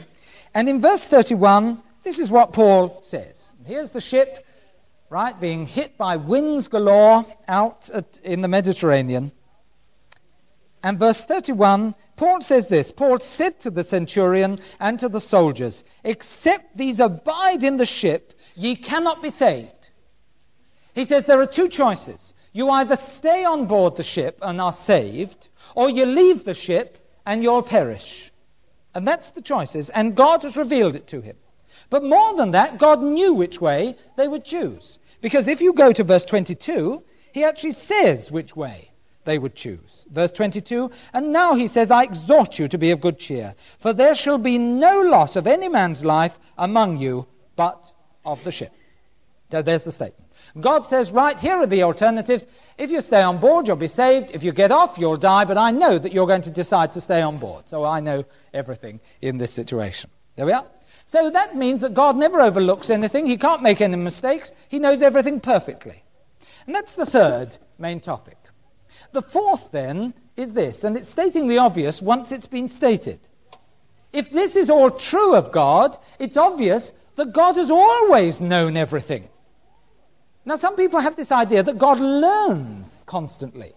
And 0.53 0.69
in 0.69 0.79
verse 0.79 1.05
31, 1.05 1.83
this 2.03 2.17
is 2.17 2.31
what 2.31 2.53
Paul 2.53 2.99
says. 3.01 3.55
Here's 3.65 3.91
the 3.91 3.99
ship, 3.99 4.45
right, 5.09 5.39
being 5.39 5.65
hit 5.65 5.97
by 5.97 6.15
winds 6.15 6.67
galore 6.67 7.25
out 7.47 7.89
at, 7.89 8.19
in 8.23 8.41
the 8.41 8.47
Mediterranean. 8.47 9.31
And 10.83 10.97
verse 10.97 11.25
31 11.25 11.95
Paul 12.19 12.41
says 12.41 12.67
this 12.67 12.91
Paul 12.91 13.19
said 13.19 13.61
to 13.61 13.71
the 13.71 13.83
centurion 13.83 14.59
and 14.81 14.99
to 14.99 15.07
the 15.07 15.21
soldiers, 15.21 15.85
Except 16.03 16.77
these 16.77 16.99
abide 16.99 17.63
in 17.63 17.77
the 17.77 17.85
ship, 17.85 18.33
ye 18.55 18.75
cannot 18.75 19.21
be 19.21 19.29
saved. 19.29 19.89
He 20.93 21.05
says 21.05 21.25
there 21.25 21.39
are 21.39 21.47
two 21.47 21.69
choices. 21.69 22.33
You 22.51 22.69
either 22.71 22.97
stay 22.97 23.45
on 23.45 23.67
board 23.67 23.95
the 23.95 24.03
ship 24.03 24.37
and 24.41 24.59
are 24.59 24.73
saved, 24.73 25.47
or 25.75 25.89
you 25.89 26.05
leave 26.05 26.43
the 26.43 26.53
ship 26.53 26.97
and 27.25 27.41
you'll 27.41 27.63
perish. 27.63 28.33
And 28.93 29.07
that's 29.07 29.29
the 29.29 29.41
choices, 29.41 29.89
and 29.91 30.13
God 30.13 30.43
has 30.43 30.57
revealed 30.57 30.97
it 30.97 31.07
to 31.07 31.21
him. 31.21 31.37
But 31.89 32.03
more 32.03 32.35
than 32.35 32.51
that, 32.51 32.77
God 32.77 33.01
knew 33.01 33.33
which 33.33 33.59
way 33.59 33.95
they 34.15 34.27
would 34.27 34.45
choose. 34.45 34.99
Because 35.21 35.47
if 35.47 35.59
you 35.59 35.73
go 35.73 35.91
to 35.91 36.03
verse 36.03 36.25
22, 36.25 37.03
he 37.31 37.43
actually 37.43 37.73
says 37.73 38.31
which 38.31 38.55
way 38.55 38.91
they 39.25 39.37
would 39.37 39.55
choose. 39.55 40.05
Verse 40.11 40.31
22 40.31 40.91
And 41.13 41.33
now 41.33 41.55
he 41.55 41.67
says, 41.67 41.91
I 41.91 42.03
exhort 42.03 42.57
you 42.57 42.67
to 42.67 42.77
be 42.77 42.91
of 42.91 43.01
good 43.01 43.19
cheer, 43.19 43.55
for 43.79 43.93
there 43.93 44.15
shall 44.15 44.37
be 44.37 44.57
no 44.57 45.01
loss 45.01 45.35
of 45.35 45.47
any 45.47 45.69
man's 45.69 46.03
life 46.03 46.39
among 46.57 46.97
you, 46.97 47.27
but 47.55 47.91
of 48.25 48.43
the 48.43 48.51
ship. 48.51 48.73
So 49.51 49.61
there's 49.61 49.83
the 49.83 49.91
statement. 49.91 50.31
God 50.59 50.85
says, 50.85 51.11
right, 51.11 51.39
here 51.39 51.55
are 51.55 51.67
the 51.67 51.83
alternatives. 51.83 52.47
If 52.77 52.91
you 52.91 53.01
stay 53.01 53.21
on 53.21 53.39
board, 53.39 53.67
you'll 53.67 53.75
be 53.75 53.87
saved. 53.87 54.31
If 54.33 54.43
you 54.43 54.51
get 54.51 54.71
off, 54.71 54.97
you'll 54.97 55.17
die. 55.17 55.45
But 55.45 55.57
I 55.57 55.71
know 55.71 55.97
that 55.97 56.13
you're 56.13 56.27
going 56.27 56.41
to 56.43 56.49
decide 56.49 56.93
to 56.93 57.01
stay 57.01 57.21
on 57.21 57.37
board. 57.37 57.67
So 57.67 57.83
I 57.83 57.99
know 57.99 58.23
everything 58.53 58.99
in 59.21 59.37
this 59.37 59.51
situation. 59.51 60.09
There 60.35 60.45
we 60.45 60.53
are. 60.53 60.65
So 61.09 61.31
that 61.31 61.55
means 61.55 61.81
that 61.81 61.95
God 61.95 62.17
never 62.17 62.39
overlooks 62.39 62.91
anything. 62.91 63.25
He 63.25 63.35
can't 63.35 63.63
make 63.63 63.81
any 63.81 63.95
mistakes. 63.95 64.51
He 64.67 64.77
knows 64.77 65.01
everything 65.01 65.39
perfectly. 65.39 66.03
And 66.67 66.75
that's 66.75 66.93
the 66.93 67.07
third 67.07 67.57
main 67.79 67.99
topic. 67.99 68.37
The 69.13 69.23
fourth, 69.23 69.71
then, 69.71 70.13
is 70.35 70.51
this, 70.51 70.83
and 70.83 70.95
it's 70.95 71.09
stating 71.09 71.47
the 71.47 71.57
obvious 71.57 71.99
once 71.99 72.31
it's 72.31 72.45
been 72.45 72.67
stated. 72.67 73.19
If 74.13 74.29
this 74.29 74.55
is 74.55 74.69
all 74.69 74.91
true 74.91 75.33
of 75.33 75.51
God, 75.51 75.97
it's 76.19 76.37
obvious 76.37 76.93
that 77.15 77.33
God 77.33 77.55
has 77.55 77.71
always 77.71 78.39
known 78.39 78.77
everything. 78.77 79.29
Now, 80.45 80.57
some 80.57 80.75
people 80.75 80.99
have 80.99 81.15
this 81.15 81.31
idea 81.31 81.63
that 81.63 81.79
God 81.79 81.99
learns 81.99 83.03
constantly. 83.07 83.73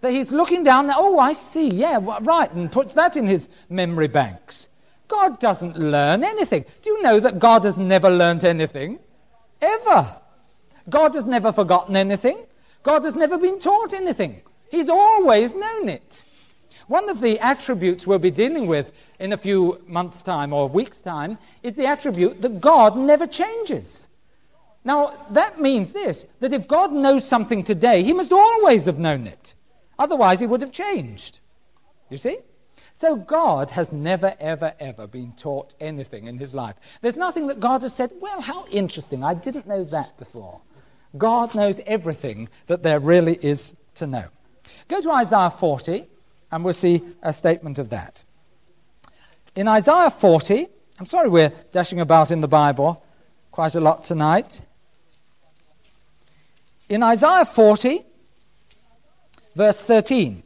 That 0.00 0.12
he's 0.12 0.32
looking 0.32 0.64
down, 0.64 0.90
oh, 0.90 1.18
I 1.18 1.34
see, 1.34 1.68
yeah, 1.68 1.98
right, 2.22 2.50
and 2.52 2.72
puts 2.72 2.94
that 2.94 3.18
in 3.18 3.26
his 3.26 3.48
memory 3.68 4.08
banks. 4.08 4.70
God 5.08 5.38
doesn't 5.40 5.76
learn 5.78 6.24
anything. 6.24 6.64
Do 6.82 6.90
you 6.90 7.02
know 7.02 7.20
that 7.20 7.38
God 7.38 7.64
has 7.64 7.78
never 7.78 8.10
learned 8.10 8.44
anything? 8.44 8.98
Ever. 9.60 10.16
God 10.88 11.14
has 11.14 11.26
never 11.26 11.52
forgotten 11.52 11.96
anything. 11.96 12.44
God 12.82 13.04
has 13.04 13.16
never 13.16 13.38
been 13.38 13.58
taught 13.58 13.92
anything. 13.94 14.42
He's 14.70 14.88
always 14.88 15.54
known 15.54 15.88
it. 15.88 16.24
One 16.86 17.08
of 17.08 17.20
the 17.20 17.38
attributes 17.40 18.06
we'll 18.06 18.18
be 18.18 18.30
dealing 18.30 18.66
with 18.66 18.92
in 19.18 19.32
a 19.32 19.38
few 19.38 19.82
months' 19.86 20.22
time 20.22 20.52
or 20.52 20.68
weeks' 20.68 21.00
time 21.00 21.38
is 21.62 21.74
the 21.74 21.86
attribute 21.86 22.42
that 22.42 22.60
God 22.60 22.96
never 22.96 23.26
changes. 23.26 24.08
Now, 24.84 25.26
that 25.30 25.60
means 25.60 25.92
this 25.92 26.26
that 26.40 26.52
if 26.52 26.68
God 26.68 26.92
knows 26.92 27.26
something 27.26 27.64
today, 27.64 28.02
he 28.02 28.12
must 28.12 28.32
always 28.32 28.84
have 28.86 28.98
known 28.98 29.26
it. 29.26 29.54
Otherwise, 29.98 30.40
he 30.40 30.46
would 30.46 30.60
have 30.60 30.72
changed. 30.72 31.40
You 32.10 32.18
see? 32.18 32.38
So, 32.96 33.16
God 33.16 33.72
has 33.72 33.90
never, 33.90 34.34
ever, 34.38 34.72
ever 34.78 35.08
been 35.08 35.32
taught 35.32 35.74
anything 35.80 36.28
in 36.28 36.38
his 36.38 36.54
life. 36.54 36.76
There's 37.00 37.16
nothing 37.16 37.48
that 37.48 37.58
God 37.58 37.82
has 37.82 37.92
said, 37.92 38.12
well, 38.20 38.40
how 38.40 38.66
interesting, 38.70 39.24
I 39.24 39.34
didn't 39.34 39.66
know 39.66 39.82
that 39.84 40.16
before. 40.16 40.60
God 41.18 41.54
knows 41.56 41.80
everything 41.86 42.48
that 42.68 42.84
there 42.84 43.00
really 43.00 43.38
is 43.42 43.74
to 43.96 44.06
know. 44.06 44.26
Go 44.86 45.00
to 45.00 45.10
Isaiah 45.10 45.50
40, 45.50 46.06
and 46.52 46.64
we'll 46.64 46.72
see 46.72 47.02
a 47.22 47.32
statement 47.32 47.80
of 47.80 47.88
that. 47.90 48.22
In 49.56 49.66
Isaiah 49.66 50.10
40, 50.10 50.68
I'm 50.98 51.06
sorry 51.06 51.28
we're 51.28 51.52
dashing 51.72 51.98
about 51.98 52.30
in 52.30 52.40
the 52.40 52.48
Bible 52.48 53.04
quite 53.50 53.74
a 53.74 53.80
lot 53.80 54.04
tonight. 54.04 54.62
In 56.88 57.02
Isaiah 57.02 57.44
40, 57.44 58.04
verse 59.56 59.82
13, 59.82 60.44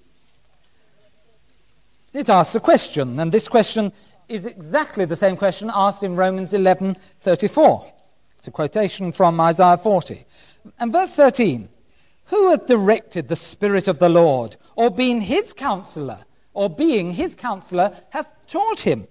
it 2.12 2.28
asks 2.28 2.54
a 2.54 2.60
question, 2.60 3.18
and 3.18 3.32
this 3.32 3.48
question 3.48 3.92
is 4.28 4.46
exactly 4.46 5.04
the 5.04 5.16
same 5.16 5.36
question 5.36 5.70
asked 5.72 6.02
in 6.02 6.16
Romans 6.16 6.52
11:34. 6.52 7.92
It's 8.36 8.48
a 8.48 8.50
quotation 8.50 9.12
from 9.12 9.40
Isaiah 9.40 9.78
40. 9.78 10.24
And 10.78 10.92
verse 10.92 11.14
13 11.14 11.68
who 12.28 12.50
hath 12.50 12.66
directed 12.66 13.28
the 13.28 13.36
Spirit 13.36 13.88
of 13.88 13.98
the 13.98 14.08
Lord, 14.08 14.56
or 14.76 14.90
been 14.90 15.20
his 15.20 15.52
counselor, 15.52 16.18
or 16.52 16.68
being 16.68 17.10
his 17.10 17.34
counselor, 17.34 17.92
hath 18.10 18.30
taught 18.46 18.80
him? 18.80 19.08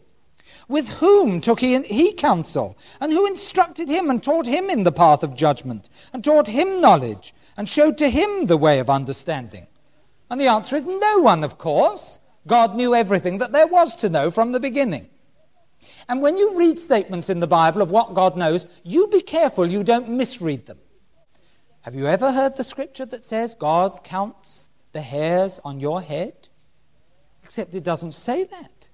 With 0.68 0.88
whom 0.88 1.42
took 1.42 1.60
he, 1.60 1.80
he 1.82 2.14
counsel? 2.14 2.78
And 3.02 3.12
who 3.12 3.26
instructed 3.26 3.90
him 3.90 4.10
and 4.10 4.22
taught 4.22 4.46
him 4.46 4.70
in 4.70 4.84
the 4.84 4.92
path 4.92 5.24
of 5.24 5.36
judgment, 5.36 5.90
and 6.14 6.24
taught 6.24 6.48
him 6.48 6.80
knowledge, 6.80 7.34
and 7.56 7.68
showed 7.68 7.98
to 7.98 8.10
him 8.10 8.46
the 8.46 8.58
way 8.58 8.80
of 8.80 8.90
understanding? 8.90 9.66
And 10.30 10.40
the 10.40 10.48
answer 10.48 10.76
is 10.76 10.86
no 10.86 11.20
one, 11.20 11.44
of 11.44 11.58
course. 11.58 12.20
God 12.48 12.76
knew 12.76 12.96
everything 12.96 13.38
that 13.40 13.52
there 13.52 13.68
was 13.68 13.96
to 13.98 14.10
know 14.10 14.32
from 14.32 14.52
the 14.52 14.60
beginning. 14.60 15.10
And 16.10 16.22
when 16.22 16.38
you 16.38 16.58
read 16.58 16.80
statements 16.80 17.30
in 17.30 17.40
the 17.40 17.48
Bible 17.48 17.82
of 17.82 17.92
what 17.92 18.14
God 18.14 18.38
knows, 18.38 18.66
you 18.84 19.08
be 19.08 19.22
careful 19.22 19.66
you 19.66 19.84
don't 19.84 20.10
misread 20.10 20.66
them. 20.66 20.80
Have 21.82 21.96
you 21.96 22.08
ever 22.08 22.32
heard 22.32 22.56
the 22.56 22.64
scripture 22.64 23.06
that 23.06 23.24
says 23.24 23.54
God 23.54 24.04
counts 24.04 24.70
the 24.94 25.02
hairs 25.02 25.60
on 25.64 25.80
your 25.80 26.02
head? 26.02 26.50
Except 27.44 27.76
it 27.76 27.84
doesn't 27.84 28.14
say 28.14 28.44
that. 28.46 28.90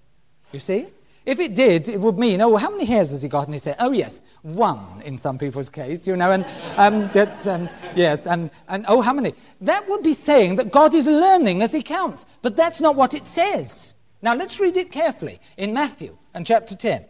You 0.52 0.60
see? 0.60 0.88
If 1.26 1.40
it 1.40 1.56
did, 1.56 1.88
it 1.88 2.02
would 2.02 2.20
mean, 2.20 2.42
oh, 2.42 2.58
how 2.58 2.70
many 2.70 2.84
hairs 2.84 3.12
has 3.12 3.22
he 3.22 3.30
got? 3.30 3.46
And 3.46 3.54
he 3.54 3.60
said, 3.60 3.78
oh, 3.80 3.92
yes, 3.92 4.22
one 4.42 5.02
in 5.06 5.18
some 5.18 5.38
people's 5.38 5.70
case, 5.70 6.06
you 6.06 6.18
know, 6.18 6.32
and 6.32 6.46
um, 6.76 7.10
that's, 7.14 7.48
um, 7.48 7.70
yes, 7.96 8.28
and, 8.28 8.52
and 8.68 8.86
oh, 8.90 9.00
how 9.00 9.14
many? 9.14 9.34
That 9.62 9.88
would 9.88 10.04
be 10.04 10.14
saying 10.14 10.58
that 10.58 10.72
God 10.72 10.94
is 10.94 11.08
learning 11.08 11.62
as 11.62 11.72
he 11.72 11.82
counts. 11.82 12.26
But 12.42 12.58
that's 12.58 12.82
not 12.82 12.96
what 12.96 13.14
it 13.14 13.26
says. 13.26 13.94
Now, 14.22 14.36
let's 14.36 14.60
read 14.60 14.76
it 14.76 14.92
carefully 14.92 15.40
in 15.56 15.74
Matthew 15.74 16.18
and 16.34 16.46
chapter 16.46 16.76
10. 16.76 17.06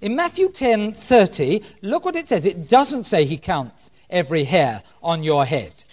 In 0.00 0.16
Matthew 0.16 0.48
10 0.48 0.94
30, 0.94 1.62
look 1.82 2.06
what 2.06 2.16
it 2.16 2.28
says. 2.28 2.46
It 2.46 2.66
doesn't 2.66 3.04
say 3.04 3.26
he 3.26 3.36
counts 3.36 3.90
every 4.08 4.44
hair 4.44 4.82
on 5.02 5.22
your 5.22 5.44
head. 5.44 5.84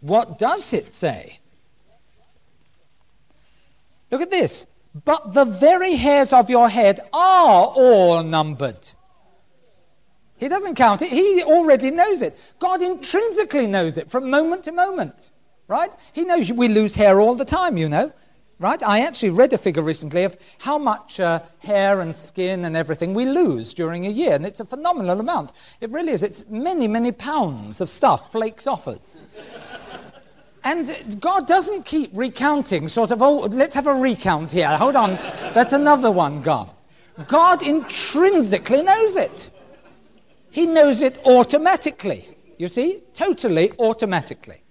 What 0.00 0.38
does 0.38 0.72
it 0.72 0.92
say? 0.92 1.38
Look 4.10 4.22
at 4.22 4.30
this. 4.30 4.66
But 4.94 5.34
the 5.34 5.44
very 5.44 5.94
hairs 5.94 6.32
of 6.32 6.50
your 6.50 6.68
head 6.68 7.00
are 7.12 7.66
all 7.66 8.22
numbered. 8.22 8.88
He 10.36 10.48
doesn't 10.48 10.74
count 10.74 11.02
it, 11.02 11.10
he 11.10 11.42
already 11.42 11.90
knows 11.90 12.22
it. 12.22 12.36
God 12.58 12.82
intrinsically 12.82 13.66
knows 13.66 13.98
it 13.98 14.10
from 14.10 14.30
moment 14.30 14.64
to 14.64 14.72
moment, 14.72 15.30
right? 15.68 15.94
He 16.12 16.24
knows 16.24 16.50
we 16.50 16.68
lose 16.68 16.94
hair 16.94 17.20
all 17.20 17.34
the 17.34 17.44
time, 17.44 17.76
you 17.76 17.90
know, 17.90 18.10
right? 18.58 18.82
I 18.82 19.00
actually 19.00 19.30
read 19.30 19.52
a 19.52 19.58
figure 19.58 19.82
recently 19.82 20.24
of 20.24 20.36
how 20.58 20.78
much 20.78 21.20
uh, 21.20 21.40
hair 21.58 22.00
and 22.00 22.14
skin 22.14 22.64
and 22.64 22.74
everything 22.74 23.12
we 23.12 23.26
lose 23.26 23.74
during 23.74 24.06
a 24.06 24.10
year, 24.10 24.32
and 24.32 24.46
it's 24.46 24.60
a 24.60 24.64
phenomenal 24.64 25.20
amount. 25.20 25.52
It 25.80 25.90
really 25.90 26.12
is. 26.12 26.22
It's 26.22 26.42
many, 26.48 26.88
many 26.88 27.12
pounds 27.12 27.82
of 27.82 27.90
stuff 27.90 28.32
flakes 28.32 28.66
off 28.66 28.88
us. 28.88 29.22
And 30.62 31.18
God 31.20 31.46
doesn't 31.46 31.84
keep 31.84 32.10
recounting, 32.14 32.88
sort 32.88 33.10
of, 33.10 33.22
oh, 33.22 33.38
let's 33.46 33.74
have 33.74 33.86
a 33.86 33.94
recount 33.94 34.52
here. 34.52 34.68
Hold 34.76 34.96
on, 34.96 35.16
that's 35.54 35.72
another 35.72 36.10
one 36.10 36.42
God. 36.42 36.70
God 37.26 37.62
intrinsically 37.62 38.82
knows 38.82 39.16
it. 39.16 39.50
He 40.50 40.66
knows 40.66 41.02
it 41.02 41.18
automatically. 41.24 42.28
You 42.58 42.68
see? 42.68 43.02
Totally 43.14 43.72
automatically. 43.78 44.62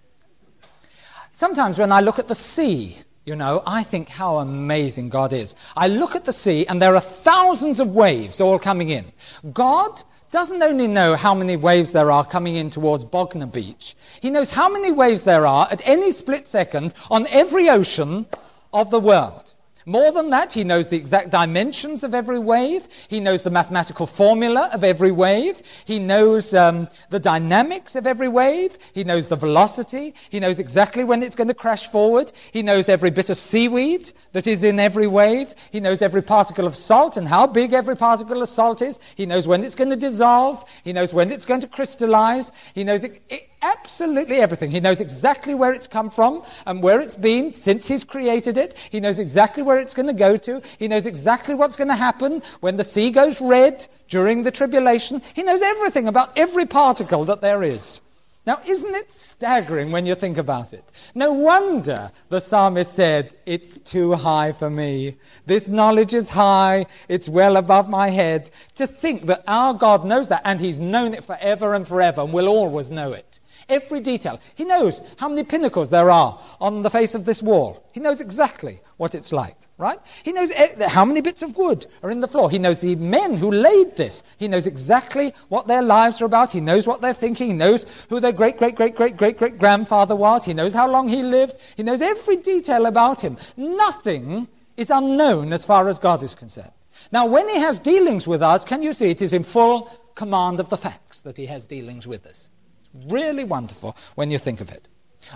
Sometimes 1.32 1.80
when 1.80 1.92
I 1.92 2.02
look 2.02 2.20
at 2.20 2.28
the 2.28 2.36
sea, 2.36 2.98
you 3.30 3.36
know, 3.36 3.62
I 3.68 3.84
think 3.84 4.10
how 4.10 4.40
amazing 4.40 5.10
God 5.10 5.34
is. 5.34 5.54
I 5.78 5.88
look 5.88 6.16
at 6.16 6.26
the 6.26 6.34
sea 6.34 6.66
and 6.66 6.82
there 6.82 6.96
are 6.96 7.00
thousands 7.00 7.80
of 7.80 7.90
waves 7.90 8.42
all 8.42 8.58
coming 8.58 8.90
in. 8.90 9.06
God 9.54 10.02
doesn't 10.32 10.64
only 10.64 10.88
know 10.88 11.16
how 11.16 11.36
many 11.36 11.56
waves 11.56 11.92
there 11.92 12.10
are 12.10 12.26
coming 12.26 12.56
in 12.56 12.72
towards 12.72 13.06
Bognor 13.06 13.46
Beach, 13.46 13.96
he 14.20 14.32
knows 14.32 14.50
how 14.50 14.68
many 14.68 14.92
waves 14.92 15.26
there 15.26 15.46
are 15.46 15.68
at 15.70 15.80
any 15.86 16.12
split 16.12 16.48
second 16.48 16.96
on 17.12 17.28
every 17.28 17.70
ocean 17.70 18.26
of 18.74 18.90
the 18.90 19.00
world. 19.00 19.54
More 19.90 20.12
than 20.12 20.30
that, 20.30 20.54
he 20.54 20.64
knows 20.64 20.88
the 20.90 20.98
exact 20.98 21.32
dimensions 21.32 22.04
of 22.04 22.14
every 22.14 22.38
wave. 22.38 22.88
He 23.08 23.20
knows 23.20 23.42
the 23.42 23.50
mathematical 23.50 24.06
formula 24.06 24.70
of 24.72 24.84
every 24.84 25.12
wave. 25.12 25.64
He 25.84 25.98
knows 25.98 26.54
um, 26.54 26.88
the 27.10 27.20
dynamics 27.20 27.96
of 27.96 28.06
every 28.06 28.28
wave. 28.28 28.78
He 28.94 29.04
knows 29.04 29.30
the 29.30 29.36
velocity. 29.36 30.14
He 30.30 30.40
knows 30.40 30.60
exactly 30.60 31.04
when 31.04 31.24
it's 31.24 31.36
going 31.36 31.48
to 31.48 31.56
crash 31.56 31.88
forward. 31.88 32.32
He 32.52 32.62
knows 32.62 32.88
every 32.88 33.10
bit 33.10 33.32
of 33.32 33.38
seaweed 33.38 34.12
that 34.34 34.46
is 34.46 34.64
in 34.64 34.80
every 34.80 35.08
wave. 35.08 35.56
He 35.72 35.80
knows 35.80 36.04
every 36.04 36.22
particle 36.22 36.68
of 36.68 36.76
salt 36.76 37.18
and 37.18 37.28
how 37.28 37.48
big 37.48 37.74
every 37.74 37.98
particle 37.98 38.44
of 38.44 38.50
salt 38.50 38.84
is. 38.84 39.00
He 39.16 39.26
knows 39.26 39.48
when 39.48 39.64
it's 39.64 39.74
going 39.74 39.90
to 39.90 39.96
dissolve. 39.96 40.64
He 40.84 40.94
knows 40.94 41.16
when 41.16 41.32
it's 41.32 41.46
going 41.46 41.62
to 41.62 41.68
crystallize. 41.68 42.52
He 42.76 42.84
knows 42.84 43.06
it, 43.06 43.24
it, 43.28 43.49
absolutely 43.62 44.38
everything. 44.38 44.72
He 44.72 44.80
knows 44.80 45.02
exactly 45.02 45.54
where 45.54 45.74
it's 45.74 45.88
come 45.88 46.10
from 46.10 46.44
and 46.66 46.82
where 46.82 47.02
it's 47.02 47.16
been 47.16 47.52
since 47.52 47.88
he's 47.88 48.04
created 48.04 48.58
it. 48.58 48.76
He 48.92 49.00
knows 49.00 49.20
exactly 49.20 49.64
where 49.64 49.80
it's 49.80 49.94
going 49.94 50.08
to 50.08 50.14
go 50.14 50.38
to. 50.38 50.62
He 50.78 50.88
knows 50.88 51.06
exactly 51.06 51.56
what's 51.56 51.76
going 51.76 51.90
to 51.90 51.96
happen 51.96 52.42
when 52.62 52.78
the 52.78 52.84
sea 52.84 53.12
goes 53.12 53.42
red 53.42 53.86
during 54.08 54.44
the 54.44 54.52
tribulation. 54.52 55.22
He 55.34 55.44
knows 55.44 55.62
everything 55.62 56.08
about 56.08 56.38
every 56.38 56.66
particle 56.66 57.26
that 57.26 57.42
there 57.42 57.64
is. 57.64 58.02
Now, 58.46 58.62
isn't 58.66 58.96
it 58.96 59.12
staggering 59.12 59.92
when 59.92 60.06
you 60.06 60.16
think 60.16 60.38
about 60.38 60.74
it? 60.74 60.84
No 61.14 61.34
wonder 61.34 62.12
the 62.30 62.40
psalmist 62.40 62.94
said, 62.94 63.36
It's 63.46 63.78
too 63.78 64.14
high 64.16 64.54
for 64.54 64.70
me. 64.70 65.18
This 65.46 65.70
knowledge 65.70 66.14
is 66.16 66.30
high, 66.30 66.88
it's 67.10 67.30
well 67.30 67.58
above 67.58 67.90
my 67.90 68.10
head. 68.10 68.50
To 68.76 68.88
think 68.88 69.28
that 69.28 69.44
our 69.46 69.74
God 69.74 70.04
knows 70.04 70.30
that, 70.30 70.42
and 70.46 70.60
He's 70.60 70.80
known 70.80 71.14
it 71.14 71.26
forever 71.26 71.76
and 71.76 71.88
forever, 71.88 72.22
and 72.22 72.34
will 72.34 72.48
always 72.48 72.90
know 72.90 73.12
it. 73.12 73.39
Every 73.70 74.00
detail. 74.00 74.40
He 74.56 74.66
knows 74.66 75.02
how 75.18 75.30
many 75.30 75.44
pinnacles 75.44 75.92
there 75.92 76.10
are 76.10 76.42
on 76.60 76.82
the 76.82 76.90
face 76.90 77.14
of 77.14 77.26
this 77.26 77.44
wall. 77.44 77.86
He 77.92 78.00
knows 78.00 78.20
exactly 78.20 78.82
what 78.98 79.14
it's 79.14 79.32
like, 79.32 79.56
right? 79.78 80.00
He 80.24 80.34
knows 80.34 80.52
how 80.88 81.06
many 81.06 81.22
bits 81.22 81.44
of 81.44 81.56
wood 81.56 81.86
are 82.02 82.10
in 82.10 82.20
the 82.20 82.28
floor. 82.28 82.50
He 82.50 82.60
knows 82.60 82.82
the 82.82 82.96
men 82.96 83.38
who 83.38 83.52
laid 83.52 83.96
this. 83.96 84.24
He 84.38 84.48
knows 84.48 84.68
exactly 84.68 85.34
what 85.50 85.68
their 85.68 85.84
lives 85.84 86.22
are 86.22 86.26
about. 86.26 86.52
He 86.52 86.62
knows 86.62 86.88
what 86.88 87.02
they're 87.02 87.14
thinking. 87.14 87.48
He 87.48 87.54
knows 87.54 87.86
who 88.10 88.20
their 88.20 88.32
great, 88.32 88.58
great, 88.58 88.76
great, 88.76 88.96
great, 88.96 89.16
great, 89.16 89.38
great 89.38 89.60
grandfather 89.60 90.16
was. 90.16 90.44
He 90.44 90.54
knows 90.54 90.74
how 90.74 90.90
long 90.90 91.08
he 91.08 91.22
lived. 91.22 91.56
He 91.78 91.84
knows 91.84 92.02
every 92.02 92.38
detail 92.38 92.88
about 92.88 93.22
him. 93.22 93.38
Nothing 93.56 94.48
is 94.78 94.90
unknown 94.90 95.54
as 95.54 95.64
far 95.64 95.88
as 95.88 96.00
God 96.00 96.24
is 96.24 96.34
concerned. 96.34 96.72
Now, 97.12 97.28
when 97.28 97.48
he 97.48 97.58
has 97.58 97.80
dealings 97.80 98.28
with 98.28 98.42
us, 98.42 98.66
can 98.66 98.82
you 98.82 98.94
see 98.94 99.12
it 99.12 99.22
is 99.22 99.34
in 99.34 99.44
full 99.44 99.92
command 100.16 100.60
of 100.60 100.70
the 100.70 100.78
facts 100.78 101.22
that 101.22 101.38
he 101.38 101.46
has 101.46 101.66
dealings 101.66 102.08
with 102.08 102.26
us? 102.26 102.50
Really 102.94 103.44
wonderful 103.44 103.96
when 104.16 104.32
you 104.32 104.38
think 104.38 104.62
of 104.62 104.72
it. 104.72 104.88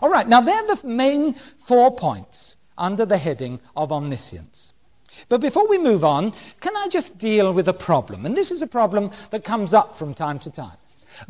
All 0.02 0.10
right, 0.10 0.28
now 0.28 0.42
they're 0.42 0.68
the 0.68 0.88
main 0.88 1.34
four 1.34 1.96
points 1.96 2.58
under 2.78 3.06
the 3.06 3.18
heading 3.18 3.60
of 3.76 3.92
omniscience. 3.92 4.74
But 5.30 5.42
before 5.42 5.68
we 5.70 5.78
move 5.78 6.04
on, 6.04 6.34
can 6.60 6.76
I 6.76 6.88
just 6.90 7.18
deal 7.18 7.54
with 7.54 7.68
a 7.68 7.74
problem? 7.74 8.26
And 8.26 8.36
this 8.36 8.52
is 8.52 8.62
a 8.62 8.68
problem 8.68 9.12
that 9.30 9.44
comes 9.44 9.74
up 9.74 9.96
from 9.96 10.14
time 10.14 10.40
to 10.40 10.52
time. 10.52 10.78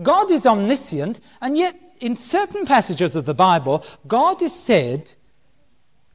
God 0.02 0.32
is 0.32 0.46
omniscient, 0.46 1.20
and 1.42 1.58
yet 1.58 1.78
in 2.00 2.16
certain 2.16 2.66
passages 2.66 3.16
of 3.16 3.26
the 3.26 3.34
Bible, 3.34 3.84
God 4.08 4.42
is 4.42 4.58
said 4.58 5.14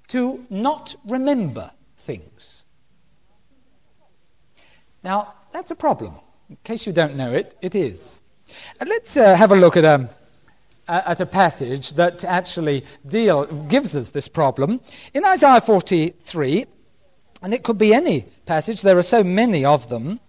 to 0.08 0.46
not 0.48 0.96
remember 1.06 1.70
things. 1.98 2.64
Now, 5.02 5.34
that's 5.52 5.70
a 5.70 5.76
problem. 5.76 6.14
In 6.48 6.56
case 6.64 6.86
you 6.86 6.92
don't 6.92 7.16
know 7.16 7.32
it, 7.32 7.54
it 7.60 7.74
is. 7.74 8.22
And 8.80 8.88
let's 8.88 9.16
uh, 9.16 9.34
have 9.34 9.52
a 9.52 9.56
look 9.56 9.76
at 9.76 9.84
a, 9.84 9.94
um, 9.94 10.08
at 10.88 11.20
a 11.20 11.26
passage 11.26 11.94
that 11.94 12.24
actually 12.24 12.84
deal, 13.06 13.46
gives 13.68 13.94
us 13.94 14.10
this 14.10 14.28
problem. 14.28 14.80
In 15.12 15.24
Isaiah 15.24 15.60
43, 15.60 16.64
and 17.42 17.54
it 17.54 17.62
could 17.62 17.78
be 17.78 17.92
any 17.92 18.22
passage, 18.46 18.82
there 18.82 18.98
are 18.98 19.02
so 19.02 19.22
many 19.22 19.64
of 19.64 19.88
them. 19.88 20.20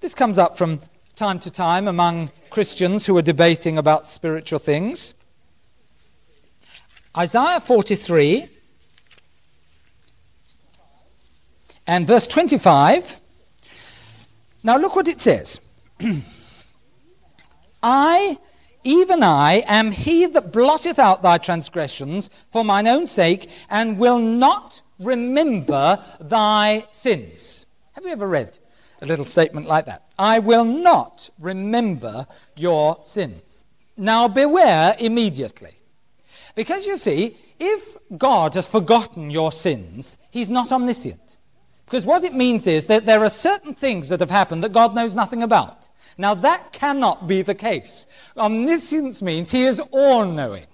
This 0.00 0.14
comes 0.14 0.38
up 0.38 0.56
from 0.56 0.80
time 1.14 1.38
to 1.40 1.50
time 1.50 1.88
among 1.88 2.30
Christians 2.50 3.06
who 3.06 3.16
are 3.18 3.22
debating 3.22 3.76
about 3.76 4.06
spiritual 4.06 4.58
things. 4.58 5.14
Isaiah 7.16 7.60
43 7.60 8.48
and 11.86 12.06
verse 12.06 12.26
25. 12.26 13.18
Now 14.62 14.76
look 14.76 14.94
what 14.94 15.08
it 15.08 15.20
says. 15.20 15.60
I, 17.82 18.38
even 18.84 19.22
I, 19.22 19.64
am 19.66 19.92
he 19.92 20.26
that 20.26 20.52
blotteth 20.52 20.98
out 20.98 21.22
thy 21.22 21.38
transgressions 21.38 22.30
for 22.50 22.64
mine 22.64 22.86
own 22.86 23.06
sake, 23.06 23.50
and 23.70 23.98
will 23.98 24.18
not 24.18 24.82
remember 24.98 26.02
thy 26.20 26.86
sins. 26.92 27.66
Have 27.92 28.04
you 28.04 28.12
ever 28.12 28.28
read 28.28 28.58
a 29.00 29.06
little 29.06 29.24
statement 29.24 29.66
like 29.66 29.86
that? 29.86 30.04
I 30.18 30.38
will 30.38 30.64
not 30.64 31.30
remember 31.38 32.26
your 32.56 32.98
sins. 33.02 33.64
Now 33.96 34.28
beware 34.28 34.96
immediately. 34.98 35.72
Because 36.54 36.86
you 36.86 36.96
see, 36.96 37.36
if 37.60 37.96
God 38.16 38.54
has 38.54 38.66
forgotten 38.66 39.30
your 39.30 39.52
sins, 39.52 40.18
he's 40.30 40.50
not 40.50 40.72
omniscient. 40.72 41.38
Because 41.84 42.04
what 42.04 42.24
it 42.24 42.34
means 42.34 42.66
is 42.66 42.86
that 42.86 43.06
there 43.06 43.22
are 43.22 43.30
certain 43.30 43.74
things 43.74 44.08
that 44.08 44.20
have 44.20 44.30
happened 44.30 44.62
that 44.62 44.72
God 44.72 44.94
knows 44.94 45.14
nothing 45.14 45.42
about. 45.42 45.88
Now, 46.18 46.34
that 46.34 46.72
cannot 46.72 47.28
be 47.28 47.42
the 47.42 47.54
case. 47.54 48.06
Omniscience 48.36 49.22
means 49.22 49.50
he 49.50 49.62
is 49.62 49.78
all 49.92 50.26
knowing. 50.26 50.66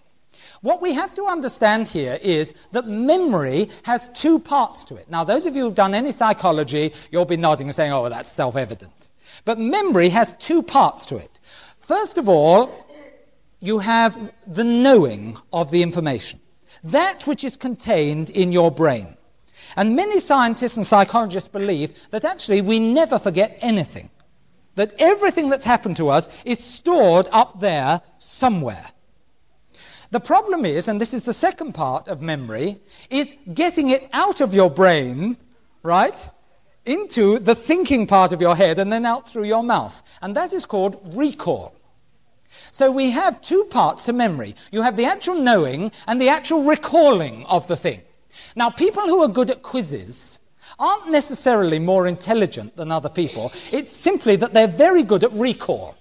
What 0.62 0.80
we 0.80 0.94
have 0.94 1.12
to 1.16 1.26
understand 1.26 1.88
here 1.88 2.18
is 2.22 2.54
that 2.72 2.88
memory 2.88 3.68
has 3.82 4.08
two 4.14 4.38
parts 4.38 4.82
to 4.84 4.96
it. 4.96 5.10
Now, 5.10 5.22
those 5.22 5.44
of 5.44 5.54
you 5.54 5.64
who've 5.64 5.74
done 5.74 5.92
any 5.92 6.10
psychology, 6.10 6.94
you'll 7.10 7.26
be 7.26 7.36
nodding 7.36 7.66
and 7.66 7.74
saying, 7.74 7.92
oh, 7.92 8.08
that's 8.08 8.32
self 8.32 8.56
evident. 8.56 9.10
But 9.44 9.58
memory 9.58 10.08
has 10.08 10.32
two 10.38 10.62
parts 10.62 11.04
to 11.06 11.16
it. 11.18 11.40
First 11.78 12.16
of 12.16 12.30
all, 12.30 12.86
you 13.60 13.80
have 13.80 14.32
the 14.46 14.64
knowing 14.64 15.36
of 15.52 15.70
the 15.70 15.82
information, 15.82 16.40
that 16.82 17.26
which 17.26 17.44
is 17.44 17.58
contained 17.58 18.30
in 18.30 18.50
your 18.50 18.70
brain. 18.70 19.14
And 19.76 19.94
many 19.94 20.18
scientists 20.20 20.78
and 20.78 20.86
psychologists 20.86 21.48
believe 21.48 22.08
that 22.10 22.24
actually 22.24 22.62
we 22.62 22.78
never 22.78 23.18
forget 23.18 23.58
anything 23.60 24.08
that 24.74 24.94
everything 24.98 25.48
that's 25.48 25.64
happened 25.64 25.96
to 25.96 26.08
us 26.08 26.28
is 26.44 26.58
stored 26.62 27.28
up 27.32 27.60
there 27.60 28.00
somewhere. 28.18 28.86
The 30.10 30.20
problem 30.20 30.64
is, 30.64 30.86
and 30.88 31.00
this 31.00 31.12
is 31.12 31.24
the 31.24 31.32
second 31.32 31.72
part 31.72 32.08
of 32.08 32.22
memory, 32.22 32.78
is 33.10 33.34
getting 33.52 33.90
it 33.90 34.08
out 34.12 34.40
of 34.40 34.54
your 34.54 34.70
brain, 34.70 35.36
right, 35.82 36.30
into 36.84 37.38
the 37.38 37.54
thinking 37.54 38.06
part 38.06 38.32
of 38.32 38.40
your 38.40 38.56
head 38.56 38.78
and 38.78 38.92
then 38.92 39.06
out 39.06 39.28
through 39.28 39.44
your 39.44 39.64
mouth. 39.64 40.02
And 40.22 40.36
that 40.36 40.52
is 40.52 40.66
called 40.66 41.00
recall. 41.16 41.74
So 42.70 42.90
we 42.90 43.10
have 43.10 43.42
two 43.42 43.64
parts 43.64 44.04
to 44.04 44.12
memory. 44.12 44.54
You 44.70 44.82
have 44.82 44.96
the 44.96 45.06
actual 45.06 45.34
knowing 45.34 45.90
and 46.06 46.20
the 46.20 46.28
actual 46.28 46.64
recalling 46.64 47.44
of 47.46 47.66
the 47.66 47.76
thing. 47.76 48.02
Now, 48.54 48.70
people 48.70 49.02
who 49.02 49.22
are 49.22 49.28
good 49.28 49.50
at 49.50 49.62
quizzes 49.62 50.38
aren't 50.78 51.10
necessarily 51.10 51.78
more 51.78 52.06
intelligent 52.06 52.76
than 52.76 52.90
other 52.90 53.08
people. 53.08 53.52
It's 53.72 53.92
simply 53.92 54.36
that 54.36 54.52
they're 54.52 54.66
very 54.66 55.02
good 55.02 55.24
at 55.24 55.32
recall. 55.32 55.96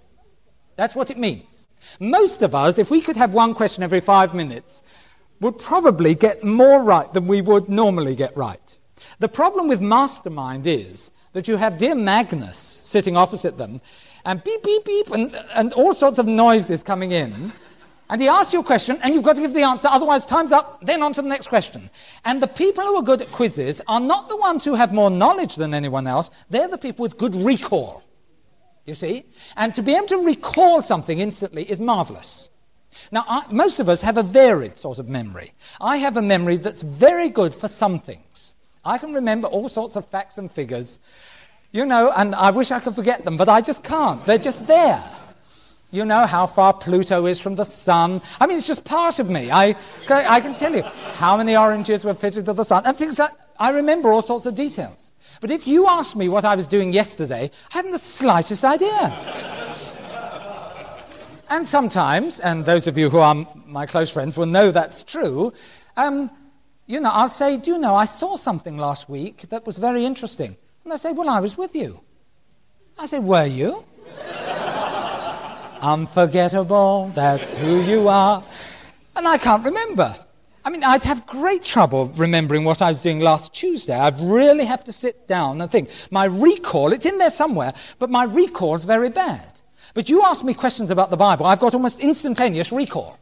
That's 0.76 0.96
what 0.96 1.12
it 1.12 1.18
means. 1.18 1.68
Most 2.00 2.42
of 2.42 2.56
us, 2.56 2.80
if 2.80 2.90
we 2.90 3.02
could 3.02 3.18
have 3.18 3.34
one 3.34 3.54
question 3.54 3.84
every 3.84 4.00
five 4.00 4.34
minutes, 4.34 4.84
would 5.42 5.58
probably 5.60 6.16
get 6.16 6.44
more 6.44 6.82
right 6.84 7.12
than 7.14 7.28
we 7.28 7.42
would 7.42 7.70
normally 7.70 8.16
get 8.16 8.36
right. 8.36 8.80
The 9.20 9.28
problem 9.28 9.68
with 9.68 9.82
mastermind 9.82 10.66
is 10.66 11.12
that 11.34 11.48
you 11.48 11.58
have 11.58 11.78
dear 11.78 11.96
Magnus 11.96 12.58
sitting 12.58 13.18
opposite 13.18 13.58
them, 13.58 13.82
and 14.26 14.44
beep, 14.44 14.64
beep, 14.64 14.86
beep, 14.86 15.12
and, 15.12 15.36
and 15.54 15.74
all 15.74 15.94
sorts 15.94 16.20
of 16.20 16.28
noises 16.28 16.82
coming 16.82 17.12
in. 17.12 17.52
And 18.10 18.22
he 18.22 18.28
asks 18.28 18.54
you 18.54 18.60
a 18.60 18.64
question, 18.64 19.00
and 19.02 19.14
you've 19.14 19.24
got 19.24 19.38
to 19.38 19.42
give 19.42 19.54
the 19.54 19.64
answer, 19.64 19.88
otherwise, 19.90 20.26
time's 20.26 20.52
up, 20.52 20.86
then 20.86 21.02
on 21.02 21.14
to 21.14 21.22
the 21.22 21.28
next 21.28 21.48
question. 21.48 21.90
And 22.26 22.42
the 22.42 22.48
people 22.48 22.84
who 22.84 22.96
are 22.96 23.02
good 23.02 23.22
at 23.22 23.32
quizzes 23.32 23.82
are 23.88 24.00
not 24.00 24.30
the 24.30 24.38
ones 24.38 24.66
who 24.66 24.76
have 24.76 24.94
more 24.94 25.10
knowledge 25.10 25.56
than 25.56 25.74
anyone 25.74 26.06
else, 26.06 26.30
they're 26.50 26.68
the 26.68 26.78
people 26.78 27.04
with 27.04 27.18
good 27.18 27.36
recall. 27.36 28.04
You 28.86 28.96
see? 28.96 29.26
And 29.56 29.74
to 29.76 29.82
be 29.82 29.96
able 29.96 30.08
to 30.08 30.18
recall 30.18 30.82
something 30.82 31.20
instantly 31.20 31.64
is 31.64 31.80
marvelous. 31.80 32.50
Now, 33.12 33.26
I, 33.28 33.46
most 33.50 33.80
of 33.80 33.90
us 33.90 34.02
have 34.02 34.18
a 34.18 34.24
varied 34.24 34.78
sort 34.78 35.00
of 35.00 35.10
memory. 35.10 35.54
I 35.82 35.98
have 35.98 36.18
a 36.18 36.22
memory 36.22 36.58
that's 36.58 36.82
very 36.82 37.30
good 37.30 37.56
for 37.56 37.68
some 37.68 38.00
things. 38.00 38.56
I 38.86 38.98
can 38.98 39.14
remember 39.14 39.48
all 39.48 39.70
sorts 39.70 39.96
of 39.96 40.06
facts 40.06 40.38
and 40.38 40.52
figures, 40.52 41.00
you 41.72 41.86
know, 41.86 42.12
and 42.16 42.36
I 42.36 42.52
wish 42.52 42.70
I 42.72 42.80
could 42.80 42.96
forget 42.96 43.24
them, 43.24 43.38
but 43.38 43.50
I 43.50 43.62
just 43.62 43.84
can't. 43.84 44.24
They're 44.26 44.38
just 44.38 44.68
there. 44.68 45.02
You 45.94 46.06
know 46.06 46.26
how 46.26 46.48
far 46.48 46.74
Pluto 46.74 47.28
is 47.28 47.40
from 47.40 47.54
the 47.54 47.64
sun. 47.64 48.20
I 48.40 48.48
mean, 48.48 48.58
it's 48.58 48.66
just 48.66 48.84
part 48.84 49.20
of 49.20 49.30
me. 49.30 49.52
I, 49.52 49.76
I 50.10 50.42
can 50.42 50.56
tell 50.56 50.76
you 50.76 50.82
how 51.14 51.38
many 51.38 51.56
oranges 51.56 52.04
were 52.04 52.16
fitted 52.16 52.48
to 52.48 52.54
the 52.54 52.64
sun 52.64 52.82
and 52.88 52.98
things 52.98 53.20
like 53.20 53.30
I 53.60 53.70
remember 53.70 54.12
all 54.12 54.24
sorts 54.24 54.48
of 54.48 54.56
details. 54.56 55.14
But 55.40 55.52
if 55.52 55.68
you 55.68 55.88
asked 55.88 56.16
me 56.16 56.30
what 56.30 56.46
I 56.46 56.56
was 56.56 56.68
doing 56.68 56.94
yesterday, 56.94 57.52
I 57.72 57.78
haven't 57.78 57.92
the 57.92 58.00
slightest 58.00 58.66
idea. 58.66 59.14
and 61.52 61.68
sometimes, 61.68 62.40
and 62.40 62.66
those 62.66 62.88
of 62.88 62.98
you 62.98 63.12
who 63.12 63.20
are 63.20 63.46
my 63.68 63.86
close 63.86 64.10
friends 64.10 64.36
will 64.36 64.48
know 64.48 64.72
that's 64.72 65.04
true, 65.04 65.54
um, 65.96 66.32
you 66.88 67.02
know, 67.02 67.12
I'll 67.14 67.30
say, 67.30 67.58
Do 67.58 67.70
you 67.70 67.78
know, 67.78 67.94
I 67.94 68.06
saw 68.06 68.36
something 68.36 68.80
last 68.80 69.10
week 69.10 69.44
that 69.50 69.68
was 69.68 69.78
very 69.78 70.06
interesting. 70.06 70.58
And 70.86 70.92
they 70.92 70.98
say, 70.98 71.12
Well, 71.12 71.30
I 71.30 71.40
was 71.40 71.56
with 71.56 71.76
you. 71.76 72.02
I 72.98 73.06
say, 73.06 73.20
Were 73.20 73.46
you? 73.46 73.86
Unforgettable, 75.84 77.12
that's 77.14 77.58
who 77.58 77.82
you 77.82 78.08
are. 78.08 78.44
And 79.18 79.28
I 79.28 79.38
can't 79.38 79.66
remember. 79.66 80.16
I 80.66 80.70
mean, 80.70 80.84
I'd 80.84 81.04
have 81.04 81.28
great 81.28 81.64
trouble 81.64 82.08
remembering 82.16 82.64
what 82.64 82.82
I 82.82 82.90
was 82.90 83.02
doing 83.02 83.20
last 83.20 83.54
Tuesday. 83.54 83.94
I'd 83.94 84.20
really 84.20 84.64
have 84.66 84.84
to 84.86 84.94
sit 84.94 85.28
down 85.28 85.62
and 85.62 85.70
think. 85.70 85.90
My 86.10 86.26
recall, 86.26 86.94
it's 86.94 87.06
in 87.06 87.18
there 87.18 87.30
somewhere, 87.30 87.74
but 88.00 88.10
my 88.10 88.24
recall 88.24 88.76
is 88.76 88.86
very 88.86 89.10
bad. 89.10 89.62
But 89.94 90.10
you 90.10 90.24
ask 90.24 90.44
me 90.44 90.54
questions 90.54 90.90
about 90.90 91.12
the 91.12 91.18
Bible, 91.18 91.46
I've 91.46 91.60
got 91.60 91.74
almost 91.74 92.00
instantaneous 92.00 92.72
recall 92.72 93.20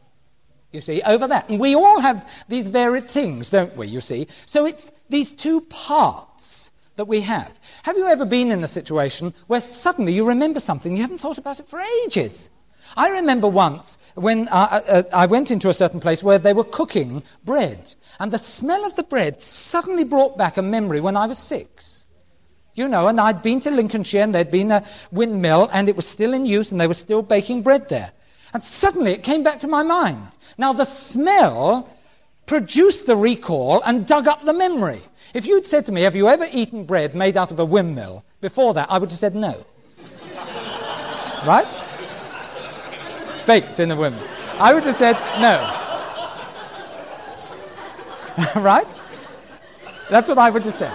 you 0.72 0.80
see, 0.80 1.02
over 1.02 1.28
that. 1.28 1.48
And 1.48 1.60
we 1.60 1.74
all 1.74 2.00
have 2.00 2.30
these 2.48 2.68
varied 2.68 3.08
things, 3.08 3.50
don't 3.50 3.76
we, 3.76 3.86
you 3.86 4.00
see? 4.00 4.26
So 4.46 4.66
it's 4.66 4.90
these 5.08 5.32
two 5.32 5.60
parts 5.62 6.71
that 7.02 7.08
we 7.08 7.20
have. 7.22 7.58
Have 7.82 7.96
you 7.96 8.06
ever 8.06 8.24
been 8.24 8.52
in 8.52 8.62
a 8.62 8.68
situation 8.68 9.34
where 9.48 9.60
suddenly 9.60 10.12
you 10.12 10.24
remember 10.24 10.60
something, 10.60 10.94
you 10.94 11.02
haven't 11.02 11.18
thought 11.18 11.36
about 11.36 11.58
it 11.58 11.68
for 11.68 11.80
ages? 12.04 12.52
I 12.96 13.08
remember 13.08 13.48
once 13.48 13.98
when 14.14 14.46
uh, 14.48 14.80
uh, 14.88 15.02
I 15.12 15.26
went 15.26 15.50
into 15.50 15.68
a 15.68 15.74
certain 15.74 15.98
place 15.98 16.22
where 16.22 16.38
they 16.38 16.52
were 16.52 16.62
cooking 16.62 17.24
bread, 17.44 17.92
and 18.20 18.32
the 18.32 18.38
smell 18.38 18.86
of 18.86 18.94
the 18.94 19.02
bread 19.02 19.40
suddenly 19.40 20.04
brought 20.04 20.38
back 20.38 20.58
a 20.58 20.62
memory 20.62 21.00
when 21.00 21.16
I 21.16 21.26
was 21.26 21.38
six. 21.38 22.06
You 22.74 22.86
know, 22.86 23.08
and 23.08 23.20
I'd 23.20 23.42
been 23.42 23.58
to 23.60 23.72
Lincolnshire, 23.72 24.22
and 24.22 24.32
there'd 24.32 24.52
been 24.52 24.70
a 24.70 24.84
windmill, 25.10 25.68
and 25.72 25.88
it 25.88 25.96
was 25.96 26.06
still 26.06 26.32
in 26.32 26.46
use, 26.46 26.70
and 26.70 26.80
they 26.80 26.86
were 26.86 26.94
still 26.94 27.22
baking 27.22 27.62
bread 27.62 27.88
there. 27.88 28.12
And 28.54 28.62
suddenly 28.62 29.10
it 29.10 29.24
came 29.24 29.42
back 29.42 29.58
to 29.60 29.66
my 29.66 29.82
mind. 29.82 30.36
Now, 30.56 30.72
the 30.72 30.84
smell 30.84 31.88
produced 32.46 33.06
the 33.06 33.16
recall 33.16 33.82
and 33.82 34.06
dug 34.06 34.28
up 34.28 34.44
the 34.44 34.52
memory. 34.52 35.00
If 35.34 35.46
you'd 35.46 35.64
said 35.66 35.86
to 35.86 35.92
me, 35.92 36.02
Have 36.02 36.16
you 36.16 36.28
ever 36.28 36.46
eaten 36.52 36.84
bread 36.84 37.14
made 37.14 37.36
out 37.36 37.52
of 37.52 37.58
a 37.58 37.64
windmill? 37.64 38.24
Before 38.40 38.74
that, 38.74 38.90
I 38.90 38.98
would 38.98 39.10
have 39.10 39.18
said 39.18 39.34
no. 39.34 39.64
right? 41.46 41.66
Baked 43.46 43.80
in 43.80 43.90
a 43.90 43.96
windmill. 43.96 44.28
I 44.58 44.74
would 44.74 44.84
have 44.84 44.94
said 44.94 45.16
no. 45.40 45.78
right? 48.62 48.92
That's 50.10 50.28
what 50.28 50.38
I 50.38 50.50
would 50.50 50.64
have 50.64 50.74
said. 50.74 50.92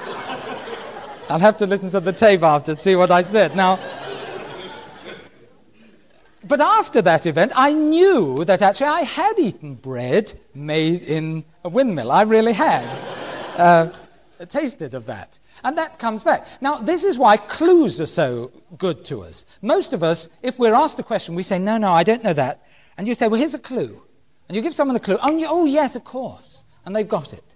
I'll 1.29 1.39
have 1.39 1.57
to 1.57 1.65
listen 1.65 1.89
to 1.89 1.99
the 1.99 2.13
tape 2.13 2.43
after 2.43 2.73
to 2.73 2.79
see 2.79 2.95
what 2.95 3.11
I 3.11 3.21
said. 3.21 3.55
Now, 3.55 3.79
but 6.47 6.61
after 6.61 7.01
that 7.01 7.25
event, 7.25 7.51
I 7.55 7.73
knew 7.73 8.45
that 8.45 8.61
actually 8.61 8.87
I 8.87 9.01
had 9.01 9.33
eaten 9.37 9.75
bread 9.75 10.33
made 10.53 11.03
in 11.03 11.43
a 11.65 11.69
windmill. 11.69 12.11
I 12.11 12.21
really 12.21 12.53
had 12.53 12.87
uh, 13.57 13.91
tasted 14.45 14.93
of 14.93 15.05
that. 15.07 15.39
And 15.63 15.77
that 15.77 15.99
comes 15.99 16.23
back. 16.23 16.47
Now, 16.61 16.75
this 16.75 17.03
is 17.03 17.17
why 17.17 17.37
clues 17.37 17.99
are 17.99 18.05
so 18.05 18.51
good 18.77 19.03
to 19.05 19.21
us. 19.21 19.45
Most 19.61 19.93
of 19.93 20.03
us, 20.03 20.29
if 20.43 20.59
we're 20.59 20.75
asked 20.75 20.99
a 20.99 21.03
question, 21.03 21.35
we 21.35 21.43
say, 21.43 21.59
No, 21.59 21.77
no, 21.77 21.91
I 21.91 22.03
don't 22.03 22.23
know 22.23 22.33
that. 22.33 22.65
And 22.97 23.07
you 23.07 23.15
say, 23.15 23.27
Well, 23.27 23.39
here's 23.39 23.55
a 23.55 23.59
clue. 23.59 24.01
And 24.47 24.55
you 24.55 24.61
give 24.61 24.73
someone 24.73 24.95
a 24.95 24.99
clue. 24.99 25.17
Oh, 25.21 25.45
oh 25.49 25.65
yes, 25.65 25.95
of 25.95 26.03
course. 26.03 26.63
And 26.85 26.95
they've 26.95 27.07
got 27.07 27.33
it. 27.33 27.55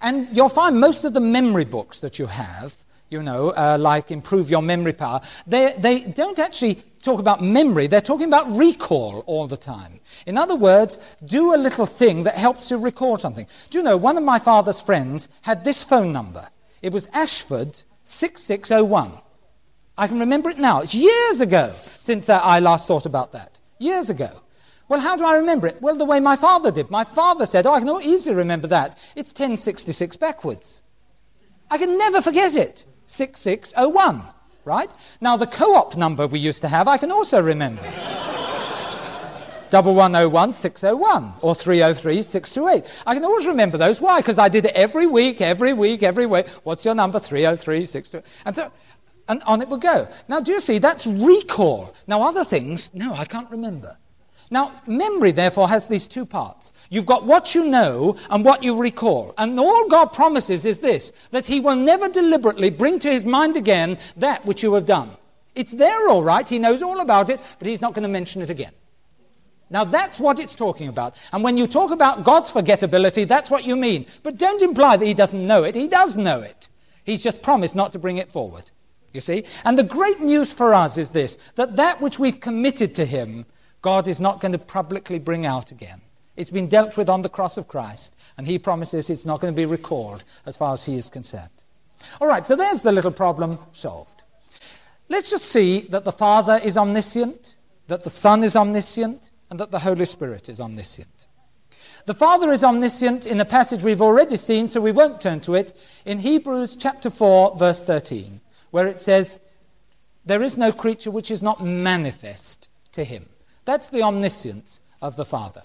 And 0.00 0.28
you'll 0.34 0.48
find 0.48 0.80
most 0.80 1.04
of 1.04 1.12
the 1.12 1.20
memory 1.20 1.64
books 1.64 2.00
that 2.00 2.18
you 2.18 2.26
have 2.26 2.84
you 3.10 3.22
know, 3.22 3.50
uh, 3.50 3.76
like 3.78 4.10
improve 4.10 4.50
your 4.50 4.62
memory 4.62 4.92
power, 4.92 5.20
they, 5.46 5.74
they 5.78 6.00
don't 6.00 6.38
actually 6.38 6.82
talk 7.04 7.20
about 7.20 7.42
memory, 7.42 7.86
they're 7.86 8.00
talking 8.00 8.28
about 8.28 8.50
recall 8.56 9.22
all 9.26 9.46
the 9.46 9.56
time. 9.56 10.00
In 10.26 10.38
other 10.38 10.56
words, 10.56 10.98
do 11.24 11.54
a 11.54 11.56
little 11.56 11.86
thing 11.86 12.24
that 12.24 12.34
helps 12.34 12.70
you 12.70 12.78
recall 12.78 13.18
something. 13.18 13.46
Do 13.70 13.78
you 13.78 13.84
know, 13.84 13.96
one 13.96 14.16
of 14.16 14.24
my 14.24 14.38
father's 14.38 14.80
friends 14.80 15.28
had 15.42 15.64
this 15.64 15.84
phone 15.84 16.12
number. 16.12 16.48
It 16.82 16.92
was 16.92 17.06
Ashford 17.12 17.82
6601. 18.04 19.12
I 19.96 20.08
can 20.08 20.18
remember 20.18 20.50
it 20.50 20.58
now. 20.58 20.80
It's 20.80 20.94
years 20.94 21.40
ago 21.40 21.72
since 22.00 22.28
uh, 22.28 22.38
I 22.38 22.60
last 22.60 22.88
thought 22.88 23.06
about 23.06 23.32
that. 23.32 23.60
Years 23.78 24.10
ago. 24.10 24.30
Well, 24.88 25.00
how 25.00 25.16
do 25.16 25.24
I 25.24 25.36
remember 25.36 25.66
it? 25.66 25.80
Well, 25.80 25.96
the 25.96 26.04
way 26.04 26.20
my 26.20 26.36
father 26.36 26.70
did. 26.70 26.90
My 26.90 27.04
father 27.04 27.46
said, 27.46 27.66
Oh, 27.66 27.72
I 27.72 27.80
can 27.80 27.88
easily 28.02 28.36
remember 28.36 28.66
that. 28.68 28.98
It's 29.16 29.30
1066 29.30 30.16
backwards. 30.16 30.82
I 31.70 31.78
can 31.78 31.96
never 31.96 32.20
forget 32.20 32.54
it. 32.54 32.84
6601, 33.06 34.22
right? 34.64 34.90
Now, 35.20 35.36
the 35.36 35.46
co 35.46 35.76
op 35.76 35.96
number 35.96 36.26
we 36.26 36.38
used 36.38 36.62
to 36.62 36.68
have, 36.68 36.88
I 36.88 36.96
can 36.96 37.12
also 37.12 37.40
remember. 37.40 37.82
1101 39.74 40.52
601 40.52 41.32
or 41.42 41.54
303 41.54 42.22
628. 42.22 43.02
I 43.06 43.14
can 43.14 43.24
always 43.24 43.46
remember 43.46 43.76
those. 43.76 44.00
Why? 44.00 44.20
Because 44.20 44.38
I 44.38 44.48
did 44.48 44.66
it 44.66 44.72
every 44.74 45.06
week, 45.06 45.40
every 45.40 45.72
week, 45.72 46.02
every 46.02 46.26
week. 46.26 46.48
What's 46.62 46.84
your 46.84 46.94
number? 46.94 47.18
303 47.18 47.84
628. 47.84 48.42
And 48.46 48.54
so, 48.54 48.70
and 49.28 49.42
on 49.44 49.62
it 49.62 49.68
would 49.68 49.80
go. 49.80 50.06
Now, 50.28 50.40
do 50.40 50.52
you 50.52 50.60
see? 50.60 50.78
That's 50.78 51.06
recall. 51.06 51.94
Now, 52.06 52.22
other 52.22 52.44
things, 52.44 52.92
no, 52.94 53.14
I 53.14 53.24
can't 53.24 53.50
remember. 53.50 53.96
Now, 54.50 54.80
memory, 54.86 55.30
therefore, 55.30 55.68
has 55.68 55.88
these 55.88 56.06
two 56.06 56.26
parts. 56.26 56.72
You've 56.90 57.06
got 57.06 57.24
what 57.24 57.54
you 57.54 57.64
know 57.64 58.16
and 58.30 58.44
what 58.44 58.62
you 58.62 58.78
recall. 58.78 59.34
And 59.38 59.58
all 59.58 59.88
God 59.88 60.12
promises 60.12 60.66
is 60.66 60.80
this 60.80 61.12
that 61.30 61.46
He 61.46 61.60
will 61.60 61.76
never 61.76 62.08
deliberately 62.08 62.70
bring 62.70 62.98
to 63.00 63.10
His 63.10 63.24
mind 63.24 63.56
again 63.56 63.98
that 64.16 64.44
which 64.44 64.62
you 64.62 64.74
have 64.74 64.86
done. 64.86 65.10
It's 65.54 65.72
there, 65.72 66.08
all 66.08 66.22
right. 66.22 66.48
He 66.48 66.58
knows 66.58 66.82
all 66.82 67.00
about 67.00 67.30
it, 67.30 67.40
but 67.58 67.68
He's 67.68 67.80
not 67.80 67.94
going 67.94 68.02
to 68.02 68.08
mention 68.08 68.42
it 68.42 68.50
again. 68.50 68.72
Now, 69.70 69.84
that's 69.84 70.20
what 70.20 70.38
it's 70.38 70.54
talking 70.54 70.88
about. 70.88 71.16
And 71.32 71.42
when 71.42 71.56
you 71.56 71.66
talk 71.66 71.90
about 71.90 72.22
God's 72.22 72.52
forgettability, 72.52 73.26
that's 73.26 73.50
what 73.50 73.64
you 73.64 73.76
mean. 73.76 74.06
But 74.22 74.38
don't 74.38 74.62
imply 74.62 74.96
that 74.96 75.06
He 75.06 75.14
doesn't 75.14 75.46
know 75.46 75.64
it. 75.64 75.74
He 75.74 75.88
does 75.88 76.16
know 76.16 76.40
it. 76.40 76.68
He's 77.04 77.22
just 77.22 77.42
promised 77.42 77.74
not 77.74 77.92
to 77.92 77.98
bring 77.98 78.18
it 78.18 78.30
forward. 78.30 78.70
You 79.12 79.20
see? 79.20 79.44
And 79.64 79.78
the 79.78 79.84
great 79.84 80.20
news 80.20 80.52
for 80.52 80.74
us 80.74 80.98
is 80.98 81.10
this 81.10 81.38
that 81.54 81.76
that 81.76 82.00
which 82.00 82.18
we've 82.18 82.40
committed 82.40 82.96
to 82.96 83.04
Him 83.04 83.46
God 83.84 84.08
is 84.08 84.18
not 84.18 84.40
going 84.40 84.52
to 84.52 84.58
publicly 84.58 85.18
bring 85.18 85.44
out 85.44 85.70
again. 85.70 86.00
It's 86.36 86.48
been 86.48 86.68
dealt 86.68 86.96
with 86.96 87.10
on 87.10 87.20
the 87.20 87.28
cross 87.28 87.58
of 87.58 87.68
Christ, 87.68 88.16
and 88.38 88.46
he 88.46 88.58
promises 88.58 89.10
it's 89.10 89.26
not 89.26 89.40
going 89.42 89.52
to 89.52 89.60
be 89.60 89.66
recalled 89.66 90.24
as 90.46 90.56
far 90.56 90.72
as 90.72 90.84
he 90.84 90.96
is 90.96 91.10
concerned. 91.10 91.50
All 92.18 92.26
right, 92.26 92.46
so 92.46 92.56
there's 92.56 92.82
the 92.82 92.92
little 92.92 93.10
problem 93.10 93.58
solved. 93.72 94.22
Let's 95.10 95.30
just 95.30 95.44
see 95.44 95.80
that 95.90 96.06
the 96.06 96.12
Father 96.12 96.58
is 96.64 96.78
omniscient, 96.78 97.56
that 97.88 98.04
the 98.04 98.08
Son 98.08 98.42
is 98.42 98.56
omniscient, 98.56 99.30
and 99.50 99.60
that 99.60 99.70
the 99.70 99.80
Holy 99.80 100.06
Spirit 100.06 100.48
is 100.48 100.62
omniscient. 100.62 101.26
The 102.06 102.14
Father 102.14 102.52
is 102.52 102.64
omniscient 102.64 103.26
in 103.26 103.38
a 103.38 103.44
passage 103.44 103.82
we've 103.82 104.00
already 104.00 104.38
seen, 104.38 104.66
so 104.66 104.80
we 104.80 104.92
won't 104.92 105.20
turn 105.20 105.40
to 105.40 105.56
it, 105.56 105.74
in 106.06 106.20
Hebrews 106.20 106.76
chapter 106.76 107.10
4, 107.10 107.58
verse 107.58 107.84
13, 107.84 108.40
where 108.70 108.86
it 108.86 108.98
says, 108.98 109.40
There 110.24 110.42
is 110.42 110.56
no 110.56 110.72
creature 110.72 111.10
which 111.10 111.30
is 111.30 111.42
not 111.42 111.62
manifest 111.62 112.70
to 112.92 113.04
him. 113.04 113.26
That's 113.64 113.88
the 113.88 114.02
omniscience 114.02 114.80
of 115.00 115.16
the 115.16 115.24
Father. 115.24 115.62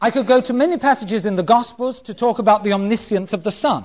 I 0.00 0.10
could 0.10 0.26
go 0.26 0.40
to 0.40 0.52
many 0.52 0.78
passages 0.78 1.26
in 1.26 1.36
the 1.36 1.42
Gospels 1.42 2.00
to 2.02 2.14
talk 2.14 2.38
about 2.38 2.64
the 2.64 2.72
omniscience 2.72 3.32
of 3.32 3.44
the 3.44 3.52
Son. 3.52 3.84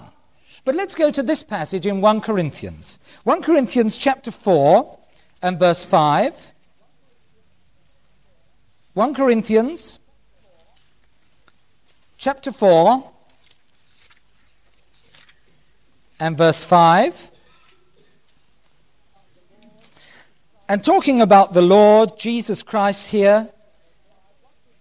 But 0.65 0.75
let's 0.75 0.95
go 0.95 1.11
to 1.11 1.23
this 1.23 1.43
passage 1.43 1.85
in 1.85 2.01
1 2.01 2.21
Corinthians. 2.21 2.99
1 3.23 3.41
Corinthians 3.41 3.97
chapter 3.97 4.31
4 4.31 4.99
and 5.41 5.59
verse 5.59 5.85
5. 5.85 6.53
1 8.93 9.13
Corinthians 9.13 9.99
chapter 12.17 12.51
4 12.51 13.11
and 16.19 16.37
verse 16.37 16.65
5. 16.65 17.31
And 20.69 20.83
talking 20.83 21.21
about 21.21 21.53
the 21.53 21.61
Lord 21.61 22.17
Jesus 22.17 22.61
Christ 22.61 23.11
here, 23.11 23.49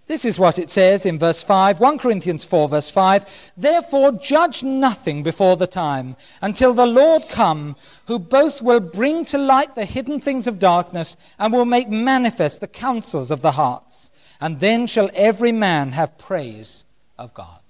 this 0.06 0.24
is 0.24 0.38
what 0.38 0.58
it 0.58 0.70
says 0.70 1.04
in 1.04 1.18
verse 1.18 1.42
5, 1.42 1.80
1 1.80 1.98
Corinthians 1.98 2.44
4, 2.44 2.68
verse 2.68 2.90
5. 2.90 3.52
Therefore, 3.56 4.12
judge 4.12 4.62
nothing 4.62 5.24
before 5.24 5.56
the 5.56 5.66
time, 5.66 6.16
until 6.40 6.72
the 6.74 6.86
Lord 6.86 7.28
come, 7.28 7.74
who 8.06 8.20
both 8.20 8.62
will 8.62 8.78
bring 8.78 9.24
to 9.26 9.38
light 9.38 9.74
the 9.74 9.84
hidden 9.84 10.20
things 10.20 10.46
of 10.46 10.60
darkness 10.60 11.16
and 11.40 11.52
will 11.52 11.64
make 11.64 11.88
manifest 11.88 12.60
the 12.60 12.68
counsels 12.68 13.32
of 13.32 13.42
the 13.42 13.52
hearts. 13.52 14.12
And 14.40 14.60
then 14.60 14.86
shall 14.86 15.10
every 15.14 15.52
man 15.52 15.92
have 15.92 16.18
praise 16.18 16.84
of 17.18 17.34
God. 17.34 17.60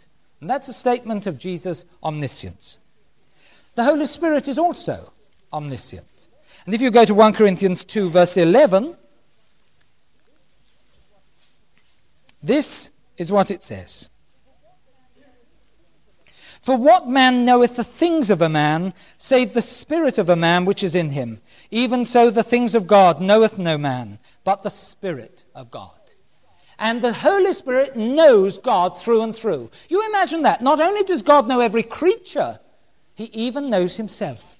And 0.40 0.50
that's 0.50 0.68
a 0.68 0.74
statement 0.74 1.26
of 1.26 1.38
Jesus' 1.38 1.86
omniscience. 2.02 2.78
The 3.76 3.84
Holy 3.84 4.06
Spirit 4.06 4.48
is 4.48 4.58
also 4.58 5.12
omniscient. 5.52 6.15
And 6.66 6.74
if 6.74 6.82
you 6.82 6.90
go 6.90 7.04
to 7.04 7.14
1 7.14 7.32
Corinthians 7.32 7.84
2, 7.84 8.10
verse 8.10 8.36
11, 8.36 8.96
This 12.42 12.90
is 13.16 13.32
what 13.32 13.50
it 13.50 13.62
says. 13.62 14.08
For 16.60 16.76
what 16.76 17.08
man 17.08 17.44
knoweth 17.44 17.76
the 17.76 17.84
things 17.84 18.30
of 18.30 18.42
a 18.42 18.48
man, 18.48 18.94
save 19.18 19.52
the 19.52 19.62
spirit 19.62 20.18
of 20.18 20.28
a 20.28 20.36
man 20.36 20.64
which 20.64 20.84
is 20.84 20.94
in 20.94 21.10
him? 21.10 21.40
Even 21.70 22.04
so 22.04 22.30
the 22.30 22.42
things 22.42 22.74
of 22.74 22.86
God 22.86 23.20
knoweth 23.20 23.58
no 23.58 23.78
man, 23.78 24.18
but 24.44 24.62
the 24.62 24.70
Spirit 24.70 25.44
of 25.54 25.70
God. 25.70 25.90
And 26.78 27.02
the 27.02 27.12
Holy 27.12 27.52
Spirit 27.52 27.96
knows 27.96 28.58
God 28.58 28.96
through 28.96 29.22
and 29.22 29.34
through. 29.34 29.70
You 29.88 30.06
imagine 30.06 30.42
that. 30.42 30.62
Not 30.62 30.80
only 30.80 31.02
does 31.02 31.22
God 31.22 31.48
know 31.48 31.60
every 31.60 31.82
creature, 31.82 32.60
He 33.14 33.24
even 33.24 33.70
knows 33.70 33.96
Himself. 33.96 34.55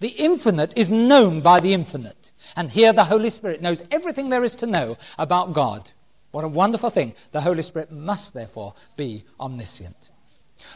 The 0.00 0.08
infinite 0.08 0.76
is 0.76 0.90
known 0.90 1.40
by 1.40 1.60
the 1.60 1.74
infinite. 1.74 2.32
And 2.56 2.70
here 2.70 2.92
the 2.92 3.04
Holy 3.04 3.30
Spirit 3.30 3.60
knows 3.60 3.82
everything 3.90 4.28
there 4.28 4.44
is 4.44 4.56
to 4.56 4.66
know 4.66 4.96
about 5.18 5.52
God. 5.52 5.90
What 6.30 6.44
a 6.44 6.48
wonderful 6.48 6.90
thing. 6.90 7.14
The 7.32 7.40
Holy 7.40 7.62
Spirit 7.62 7.90
must, 7.90 8.34
therefore, 8.34 8.74
be 8.96 9.24
omniscient. 9.40 10.10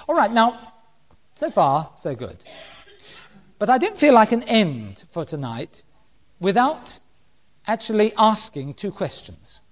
All 0.09 0.15
right, 0.15 0.31
now, 0.31 0.73
so 1.35 1.51
far, 1.51 1.91
so 1.95 2.15
good. 2.15 2.45
But 3.59 3.71
I 3.71 3.79
don't 3.79 3.97
feel 3.97 4.15
like 4.15 4.33
an 4.33 4.43
end 4.45 5.05
for 5.09 5.25
tonight 5.25 5.83
without 6.41 6.99
actually 7.67 8.13
asking 8.19 8.75
two 8.75 8.91
questions. 8.91 9.63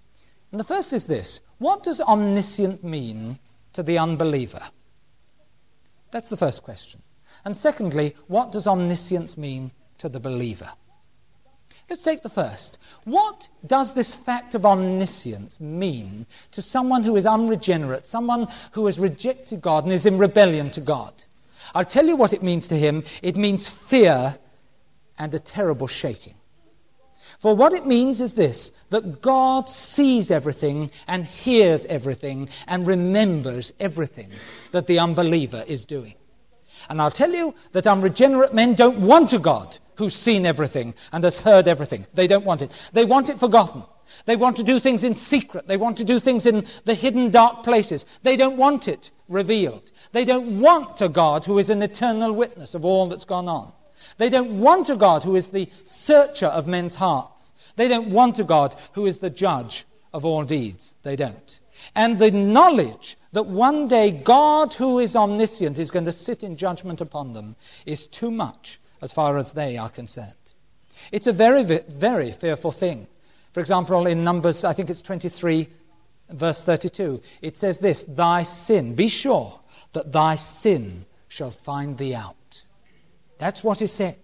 And 0.52 0.60
the 0.60 0.64
first 0.64 0.92
is 0.92 1.06
this 1.06 1.40
What 1.58 1.82
does 1.82 2.00
omniscient 2.00 2.84
mean 2.84 3.38
to 3.72 3.82
the 3.82 3.98
unbeliever? 3.98 4.62
That's 6.10 6.28
the 6.28 6.36
first 6.36 6.62
question. 6.62 7.02
And 7.44 7.56
secondly, 7.56 8.14
what 8.26 8.52
does 8.52 8.66
omniscience 8.66 9.36
mean 9.36 9.72
to 9.98 10.08
the 10.08 10.20
believer? 10.20 10.70
Let's 11.88 12.04
take 12.04 12.22
the 12.22 12.28
first. 12.28 12.78
What 13.04 13.48
does 13.66 13.94
this 13.94 14.14
fact 14.14 14.54
of 14.54 14.64
omniscience 14.64 15.60
mean 15.60 16.26
to 16.52 16.62
someone 16.62 17.02
who 17.02 17.16
is 17.16 17.26
unregenerate, 17.26 18.06
someone 18.06 18.46
who 18.72 18.86
has 18.86 19.00
rejected 19.00 19.60
God 19.60 19.82
and 19.84 19.92
is 19.92 20.06
in 20.06 20.16
rebellion 20.16 20.70
to 20.70 20.80
God? 20.80 21.24
I'll 21.74 21.84
tell 21.84 22.06
you 22.06 22.14
what 22.14 22.32
it 22.32 22.44
means 22.44 22.68
to 22.68 22.76
him. 22.76 23.02
It 23.22 23.36
means 23.36 23.68
fear 23.68 24.38
and 25.18 25.34
a 25.34 25.40
terrible 25.40 25.88
shaking. 25.88 26.34
For 27.40 27.56
what 27.56 27.72
it 27.72 27.86
means 27.86 28.20
is 28.20 28.34
this 28.34 28.70
that 28.90 29.20
God 29.20 29.68
sees 29.68 30.30
everything 30.30 30.90
and 31.08 31.24
hears 31.24 31.86
everything 31.86 32.50
and 32.68 32.86
remembers 32.86 33.72
everything 33.80 34.30
that 34.70 34.86
the 34.86 34.98
unbeliever 34.98 35.64
is 35.66 35.84
doing. 35.84 36.14
And 36.90 37.00
I'll 37.00 37.10
tell 37.10 37.30
you 37.30 37.54
that 37.70 37.86
unregenerate 37.86 38.52
men 38.52 38.74
don't 38.74 38.98
want 38.98 39.32
a 39.32 39.38
God 39.38 39.78
who's 39.94 40.14
seen 40.14 40.44
everything 40.44 40.94
and 41.12 41.22
has 41.22 41.38
heard 41.38 41.68
everything. 41.68 42.04
They 42.14 42.26
don't 42.26 42.44
want 42.44 42.62
it. 42.62 42.90
They 42.92 43.04
want 43.04 43.28
it 43.28 43.38
forgotten. 43.38 43.84
They 44.26 44.34
want 44.34 44.56
to 44.56 44.64
do 44.64 44.80
things 44.80 45.04
in 45.04 45.14
secret. 45.14 45.68
They 45.68 45.76
want 45.76 45.98
to 45.98 46.04
do 46.04 46.18
things 46.18 46.46
in 46.46 46.66
the 46.86 46.94
hidden 46.94 47.30
dark 47.30 47.62
places. 47.62 48.06
They 48.24 48.36
don't 48.36 48.56
want 48.56 48.88
it 48.88 49.12
revealed. 49.28 49.92
They 50.10 50.24
don't 50.24 50.60
want 50.60 51.00
a 51.00 51.08
God 51.08 51.44
who 51.44 51.60
is 51.60 51.70
an 51.70 51.80
eternal 51.80 52.32
witness 52.32 52.74
of 52.74 52.84
all 52.84 53.06
that's 53.06 53.24
gone 53.24 53.48
on. 53.48 53.72
They 54.18 54.28
don't 54.28 54.58
want 54.58 54.90
a 54.90 54.96
God 54.96 55.22
who 55.22 55.36
is 55.36 55.48
the 55.48 55.70
searcher 55.84 56.46
of 56.46 56.66
men's 56.66 56.96
hearts. 56.96 57.54
They 57.76 57.86
don't 57.86 58.10
want 58.10 58.40
a 58.40 58.44
God 58.44 58.74
who 58.94 59.06
is 59.06 59.20
the 59.20 59.30
judge 59.30 59.84
of 60.12 60.24
all 60.24 60.42
deeds. 60.42 60.96
They 61.02 61.14
don't. 61.14 61.59
And 61.94 62.18
the 62.18 62.30
knowledge 62.30 63.16
that 63.32 63.46
one 63.46 63.88
day 63.88 64.10
God, 64.10 64.74
who 64.74 64.98
is 64.98 65.16
omniscient, 65.16 65.78
is 65.78 65.90
going 65.90 66.04
to 66.04 66.12
sit 66.12 66.42
in 66.42 66.56
judgment 66.56 67.00
upon 67.00 67.32
them 67.32 67.56
is 67.86 68.06
too 68.06 68.30
much 68.30 68.78
as 69.02 69.12
far 69.12 69.36
as 69.36 69.52
they 69.52 69.76
are 69.76 69.88
concerned. 69.88 70.34
It's 71.12 71.26
a 71.26 71.32
very, 71.32 71.62
very 71.62 72.32
fearful 72.32 72.72
thing. 72.72 73.06
For 73.52 73.60
example, 73.60 74.06
in 74.06 74.22
Numbers, 74.22 74.64
I 74.64 74.72
think 74.72 74.90
it's 74.90 75.02
23, 75.02 75.66
verse 76.30 76.62
32, 76.62 77.20
it 77.42 77.56
says 77.56 77.78
this 77.78 78.04
Thy 78.04 78.44
sin, 78.44 78.94
be 78.94 79.08
sure 79.08 79.60
that 79.92 80.12
thy 80.12 80.36
sin 80.36 81.04
shall 81.28 81.50
find 81.50 81.98
thee 81.98 82.14
out. 82.14 82.62
That's 83.38 83.64
what 83.64 83.82
is 83.82 83.92
said. 83.92 84.18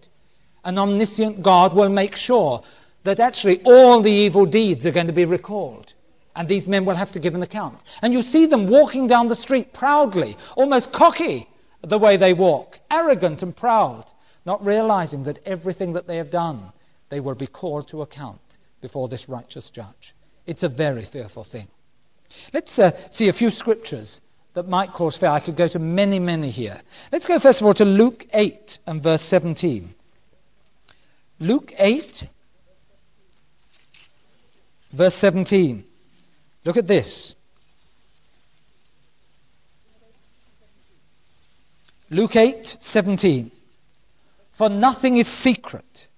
An 0.65 0.79
omniscient 0.79 1.43
God 1.43 1.75
will 1.75 1.89
make 1.89 2.15
sure 2.15 2.63
that 3.05 3.21
actually 3.21 3.63
all 3.65 4.01
the 4.01 4.11
evil 4.11 4.47
deeds 4.47 4.85
are 4.85 4.91
going 4.91 5.07
to 5.07 5.13
be 5.13 5.25
recalled. 5.25 5.95
And 6.37 6.47
these 6.47 6.69
men 6.69 6.85
will 6.85 6.95
have 6.95 7.13
to 7.13 7.19
give 7.19 7.35
an 7.35 7.43
account. 7.43 7.83
And 8.03 8.13
you 8.13 8.23
see 8.23 8.47
them 8.47 8.69
walking 8.69 9.09
down 9.09 9.27
the 9.27 9.35
street 9.35 9.73
proudly, 9.73 10.37
almost 10.55 10.93
cocky 10.93 11.49
the 11.83 11.99
way 11.99 12.17
they 12.17 12.35
walk, 12.35 12.79
arrogant 12.91 13.43
and 13.43 13.57
proud 13.57 14.13
not 14.47 14.65
realizing 14.65 15.25
that 15.25 15.41
everything 15.45 15.93
that 15.93 16.07
they 16.07 16.17
have 16.17 16.31
done, 16.31 16.73
they 17.09 17.21
will 17.21 17.35
be 17.35 17.49
called 17.49 17.89
to 17.89 18.03
account 18.03 18.59
before 18.81 19.09
this 19.09 19.29
righteous 19.29 19.69
judge. 19.69 20.15
It's 20.47 20.63
a 20.63 20.69
very 20.69 21.03
fearful 21.03 21.45
thing. 21.45 21.67
Let's 22.55 22.79
uh, 22.79 22.93
see 23.11 23.29
a 23.29 23.33
few 23.33 23.51
scriptures 23.51 24.21
that 24.55 24.69
might 24.69 24.93
cause 24.93 25.17
fear. 25.17 25.31
I 25.31 25.41
could 25.41 25.57
go 25.57 25.69
to 25.69 25.79
many, 25.79 26.19
many 26.19 26.51
here. 26.51 26.81
Let's 27.11 27.27
go 27.27 27.39
first 27.39 27.61
of 27.61 27.67
all 27.67 27.75
to 27.75 27.85
Luke 27.85 28.27
8 28.33 28.79
and 28.87 29.03
verse 29.03 29.23
17. 29.23 29.93
Luke 31.41 31.75
8, 31.79 32.29
verse 34.93 35.15
17. 35.15 35.85
Look 36.67 36.77
at 36.77 36.89
this. 36.89 37.37
Luke 42.11 42.35
8, 42.35 42.67
17. 42.67 43.53
For 44.51 44.69
nothing 44.69 45.17
is 45.17 45.29
secret 45.29 46.09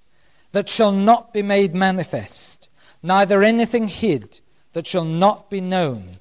that 0.52 0.66
shall 0.66 0.90
not 0.90 1.34
be 1.34 1.42
made 1.42 1.74
manifest, 1.74 2.70
neither 3.02 3.42
anything 3.42 3.88
hid 3.88 4.40
that 4.72 4.86
shall 4.86 5.04
not 5.04 5.50
be 5.50 5.60
known 5.60 6.16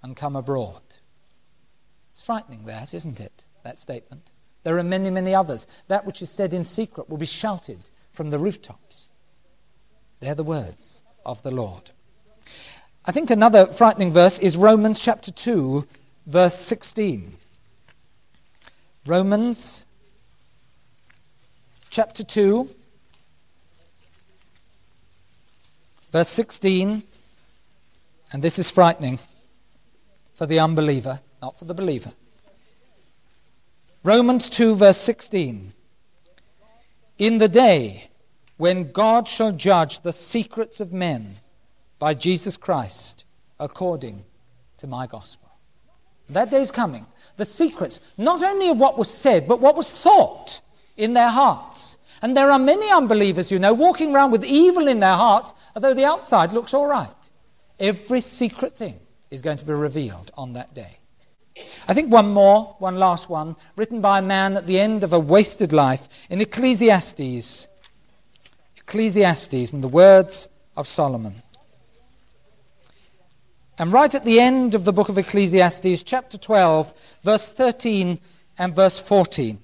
and 0.00 0.14
come 0.14 0.36
abroad. 0.36 0.82
It's 2.12 2.24
frightening, 2.24 2.66
that, 2.66 2.94
isn't 2.94 3.18
it? 3.18 3.46
That 3.64 3.80
statement. 3.80 4.30
There 4.62 4.78
are 4.78 4.84
many, 4.84 5.10
many 5.10 5.34
others. 5.34 5.66
That 5.88 6.06
which 6.06 6.22
is 6.22 6.30
said 6.30 6.54
in 6.54 6.64
secret 6.64 7.10
will 7.10 7.18
be 7.18 7.26
shouted 7.26 7.90
from 8.12 8.30
the 8.30 8.38
rooftops. 8.38 9.10
They're 10.20 10.36
the 10.36 10.44
words 10.44 11.02
of 11.24 11.42
the 11.42 11.50
Lord. 11.50 11.90
I 13.08 13.12
think 13.12 13.30
another 13.30 13.66
frightening 13.66 14.10
verse 14.10 14.40
is 14.40 14.56
Romans 14.56 14.98
chapter 14.98 15.30
2, 15.30 15.86
verse 16.26 16.56
16. 16.56 17.36
Romans 19.06 19.86
chapter 21.88 22.24
2, 22.24 22.68
verse 26.10 26.28
16, 26.28 27.04
and 28.32 28.42
this 28.42 28.58
is 28.58 28.72
frightening 28.72 29.20
for 30.34 30.46
the 30.46 30.58
unbeliever, 30.58 31.20
not 31.40 31.56
for 31.56 31.64
the 31.64 31.74
believer. 31.74 32.10
Romans 34.02 34.48
2, 34.48 34.74
verse 34.74 34.98
16. 34.98 35.72
In 37.18 37.38
the 37.38 37.48
day 37.48 38.10
when 38.56 38.90
God 38.90 39.28
shall 39.28 39.52
judge 39.52 40.00
the 40.00 40.12
secrets 40.12 40.80
of 40.80 40.92
men 40.92 41.36
by 41.98 42.14
Jesus 42.14 42.56
Christ 42.56 43.24
according 43.58 44.24
to 44.78 44.86
my 44.86 45.06
gospel. 45.06 45.50
That 46.28 46.50
day 46.50 46.60
is 46.60 46.70
coming. 46.70 47.06
The 47.36 47.44
secrets, 47.44 48.00
not 48.18 48.42
only 48.42 48.70
of 48.70 48.78
what 48.78 48.98
was 48.98 49.08
said, 49.08 49.46
but 49.46 49.60
what 49.60 49.76
was 49.76 49.92
thought 49.92 50.60
in 50.96 51.12
their 51.12 51.28
hearts. 51.28 51.98
And 52.22 52.36
there 52.36 52.50
are 52.50 52.58
many 52.58 52.90
unbelievers, 52.90 53.52
you 53.52 53.58
know, 53.58 53.74
walking 53.74 54.14
around 54.14 54.30
with 54.30 54.44
evil 54.44 54.88
in 54.88 55.00
their 55.00 55.14
hearts, 55.14 55.54
although 55.74 55.94
the 55.94 56.04
outside 56.04 56.52
looks 56.52 56.74
all 56.74 56.86
right. 56.86 57.30
Every 57.78 58.20
secret 58.20 58.76
thing 58.76 58.98
is 59.30 59.42
going 59.42 59.58
to 59.58 59.64
be 59.64 59.72
revealed 59.72 60.30
on 60.36 60.54
that 60.54 60.74
day. 60.74 60.98
I 61.88 61.94
think 61.94 62.12
one 62.12 62.30
more, 62.30 62.76
one 62.78 62.98
last 62.98 63.28
one, 63.30 63.56
written 63.76 64.00
by 64.00 64.18
a 64.18 64.22
man 64.22 64.56
at 64.56 64.66
the 64.66 64.78
end 64.78 65.04
of 65.04 65.12
a 65.12 65.18
wasted 65.18 65.72
life 65.72 66.08
in 66.28 66.40
Ecclesiastes. 66.40 67.68
Ecclesiastes, 68.76 69.72
and 69.72 69.82
the 69.82 69.88
words 69.88 70.48
of 70.76 70.86
Solomon. 70.86 71.34
And 73.78 73.92
right 73.92 74.14
at 74.14 74.24
the 74.24 74.40
end 74.40 74.74
of 74.74 74.84
the 74.84 74.92
book 74.92 75.08
of 75.08 75.18
Ecclesiastes, 75.18 76.02
chapter 76.02 76.38
12, 76.38 76.92
verse 77.22 77.48
13 77.48 78.18
and 78.58 78.74
verse 78.74 78.98
14. 78.98 79.58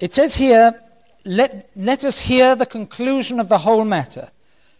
It 0.00 0.12
says 0.12 0.34
here, 0.34 0.80
let, 1.26 1.70
let 1.76 2.04
us 2.04 2.18
hear 2.18 2.56
the 2.56 2.66
conclusion 2.66 3.40
of 3.40 3.48
the 3.48 3.58
whole 3.58 3.84
matter. 3.84 4.30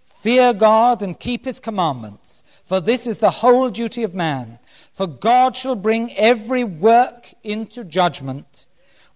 Fear 0.04 0.54
God 0.54 1.02
and 1.02 1.20
keep 1.20 1.44
his 1.44 1.60
commandments, 1.60 2.42
for 2.64 2.80
this 2.80 3.06
is 3.06 3.18
the 3.18 3.30
whole 3.30 3.68
duty 3.68 4.04
of 4.04 4.14
man. 4.14 4.58
For 4.92 5.06
God 5.06 5.54
shall 5.54 5.74
bring 5.74 6.14
every 6.16 6.64
work 6.64 7.32
into 7.42 7.84
judgment 7.84 8.66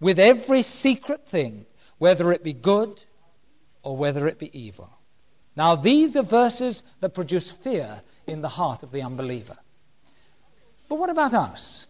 with 0.00 0.18
every 0.18 0.62
secret 0.62 1.26
thing, 1.26 1.64
whether 1.96 2.30
it 2.30 2.44
be 2.44 2.52
good 2.52 3.04
or 3.82 3.96
whether 3.96 4.26
it 4.26 4.38
be 4.38 4.58
evil. 4.58 4.97
Now, 5.58 5.74
these 5.74 6.16
are 6.16 6.22
verses 6.22 6.84
that 7.00 7.14
produce 7.14 7.50
fear 7.50 8.00
in 8.28 8.42
the 8.42 8.48
heart 8.48 8.84
of 8.84 8.92
the 8.92 9.02
unbeliever. 9.02 9.56
But 10.88 11.00
what 11.00 11.10
about 11.10 11.34
us? 11.34 11.88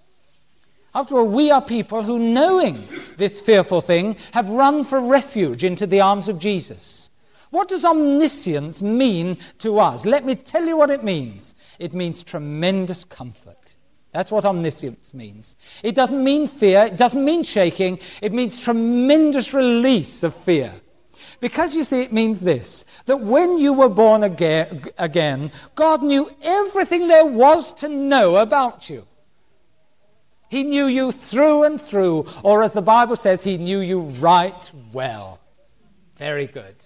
After 0.94 1.18
all, 1.18 1.28
we 1.28 1.50
are 1.50 1.60
people 1.60 2.02
who, 2.02 2.18
knowing 2.18 2.88
this 3.18 3.42
fearful 3.42 3.82
thing, 3.82 4.16
have 4.32 4.48
run 4.48 4.84
for 4.84 4.98
refuge 5.00 5.64
into 5.64 5.86
the 5.86 6.00
arms 6.00 6.30
of 6.30 6.38
Jesus. 6.38 7.10
What 7.50 7.68
does 7.68 7.84
omniscience 7.84 8.80
mean 8.80 9.36
to 9.58 9.78
us? 9.78 10.06
Let 10.06 10.24
me 10.24 10.34
tell 10.34 10.64
you 10.64 10.78
what 10.78 10.90
it 10.90 11.04
means. 11.04 11.54
It 11.78 11.92
means 11.92 12.22
tremendous 12.22 13.04
comfort. 13.04 13.74
That's 14.12 14.32
what 14.32 14.46
omniscience 14.46 15.12
means. 15.12 15.56
It 15.82 15.94
doesn't 15.94 16.24
mean 16.24 16.48
fear, 16.48 16.86
it 16.86 16.96
doesn't 16.96 17.22
mean 17.22 17.42
shaking, 17.42 17.98
it 18.22 18.32
means 18.32 18.58
tremendous 18.58 19.52
release 19.52 20.22
of 20.22 20.34
fear. 20.34 20.72
Because 21.40 21.74
you 21.74 21.84
see, 21.84 22.02
it 22.02 22.12
means 22.12 22.40
this 22.40 22.84
that 23.06 23.20
when 23.20 23.58
you 23.58 23.72
were 23.72 23.88
born 23.88 24.24
again, 24.24 25.50
God 25.74 26.02
knew 26.02 26.30
everything 26.42 27.08
there 27.08 27.26
was 27.26 27.72
to 27.74 27.88
know 27.88 28.36
about 28.36 28.90
you. 28.90 29.06
He 30.48 30.64
knew 30.64 30.86
you 30.86 31.12
through 31.12 31.64
and 31.64 31.80
through, 31.80 32.26
or 32.42 32.62
as 32.62 32.72
the 32.72 32.82
Bible 32.82 33.16
says, 33.16 33.44
He 33.44 33.58
knew 33.58 33.80
you 33.80 34.00
right 34.00 34.72
well. 34.92 35.40
Very 36.16 36.46
good. 36.46 36.84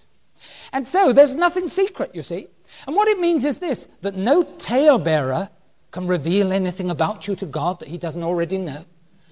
And 0.73 0.87
so 0.87 1.13
there's 1.13 1.37
nothing 1.37 1.69
secret, 1.69 2.15
you 2.15 2.23
see. 2.23 2.49
And 2.87 2.97
what 2.97 3.09
it 3.09 3.19
means 3.19 3.45
is 3.45 3.59
this 3.59 3.87
that 4.01 4.17
no 4.17 4.43
talebearer 4.43 5.49
can 5.93 6.07
reveal 6.07 6.53
anything 6.53 6.91
about 6.91 7.29
you 7.29 7.37
to 7.37 7.47
God 7.47 7.79
that 7.81 7.89
he 7.89 7.99
doesn't 7.99 8.23
already 8.23 8.59
know. 8.59 8.85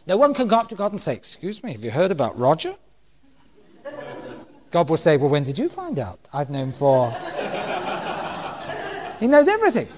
No 0.07 0.17
one 0.17 0.35
can 0.35 0.47
go 0.47 0.59
up 0.59 0.69
to 0.69 0.75
God 0.75 0.93
and 0.93 1.01
say, 1.01 1.15
Excuse 1.15 1.63
me, 1.63 1.73
have 1.73 1.85
you 1.85 1.91
heard 1.91 2.11
about 2.11 2.39
Roger? 2.39 2.77
God 4.71 4.89
will 4.89 4.97
say, 4.97 5.17
Well, 5.17 5.29
when 5.31 5.45
did 5.45 5.59
you 5.59 5.69
find 5.69 5.99
out? 5.99 6.19
I've 6.33 6.51
known 6.51 6.73
for. 6.73 7.11
he 9.21 9.27
knows 9.27 9.49
everything. 9.49 9.89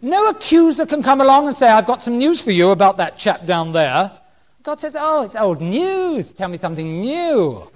No 0.00 0.28
accuser 0.28 0.86
can 0.86 1.02
come 1.02 1.20
along 1.20 1.46
and 1.46 1.56
say, 1.56 1.68
I've 1.68 1.86
got 1.86 2.02
some 2.02 2.18
news 2.18 2.42
for 2.42 2.50
you 2.50 2.70
about 2.70 2.96
that 2.98 3.16
chap 3.16 3.46
down 3.46 3.72
there. 3.72 4.10
God 4.62 4.80
says, 4.80 4.96
Oh, 4.98 5.22
it's 5.22 5.36
old 5.36 5.60
news. 5.60 6.32
Tell 6.32 6.48
me 6.48 6.56
something 6.56 7.00
new. 7.00 7.70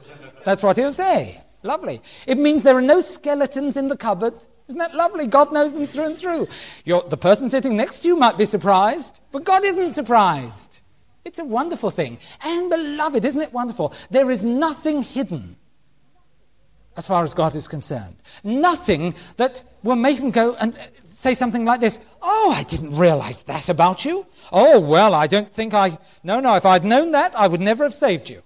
That's 0.45 0.63
what 0.63 0.77
he'll 0.77 0.93
say. 0.93 1.43
Lovely. 1.63 2.01
It 2.27 2.39
means 2.39 2.63
there 2.63 2.77
are 2.77 2.83
no 2.83 3.01
skeletons 3.01 3.77
in 3.77 3.89
the 3.89 3.97
cupboard. 3.97 4.35
Isn't 4.69 4.79
that 4.79 4.95
lovely? 4.95 5.27
God 5.27 5.53
knows 5.53 5.75
them 5.75 5.87
through 5.87 6.07
and 6.07 6.17
through. 6.17 6.49
You're, 6.85 7.03
the 7.03 7.17
person 7.17 7.49
sitting 7.49 7.77
next 7.77 8.01
to 8.01 8.09
you 8.09 8.17
might 8.17 8.39
be 8.39 8.45
surprised, 8.45 9.21
but 9.33 9.45
God 9.45 9.65
isn't 9.65 9.91
surprised. 9.91 10.81
It's 11.27 11.39
a 11.39 11.45
wonderful 11.45 11.91
thing. 11.91 12.19
And 12.43 12.71
beloved, 12.71 13.23
isn't 13.25 13.43
it 13.43 13.53
wonderful? 13.53 13.93
There 14.11 14.31
is 14.31 14.43
nothing 14.43 15.03
hidden 15.03 15.58
as 16.99 17.07
far 17.07 17.23
as 17.23 17.33
God 17.33 17.55
is 17.55 17.69
concerned. 17.69 18.17
Nothing 18.43 19.15
that 19.37 19.63
will 19.85 19.97
make 19.97 20.19
him 20.19 20.33
go 20.33 20.57
and 20.57 20.77
say 21.05 21.33
something 21.33 21.65
like 21.65 21.81
this 21.81 22.01
Oh, 22.21 22.53
I 22.55 22.65
didn't 22.65 22.97
realize 22.97 23.45
that 23.45 23.69
about 23.69 24.05
you. 24.05 24.27
Oh, 24.51 24.81
well, 24.81 25.15
I 25.15 25.29
don't 25.29 25.51
think 25.51 25.73
I. 25.75 25.97
No, 26.25 26.41
no, 26.41 26.57
if 26.57 26.67
I'd 26.67 26.85
known 26.85 27.13
that, 27.13 27.37
I 27.37 27.47
would 27.47 27.61
never 27.61 27.85
have 27.85 27.95
saved 27.95 28.29
you. 28.29 28.43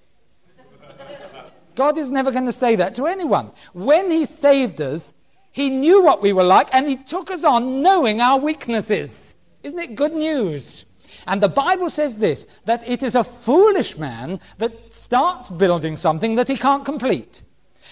God 1.74 1.96
is 1.96 2.12
never 2.12 2.30
going 2.30 2.44
to 2.44 2.52
say 2.52 2.76
that 2.76 2.94
to 2.96 3.06
anyone. 3.06 3.50
When 3.72 4.10
He 4.10 4.26
saved 4.26 4.82
us, 4.82 5.14
He 5.50 5.70
knew 5.70 6.02
what 6.02 6.20
we 6.20 6.34
were 6.34 6.44
like 6.44 6.68
and 6.74 6.86
He 6.86 6.96
took 6.96 7.30
us 7.30 7.44
on 7.44 7.80
knowing 7.80 8.20
our 8.20 8.38
weaknesses. 8.38 9.34
Isn't 9.62 9.80
it 9.80 9.94
good 9.94 10.12
news? 10.12 10.84
And 11.26 11.42
the 11.42 11.48
Bible 11.48 11.88
says 11.88 12.18
this 12.18 12.46
that 12.66 12.86
it 12.86 13.02
is 13.02 13.14
a 13.14 13.24
foolish 13.24 13.96
man 13.96 14.40
that 14.58 14.92
starts 14.92 15.48
building 15.48 15.96
something 15.96 16.34
that 16.34 16.48
he 16.48 16.56
can't 16.56 16.84
complete. 16.84 17.42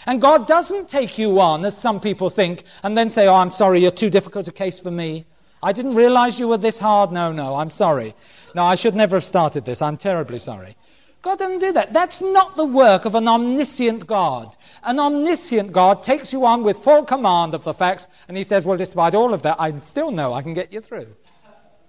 And 0.07 0.20
God 0.20 0.46
doesn't 0.46 0.88
take 0.88 1.18
you 1.18 1.40
on, 1.40 1.64
as 1.64 1.76
some 1.76 2.01
people 2.01 2.30
think, 2.30 2.62
and 2.82 2.96
then 2.96 3.11
say, 3.11 3.26
Oh, 3.26 3.34
I'm 3.34 3.51
sorry, 3.51 3.80
you're 3.80 3.90
too 3.90 4.11
difficult 4.11 4.48
a 4.48 4.53
case 4.53 4.80
for 4.80 4.90
me. 4.90 5.24
I 5.62 5.72
didn't 5.72 5.94
realize 5.94 6.40
you 6.40 6.48
were 6.48 6.59
this 6.59 6.78
hard. 6.78 7.12
No, 7.12 7.32
no, 7.32 7.57
I'm 7.57 7.70
sorry. 7.70 8.14
No, 8.55 8.64
I 8.64 8.74
should 8.74 8.94
never 8.94 9.16
have 9.16 9.24
started 9.24 9.64
this. 9.64 9.82
I'm 9.82 9.96
terribly 9.96 10.38
sorry. 10.38 10.76
God 11.22 11.38
doesn't 11.38 11.59
do 11.59 11.72
that. 11.72 11.92
That's 11.92 12.22
not 12.22 12.57
the 12.57 12.64
work 12.64 13.05
of 13.05 13.14
an 13.14 13.28
omniscient 13.28 14.07
God. 14.07 14.57
An 14.84 14.98
omniscient 14.98 15.70
God 15.70 16.03
takes 16.03 16.32
you 16.32 16.46
on 16.46 16.62
with 16.62 16.78
full 16.78 17.05
command 17.05 17.53
of 17.53 17.64
the 17.64 17.74
facts, 17.74 18.09
and 18.26 18.38
he 18.38 18.42
says, 18.42 18.64
Well, 18.64 18.78
despite 18.78 19.14
all 19.14 19.34
of 19.34 19.42
that, 19.42 19.61
I 19.61 19.78
still 19.80 20.11
know 20.11 20.32
I 20.32 20.40
can 20.40 20.55
get 20.55 20.72
you 20.72 20.80
through. 20.80 21.09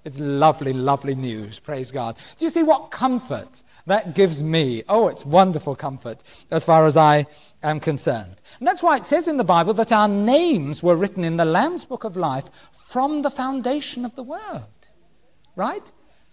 It's 0.04 0.20
lovely, 0.20 0.74
lovely 0.74 1.14
news. 1.14 1.60
Praise 1.60 1.92
God. 1.92 2.18
Do 2.38 2.46
you 2.46 2.50
see 2.50 2.64
what 2.64 2.90
comfort 2.90 3.62
that 3.86 4.16
gives 4.16 4.42
me? 4.42 4.84
Oh, 4.90 5.08
it's 5.10 5.26
wonderful 5.26 5.76
comfort 5.76 6.24
as 6.50 6.66
far 6.66 6.86
as 6.86 6.98
I 6.98 7.28
am 7.62 7.80
concerned. 7.80 8.42
And 8.58 8.68
that's 8.68 8.82
why 8.82 8.98
it 8.98 9.06
says 9.06 9.28
in 9.28 9.38
the 9.38 9.44
Bible 9.44 9.74
that 9.76 9.92
our 9.92 10.08
names 10.08 10.82
were 10.82 10.96
written 10.96 11.24
in 11.24 11.38
the 11.38 11.46
Lamb's 11.46 11.86
Book 11.86 12.04
of 12.04 12.18
Life 12.18 12.50
from 12.72 13.22
the 13.22 13.30
foundation 13.30 14.04
of 14.04 14.16
the 14.16 14.24
world. 14.24 14.90
Right? 15.56 15.92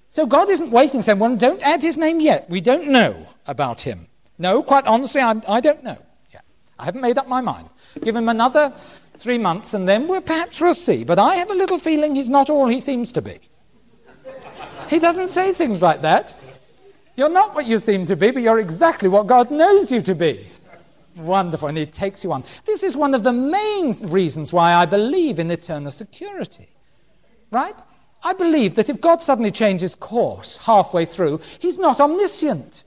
So 0.08 0.26
God 0.26 0.48
isn't 0.48 0.70
waiting 0.70 1.02
saying, 1.02 1.18
well, 1.18 1.36
don't 1.36 1.62
add 1.62 1.82
his 1.82 1.98
name 1.98 2.20
yet. 2.20 2.48
We 2.48 2.62
don't 2.62 2.88
know 2.88 3.26
about 3.46 3.82
him. 3.82 4.08
No, 4.38 4.62
quite 4.62 4.86
honestly, 4.86 5.20
I'm, 5.20 5.42
I 5.46 5.60
do 5.60 5.70
not 5.70 5.84
know. 5.84 5.98
Yeah. 6.32 6.40
I 6.78 6.86
haven't 6.86 7.02
made 7.02 7.18
up 7.18 7.28
my 7.28 7.42
mind. 7.42 7.68
Give 8.02 8.16
him 8.16 8.30
another 8.30 8.72
three 9.16 9.36
months 9.36 9.74
and 9.74 9.86
then 9.86 10.08
we'll, 10.08 10.22
perhaps 10.22 10.58
we'll 10.58 10.74
see. 10.74 11.04
But 11.04 11.18
I 11.18 11.34
have 11.34 11.50
a 11.50 11.54
little 11.54 11.78
feeling 11.78 12.14
he's 12.14 12.30
not 12.30 12.48
all 12.48 12.66
he 12.68 12.80
seems 12.80 13.12
to 13.12 13.20
be. 13.20 13.38
He 14.88 14.98
doesn't 14.98 15.28
say 15.28 15.52
things 15.52 15.82
like 15.82 16.02
that. 16.02 16.34
You're 17.16 17.28
not 17.28 17.54
what 17.54 17.66
you 17.66 17.78
seem 17.78 18.06
to 18.06 18.16
be, 18.16 18.30
but 18.30 18.42
you're 18.42 18.60
exactly 18.60 19.08
what 19.08 19.26
God 19.26 19.50
knows 19.50 19.90
you 19.90 20.00
to 20.02 20.14
be. 20.14 20.46
Wonderful. 21.16 21.68
And 21.68 21.76
He 21.76 21.84
takes 21.84 22.22
you 22.22 22.32
on. 22.32 22.44
This 22.64 22.82
is 22.82 22.96
one 22.96 23.14
of 23.14 23.24
the 23.24 23.32
main 23.32 23.96
reasons 24.08 24.52
why 24.52 24.74
I 24.74 24.86
believe 24.86 25.38
in 25.38 25.50
eternal 25.50 25.90
security. 25.90 26.68
Right? 27.50 27.74
I 28.22 28.32
believe 28.32 28.76
that 28.76 28.88
if 28.88 29.00
God 29.00 29.20
suddenly 29.20 29.50
changes 29.50 29.94
course 29.94 30.58
halfway 30.58 31.04
through, 31.04 31.40
He's 31.58 31.78
not 31.78 32.00
omniscient. 32.00 32.84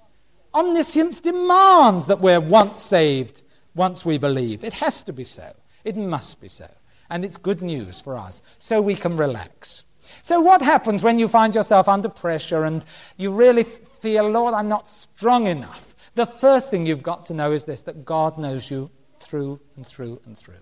Omniscience 0.53 1.19
demands 1.19 2.07
that 2.07 2.19
we're 2.19 2.39
once 2.39 2.81
saved, 2.81 3.43
once 3.75 4.05
we 4.05 4.17
believe. 4.17 4.63
It 4.63 4.73
has 4.73 5.03
to 5.03 5.13
be 5.13 5.23
so. 5.23 5.53
It 5.83 5.97
must 5.97 6.41
be 6.41 6.47
so. 6.47 6.69
And 7.09 7.25
it's 7.25 7.37
good 7.37 7.61
news 7.61 7.99
for 7.99 8.17
us, 8.17 8.41
so 8.57 8.81
we 8.81 8.95
can 8.95 9.17
relax. 9.17 9.83
So, 10.21 10.39
what 10.39 10.61
happens 10.61 11.03
when 11.03 11.17
you 11.19 11.27
find 11.27 11.55
yourself 11.55 11.87
under 11.87 12.09
pressure 12.09 12.63
and 12.63 12.85
you 13.17 13.33
really 13.33 13.63
feel, 13.63 14.29
Lord, 14.29 14.53
I'm 14.53 14.69
not 14.69 14.87
strong 14.87 15.47
enough? 15.47 15.95
The 16.15 16.25
first 16.25 16.69
thing 16.69 16.85
you've 16.85 17.03
got 17.03 17.25
to 17.27 17.33
know 17.33 17.51
is 17.51 17.65
this 17.65 17.83
that 17.83 18.05
God 18.05 18.37
knows 18.37 18.69
you 18.69 18.91
through 19.19 19.59
and 19.75 19.85
through 19.85 20.21
and 20.25 20.37
through. 20.37 20.55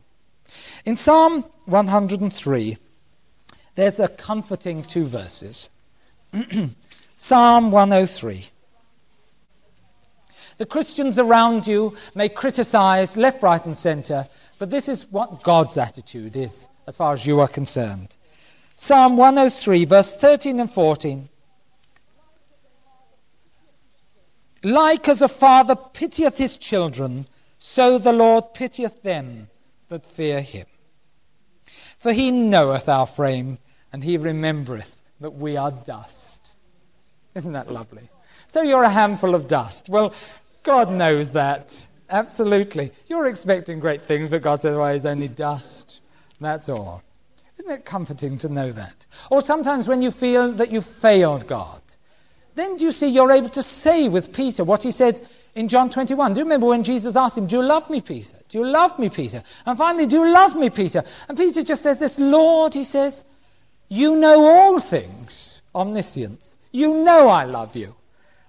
In 0.85 0.95
Psalm 0.95 1.43
103, 1.65 2.77
there's 3.75 3.99
a 3.99 4.07
comforting 4.07 4.81
two 4.81 5.05
verses. 5.05 5.69
Psalm 7.17 7.71
103. 7.71 8.45
The 10.57 10.65
Christians 10.65 11.19
around 11.19 11.67
you 11.67 11.95
may 12.15 12.27
criticize 12.29 13.15
left, 13.15 13.41
right, 13.41 13.65
and 13.65 13.75
center, 13.75 14.27
but 14.57 14.69
this 14.69 14.89
is 14.89 15.09
what 15.09 15.41
God's 15.43 15.77
attitude 15.77 16.35
is 16.35 16.67
as 16.85 16.97
far 16.97 17.13
as 17.13 17.25
you 17.25 17.39
are 17.39 17.47
concerned. 17.47 18.17
Psalm 18.81 19.17
103, 19.17 19.83
verse 19.83 20.15
13 20.15 20.57
and 20.57 20.71
14. 20.71 21.27
Like 24.63 25.09
as 25.09 25.21
a 25.21 25.27
father 25.27 25.75
pitieth 25.75 26.37
his 26.37 26.55
children, 26.55 27.27
so 27.57 27.97
the 27.97 28.13
Lord 28.13 28.53
pitieth 28.53 29.03
them 29.03 29.49
that 29.89 30.05
fear 30.05 30.39
him. 30.39 30.65
For 31.97 32.13
he 32.13 32.31
knoweth 32.31 32.87
our 32.87 33.05
frame, 33.05 33.57
and 33.91 34.01
he 34.01 34.15
remembereth 34.15 35.01
that 35.19 35.31
we 35.31 35.57
are 35.57 35.71
dust. 35.71 36.53
Isn't 37.35 37.51
that 37.51 37.69
lovely? 37.69 38.07
So 38.47 38.61
you're 38.61 38.83
a 38.83 38.89
handful 38.89 39.35
of 39.35 39.49
dust. 39.49 39.89
Well, 39.89 40.13
God 40.63 40.89
knows 40.89 41.31
that. 41.31 41.85
Absolutely. 42.09 42.93
You're 43.07 43.27
expecting 43.27 43.81
great 43.81 44.01
things, 44.01 44.29
but 44.29 44.41
God 44.41 44.61
says, 44.61 44.77
well, 44.77 44.93
he's 44.93 45.05
only 45.05 45.27
dust. 45.27 45.99
That's 46.39 46.69
all. 46.69 47.03
Isn't 47.59 47.71
it 47.71 47.85
comforting 47.85 48.37
to 48.39 48.49
know 48.49 48.71
that? 48.71 49.05
Or 49.29 49.41
sometimes 49.41 49.87
when 49.87 50.01
you 50.01 50.11
feel 50.11 50.51
that 50.53 50.71
you've 50.71 50.85
failed 50.85 51.47
God, 51.47 51.81
then 52.55 52.77
do 52.77 52.85
you 52.85 52.91
see 52.91 53.07
you're 53.07 53.31
able 53.31 53.49
to 53.49 53.63
say 53.63 54.07
with 54.09 54.33
Peter 54.33 54.63
what 54.63 54.83
he 54.83 54.91
said 54.91 55.21
in 55.55 55.67
John 55.67 55.89
21. 55.89 56.33
Do 56.33 56.39
you 56.39 56.45
remember 56.45 56.67
when 56.67 56.83
Jesus 56.83 57.15
asked 57.15 57.37
him, 57.37 57.47
Do 57.47 57.57
you 57.57 57.63
love 57.63 57.89
me, 57.89 58.01
Peter? 58.01 58.37
Do 58.47 58.59
you 58.59 58.65
love 58.65 58.97
me, 58.97 59.09
Peter? 59.09 59.43
And 59.65 59.77
finally, 59.77 60.07
Do 60.07 60.17
you 60.17 60.31
love 60.31 60.55
me, 60.55 60.69
Peter? 60.69 61.03
And 61.27 61.37
Peter 61.37 61.63
just 61.63 61.83
says 61.83 61.99
this, 61.99 62.17
Lord, 62.17 62.73
he 62.73 62.83
says, 62.83 63.25
You 63.89 64.15
know 64.15 64.45
all 64.45 64.79
things, 64.79 65.61
omniscience. 65.75 66.57
You 66.71 67.03
know 67.03 67.29
I 67.29 67.45
love 67.45 67.75
you. 67.75 67.95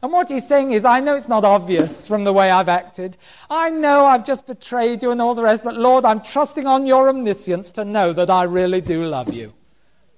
And 0.03 0.13
what 0.13 0.31
he's 0.31 0.49
saying 0.49 0.71
is, 0.71 0.85
I 0.85 1.01
know 1.01 1.15
it's 1.15 1.29
not 1.29 1.45
obvious 1.45 2.09
from 2.09 2.25
the 2.25 2.33
way 2.33 2.51
I've 2.51 2.71
acted. 2.71 3.19
I 3.51 3.69
know 3.71 4.07
I've 4.07 4.25
just 4.25 4.47
betrayed 4.47 5.03
you 5.03 5.11
and 5.11 5.21
all 5.21 5.35
the 5.35 5.43
rest, 5.43 5.63
but 5.63 5.77
Lord, 5.77 6.07
I'm 6.07 6.23
trusting 6.23 6.67
on 6.67 6.87
your 6.87 7.09
omniscience 7.09 7.71
to 7.73 7.85
know 7.85 8.13
that 8.15 8.31
I 8.31 8.45
really 8.45 8.81
do 8.81 9.05
love 9.07 9.33
you. 9.33 9.53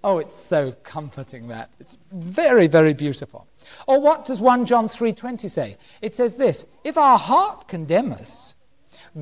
Oh, 0.05 0.19
it's 0.19 0.35
so 0.35 0.73
comforting 0.83 1.49
that. 1.49 1.77
It's 1.81 1.97
very, 2.13 2.67
very 2.67 2.93
beautiful. 2.93 3.47
Or 3.87 4.01
what 4.01 4.25
does 4.25 4.41
1 4.41 4.67
John 4.67 4.89
3:20 4.89 5.49
say? 5.49 5.77
It 6.01 6.15
says 6.15 6.37
this, 6.37 6.67
if 6.85 6.99
our 6.99 7.19
heart 7.19 7.69
condemn 7.69 8.13
us, 8.13 8.55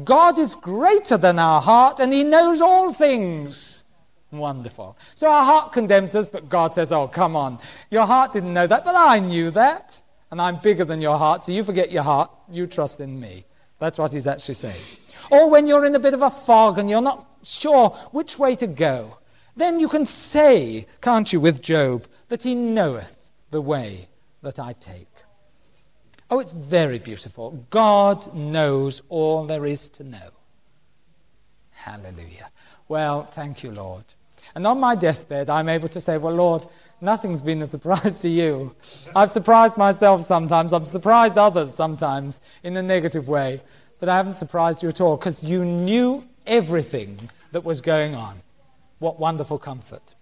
God 0.05 0.39
is 0.39 0.55
greater 0.55 1.17
than 1.17 1.39
our 1.39 1.61
heart 1.61 2.01
and 2.01 2.13
he 2.13 2.25
knows 2.25 2.61
all 2.61 2.93
things. 2.93 3.85
Wonderful. 4.31 4.97
So 5.15 5.31
our 5.31 5.45
heart 5.45 5.73
condemns 5.73 6.15
us, 6.15 6.29
but 6.29 6.49
God 6.49 6.73
says, 6.73 6.93
"Oh, 6.93 7.09
come 7.09 7.35
on. 7.35 7.59
Your 7.91 8.07
heart 8.07 8.33
didn't 8.33 8.55
know 8.55 8.67
that, 8.67 8.85
but 8.85 8.95
I 8.95 9.19
knew 9.19 9.51
that." 9.51 10.01
And 10.31 10.41
I'm 10.41 10.57
bigger 10.61 10.85
than 10.85 11.01
your 11.01 11.19
heart, 11.19 11.43
so 11.43 11.53
you 11.53 11.65
forget 11.65 11.91
your 11.91 12.03
heart, 12.03 12.31
you 12.51 12.67
trust 12.67 13.01
in 13.01 13.19
me. 13.19 13.45
That's 13.79 13.99
what 13.99 14.13
he's 14.13 14.27
actually 14.27 14.55
saying. 14.55 14.83
Or 15.31 15.51
when 15.51 15.67
you're 15.67 15.85
in 15.85 15.95
a 15.95 16.01
bit 16.01 16.15
of 16.15 16.23
a 16.23 16.31
fog 16.31 16.79
and 16.79 16.89
you're 16.89 17.01
not 17.01 17.27
sure 17.43 17.91
which 18.13 18.39
way 18.39 18.55
to 18.57 18.67
go, 18.67 19.19
then 19.57 19.81
you 19.81 19.89
can 19.89 20.07
say, 20.07 20.87
can't 21.01 21.33
you, 21.33 21.41
with 21.41 21.63
Job, 21.63 22.07
that 22.29 22.43
he 22.43 22.55
knoweth 22.55 23.31
the 23.51 23.61
way 23.61 24.09
that 24.43 24.59
I 24.59 24.75
take. 24.75 25.09
Oh, 26.31 26.39
it's 26.39 26.53
very 26.53 26.99
beautiful. 26.99 27.67
God 27.71 28.33
knows 28.35 29.03
all 29.09 29.47
there 29.47 29.67
is 29.67 29.89
to 29.91 30.05
know. 30.05 30.31
Hallelujah. 31.73 32.51
Well, 32.89 33.25
thank 33.25 33.63
you, 33.63 33.73
Lord. 33.73 34.05
And 34.55 34.67
on 34.67 34.79
my 34.79 34.95
deathbed, 34.95 35.51
I'm 35.51 35.69
able 35.69 35.89
to 35.89 36.01
say, 36.01 36.19
Well, 36.19 36.35
Lord, 36.35 36.67
Nothing's 37.01 37.41
been 37.41 37.63
a 37.63 37.67
surprise 37.67 38.21
to 38.21 38.29
you. 38.29 38.75
I've 39.17 39.31
surprised 39.31 39.77
myself 39.77 40.23
sometimes. 40.23 40.73
I've 40.73 40.87
surprised 40.87 41.39
others 41.39 41.73
sometimes 41.73 42.41
in 42.63 42.77
a 42.77 42.83
negative 42.83 43.29
way. 43.29 43.63
But 43.99 44.09
I 44.09 44.17
haven't 44.17 44.35
surprised 44.35 44.83
you 44.83 44.89
at 44.89 45.01
all 45.01 45.17
because 45.17 45.45
you 45.45 45.65
knew 45.65 46.25
everything 46.47 47.31
that 47.53 47.65
was 47.65 47.81
going 47.81 48.15
on. 48.15 48.41
What 48.99 49.19
wonderful 49.19 49.59
comfort. 49.59 50.15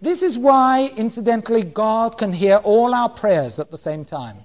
This 0.00 0.22
is 0.22 0.38
why, 0.38 0.90
incidentally, 0.96 1.62
God 1.62 2.16
can 2.16 2.32
hear 2.32 2.56
all 2.56 2.94
our 2.94 3.08
prayers 3.08 3.58
at 3.58 3.70
the 3.70 3.78
same 3.78 4.04
time. 4.04 4.38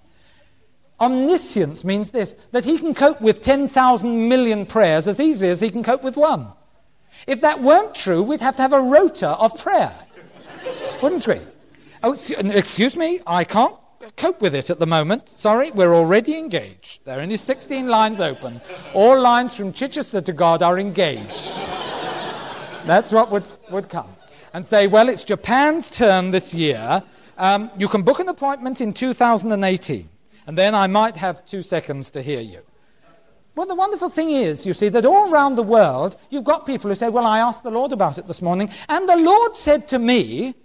Omniscience 1.00 1.86
means 1.86 2.12
this 2.12 2.36
that 2.52 2.66
He 2.66 2.78
can 2.78 2.94
cope 2.94 3.22
with 3.22 3.42
10,000 3.42 4.28
million 4.28 4.66
prayers 4.66 5.08
as 5.08 5.22
easily 5.22 5.50
as 5.50 5.62
He 5.62 5.70
can 5.70 5.84
cope 5.84 6.04
with 6.04 6.18
one. 6.18 6.48
If 7.26 7.40
that 7.42 7.62
weren't 7.62 7.96
true, 7.96 8.22
we'd 8.22 8.42
have 8.42 8.58
to 8.58 8.62
have 8.62 8.74
a 8.74 8.82
rota 8.82 9.30
of 9.30 9.58
prayer, 9.58 9.94
wouldn't 11.02 11.26
we? 11.26 11.40
Oh, 12.02 12.14
excuse 12.14 12.96
me, 12.96 13.20
I 13.28 13.44
can't 13.44 13.76
cope 14.16 14.42
with 14.42 14.56
it 14.56 14.70
at 14.70 14.80
the 14.80 14.88
moment. 14.88 15.28
Sorry, 15.28 15.72
we're 15.72 15.94
already 15.94 16.38
engaged. 16.38 17.04
There 17.04 17.20
are 17.20 17.22
only 17.22 17.36
16 17.36 17.90
lines 17.90 18.22
open. 18.22 18.62
All 18.94 19.20
lines 19.20 19.56
from 19.56 19.74
Chichester 19.74 20.22
to 20.22 20.32
God 20.32 20.64
are 20.64 20.80
engaged. 20.80 21.68
That's 22.86 23.12
what 23.12 23.32
would, 23.32 23.50
would 23.70 23.90
come. 23.90 24.08
And 24.54 24.66
say, 24.66 24.88
well, 24.88 25.10
it's 25.10 25.26
Japan's 25.26 25.90
turn 25.90 26.32
this 26.32 26.54
year. 26.54 27.04
Um, 27.38 27.70
you 27.78 27.90
can 27.90 28.04
book 28.04 28.20
an 28.20 28.30
appointment 28.30 28.80
in 28.80 28.94
2018, 28.94 30.10
and 30.48 30.58
then 30.58 30.74
I 30.74 30.88
might 30.88 31.18
have 31.18 31.46
two 31.46 31.62
seconds 31.62 32.10
to 32.12 32.22
hear 32.22 32.40
you. 32.40 32.62
Well, 33.56 33.68
the 33.68 33.76
wonderful 33.76 34.10
thing 34.10 34.32
is, 34.32 34.66
you 34.66 34.74
see, 34.74 34.88
that 34.90 35.06
all 35.06 35.34
around 35.34 35.56
the 35.56 35.64
world, 35.64 36.16
you've 36.30 36.46
got 36.46 36.66
people 36.66 36.90
who 36.90 36.96
say, 36.96 37.10
Well, 37.10 37.26
I 37.26 37.40
asked 37.40 37.64
the 37.64 37.72
Lord 37.72 37.92
about 37.92 38.18
it 38.18 38.26
this 38.26 38.42
morning, 38.42 38.70
and 38.88 39.08
the 39.08 39.18
Lord 39.18 39.56
said 39.56 39.88
to 39.90 40.00
me, 40.00 40.56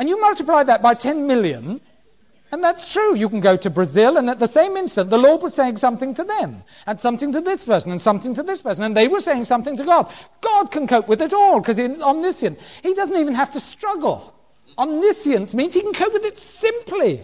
and 0.00 0.08
you 0.08 0.18
multiply 0.18 0.62
that 0.62 0.80
by 0.80 0.94
10 0.94 1.26
million, 1.26 1.78
and 2.52 2.64
that's 2.64 2.90
true. 2.90 3.14
You 3.14 3.28
can 3.28 3.40
go 3.40 3.54
to 3.58 3.68
Brazil, 3.68 4.16
and 4.16 4.30
at 4.30 4.38
the 4.38 4.48
same 4.48 4.78
instant, 4.78 5.10
the 5.10 5.18
Lord 5.18 5.42
was 5.42 5.52
saying 5.52 5.76
something 5.76 6.14
to 6.14 6.24
them, 6.24 6.64
and 6.86 6.98
something 6.98 7.30
to 7.32 7.40
this 7.42 7.66
person, 7.66 7.92
and 7.92 8.00
something 8.00 8.32
to 8.32 8.42
this 8.42 8.62
person, 8.62 8.86
and 8.86 8.96
they 8.96 9.08
were 9.08 9.20
saying 9.20 9.44
something 9.44 9.76
to 9.76 9.84
God. 9.84 10.10
God 10.40 10.70
can 10.70 10.86
cope 10.86 11.06
with 11.06 11.20
it 11.20 11.34
all 11.34 11.60
because 11.60 11.76
He's 11.76 12.00
omniscient. 12.00 12.58
He 12.82 12.94
doesn't 12.94 13.18
even 13.18 13.34
have 13.34 13.50
to 13.50 13.60
struggle. 13.60 14.34
Omniscience 14.78 15.52
means 15.52 15.74
He 15.74 15.82
can 15.82 15.92
cope 15.92 16.14
with 16.14 16.24
it 16.24 16.38
simply. 16.38 17.20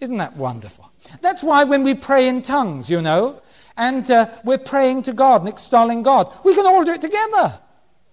Isn't 0.00 0.16
that 0.16 0.34
wonderful? 0.38 0.90
That's 1.20 1.44
why 1.44 1.64
when 1.64 1.82
we 1.82 1.92
pray 1.92 2.28
in 2.28 2.40
tongues, 2.40 2.88
you 2.90 3.02
know, 3.02 3.42
and 3.76 4.10
uh, 4.10 4.30
we're 4.42 4.56
praying 4.56 5.02
to 5.02 5.12
God 5.12 5.42
and 5.42 5.50
extolling 5.50 6.02
God, 6.02 6.32
we 6.46 6.54
can 6.54 6.64
all 6.64 6.82
do 6.82 6.92
it 6.92 7.02
together. 7.02 7.60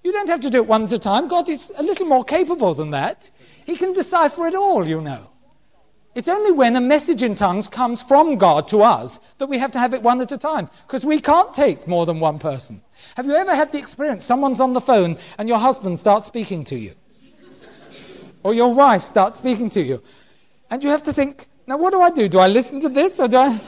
You 0.04 0.12
don't 0.12 0.28
have 0.28 0.42
to 0.42 0.50
do 0.50 0.58
it 0.58 0.68
one 0.68 0.84
at 0.84 0.92
a 0.92 1.00
time. 1.00 1.30
God 1.30 1.48
is 1.48 1.72
a 1.78 1.84
little 1.84 2.06
more 2.06 2.26
capable 2.26 2.74
than 2.74 2.92
that. 2.92 3.32
He 3.68 3.76
can 3.76 3.92
decipher 3.92 4.48
it 4.48 4.56
all, 4.56 4.88
you 4.88 5.02
know. 5.02 5.30
It's 6.16 6.30
only 6.30 6.52
when 6.52 6.78
a 6.78 6.82
message 6.82 7.22
in 7.22 7.36
tongues 7.36 7.68
comes 7.68 8.02
from 8.02 8.38
God 8.38 8.66
to 8.70 8.82
us 8.82 9.20
that 9.40 9.48
we 9.48 9.60
have 9.60 9.74
to 9.74 9.80
have 9.80 9.94
it 9.94 10.02
one 10.02 10.22
at 10.22 10.32
a 10.32 10.38
time, 10.38 10.70
because 10.88 11.06
we 11.06 11.20
can't 11.20 11.54
take 11.54 11.86
more 11.86 12.06
than 12.06 12.22
one 12.22 12.40
person. 12.40 12.82
Have 13.18 13.26
you 13.26 13.36
ever 13.36 13.54
had 13.54 13.74
the 13.74 13.78
experience 13.78 14.24
someone's 14.24 14.62
on 14.62 14.72
the 14.72 14.80
phone 14.80 15.18
and 15.38 15.50
your 15.50 15.60
husband 15.60 16.00
starts 16.00 16.26
speaking 16.26 16.64
to 16.64 16.78
you? 16.78 16.96
Or 18.42 18.54
your 18.54 18.74
wife 18.74 19.02
starts 19.02 19.38
speaking 19.38 19.70
to 19.72 19.82
you? 19.82 20.02
And 20.72 20.82
you 20.82 20.90
have 20.90 21.04
to 21.04 21.14
think, 21.14 21.48
now 21.68 21.78
what 21.78 21.92
do 21.92 22.02
I 22.02 22.10
do? 22.10 22.30
Do 22.30 22.40
I 22.40 22.48
listen 22.48 22.80
to 22.80 22.90
this 22.90 23.20
or 23.20 23.28
do 23.28 23.36
I? 23.36 23.60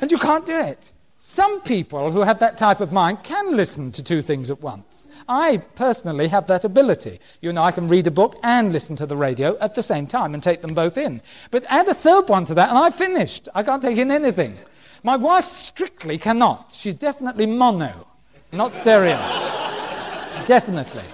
And 0.00 0.10
you 0.10 0.18
can't 0.18 0.46
do 0.46 0.58
it. 0.58 0.92
Some 1.18 1.62
people 1.62 2.10
who 2.10 2.20
have 2.20 2.40
that 2.40 2.58
type 2.58 2.80
of 2.80 2.92
mind 2.92 3.22
can 3.22 3.56
listen 3.56 3.90
to 3.92 4.02
two 4.02 4.20
things 4.20 4.50
at 4.50 4.60
once. 4.60 5.08
I 5.26 5.58
personally 5.74 6.28
have 6.28 6.46
that 6.48 6.66
ability. 6.66 7.20
You 7.40 7.54
know, 7.54 7.62
I 7.62 7.72
can 7.72 7.88
read 7.88 8.06
a 8.06 8.10
book 8.10 8.36
and 8.42 8.70
listen 8.70 8.96
to 8.96 9.06
the 9.06 9.16
radio 9.16 9.56
at 9.60 9.74
the 9.74 9.82
same 9.82 10.06
time 10.06 10.34
and 10.34 10.42
take 10.42 10.60
them 10.60 10.74
both 10.74 10.98
in. 10.98 11.22
But 11.50 11.64
add 11.68 11.88
a 11.88 11.94
third 11.94 12.28
one 12.28 12.44
to 12.46 12.54
that, 12.54 12.68
and 12.68 12.76
I've 12.76 12.94
finished. 12.94 13.48
I 13.54 13.62
can't 13.62 13.82
take 13.82 13.96
in 13.96 14.10
anything. 14.10 14.58
My 15.04 15.16
wife 15.16 15.46
strictly 15.46 16.18
cannot. 16.18 16.70
She's 16.70 16.94
definitely 16.94 17.46
mono, 17.46 18.06
not 18.52 18.74
stereo. 18.74 19.16
definitely. 20.46 21.04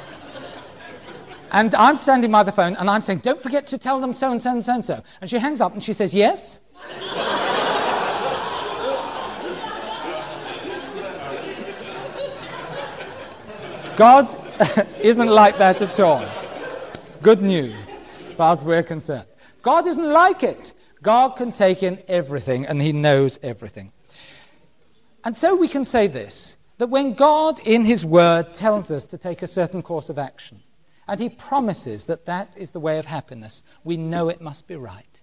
And 1.52 1.74
I'm 1.76 1.96
standing 1.96 2.32
by 2.32 2.42
the 2.42 2.52
phone 2.52 2.74
and 2.76 2.90
I'm 2.90 3.02
saying, 3.02 3.18
Don't 3.18 3.38
forget 3.38 3.68
to 3.68 3.78
tell 3.78 4.00
them 4.00 4.14
so 4.14 4.32
and 4.32 4.42
so 4.42 4.50
and 4.50 4.64
so 4.64 4.74
and 4.74 4.84
so. 4.84 5.02
And 5.20 5.30
she 5.30 5.38
hangs 5.38 5.60
up 5.60 5.74
and 5.74 5.82
she 5.82 5.92
says, 5.92 6.14
Yes. 6.14 6.60
God 13.96 14.34
isn't 15.00 15.28
like 15.28 15.58
that 15.58 15.82
at 15.82 16.00
all. 16.00 16.26
It's 16.94 17.16
good 17.16 17.42
news 17.42 17.98
as 18.28 18.36
far 18.36 18.52
as 18.52 18.64
we're 18.64 18.82
concerned. 18.82 19.26
God 19.60 19.86
isn't 19.86 20.10
like 20.10 20.42
it. 20.42 20.72
God 21.02 21.30
can 21.30 21.52
take 21.52 21.82
in 21.82 22.02
everything 22.08 22.64
and 22.66 22.80
He 22.80 22.92
knows 22.92 23.38
everything. 23.42 23.92
And 25.24 25.36
so 25.36 25.54
we 25.54 25.68
can 25.68 25.84
say 25.84 26.06
this 26.06 26.56
that 26.78 26.88
when 26.88 27.14
God 27.14 27.60
in 27.66 27.84
His 27.84 28.04
Word 28.04 28.54
tells 28.54 28.90
us 28.90 29.06
to 29.06 29.18
take 29.18 29.42
a 29.42 29.46
certain 29.46 29.82
course 29.82 30.08
of 30.08 30.18
action, 30.18 30.62
and 31.06 31.20
He 31.20 31.28
promises 31.28 32.06
that 32.06 32.24
that 32.24 32.56
is 32.56 32.72
the 32.72 32.80
way 32.80 32.98
of 32.98 33.06
happiness, 33.06 33.62
we 33.84 33.96
know 33.96 34.28
it 34.28 34.40
must 34.40 34.66
be 34.66 34.76
right. 34.76 35.20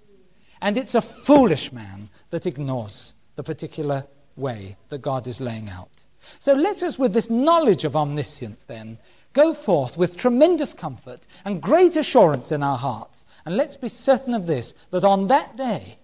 And 0.62 0.78
it's 0.78 0.96
a 0.96 1.02
foolish 1.02 1.72
man 1.72 2.10
that 2.30 2.46
ignores 2.46 3.16
the 3.36 3.44
particular 3.44 4.06
way 4.36 4.78
that 4.90 5.02
God 5.02 5.26
is 5.28 5.42
laying 5.42 5.70
out. 5.70 6.06
So 6.38 6.54
let 6.54 6.84
us, 6.84 7.00
with 7.00 7.14
this 7.14 7.30
knowledge 7.30 7.86
of 7.86 7.96
omniscience, 7.96 8.66
then, 8.66 8.98
go 9.34 9.54
forth 9.54 9.98
with 9.98 10.18
tremendous 10.18 10.74
comfort 10.74 11.26
and 11.46 11.62
great 11.62 11.96
assurance 11.96 12.52
in 12.52 12.62
our 12.62 12.78
hearts. 12.78 13.26
And 13.46 13.58
let's 13.58 13.76
be 13.76 13.90
certain 13.90 14.34
of 14.34 14.48
this 14.48 14.74
that 14.92 15.04
on 15.04 15.28
that 15.28 15.58
day, 15.58 15.98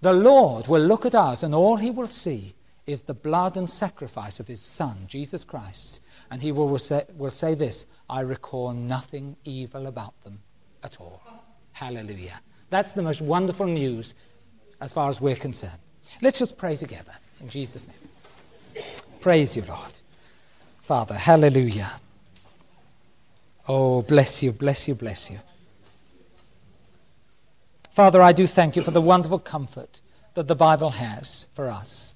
the 0.00 0.12
Lord 0.12 0.68
will 0.68 0.82
look 0.82 1.06
at 1.06 1.14
us 1.14 1.42
and 1.42 1.54
all 1.54 1.76
he 1.76 1.90
will 1.90 2.08
see 2.08 2.54
is 2.86 3.02
the 3.02 3.14
blood 3.14 3.56
and 3.56 3.68
sacrifice 3.68 4.38
of 4.38 4.46
his 4.46 4.60
Son, 4.60 4.96
Jesus 5.06 5.44
Christ. 5.44 6.00
And 6.30 6.40
he 6.40 6.52
will 6.52 6.78
say, 6.78 7.04
will 7.16 7.30
say 7.30 7.54
this 7.54 7.86
I 8.08 8.20
recall 8.20 8.72
nothing 8.72 9.36
evil 9.44 9.86
about 9.86 10.20
them 10.22 10.40
at 10.82 11.00
all. 11.00 11.22
Hallelujah. 11.72 12.40
That's 12.70 12.94
the 12.94 13.02
most 13.02 13.20
wonderful 13.20 13.66
news 13.66 14.14
as 14.80 14.92
far 14.92 15.08
as 15.08 15.20
we're 15.20 15.36
concerned. 15.36 15.78
Let's 16.22 16.38
just 16.38 16.56
pray 16.56 16.76
together 16.76 17.12
in 17.40 17.48
Jesus' 17.48 17.86
name. 17.86 17.96
Praise 19.26 19.56
you, 19.56 19.64
Lord. 19.66 19.98
Father, 20.82 21.14
hallelujah. 21.14 21.90
Oh, 23.66 24.02
bless 24.02 24.40
you, 24.40 24.52
bless 24.52 24.86
you, 24.86 24.94
bless 24.94 25.32
you. 25.32 25.38
Father, 27.90 28.22
I 28.22 28.30
do 28.30 28.46
thank 28.46 28.76
you 28.76 28.82
for 28.82 28.92
the 28.92 29.00
wonderful 29.00 29.40
comfort 29.40 30.00
that 30.34 30.46
the 30.46 30.54
Bible 30.54 30.90
has 30.90 31.48
for 31.54 31.68
us. 31.68 32.14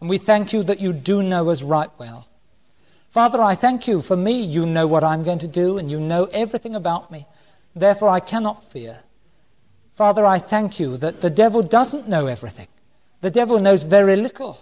And 0.00 0.08
we 0.08 0.16
thank 0.16 0.54
you 0.54 0.62
that 0.62 0.80
you 0.80 0.94
do 0.94 1.22
know 1.22 1.50
us 1.50 1.62
right 1.62 1.90
well. 1.98 2.26
Father, 3.10 3.42
I 3.42 3.54
thank 3.54 3.86
you 3.86 4.00
for 4.00 4.16
me. 4.16 4.40
You 4.40 4.64
know 4.64 4.86
what 4.86 5.04
I'm 5.04 5.24
going 5.24 5.40
to 5.40 5.48
do, 5.48 5.76
and 5.76 5.90
you 5.90 6.00
know 6.00 6.24
everything 6.32 6.74
about 6.74 7.10
me. 7.12 7.26
Therefore, 7.74 8.08
I 8.08 8.20
cannot 8.20 8.64
fear. 8.64 9.00
Father, 9.92 10.24
I 10.24 10.38
thank 10.38 10.80
you 10.80 10.96
that 10.96 11.20
the 11.20 11.28
devil 11.28 11.62
doesn't 11.62 12.08
know 12.08 12.28
everything. 12.28 12.68
The 13.20 13.30
devil 13.30 13.60
knows 13.60 13.82
very 13.82 14.16
little. 14.16 14.58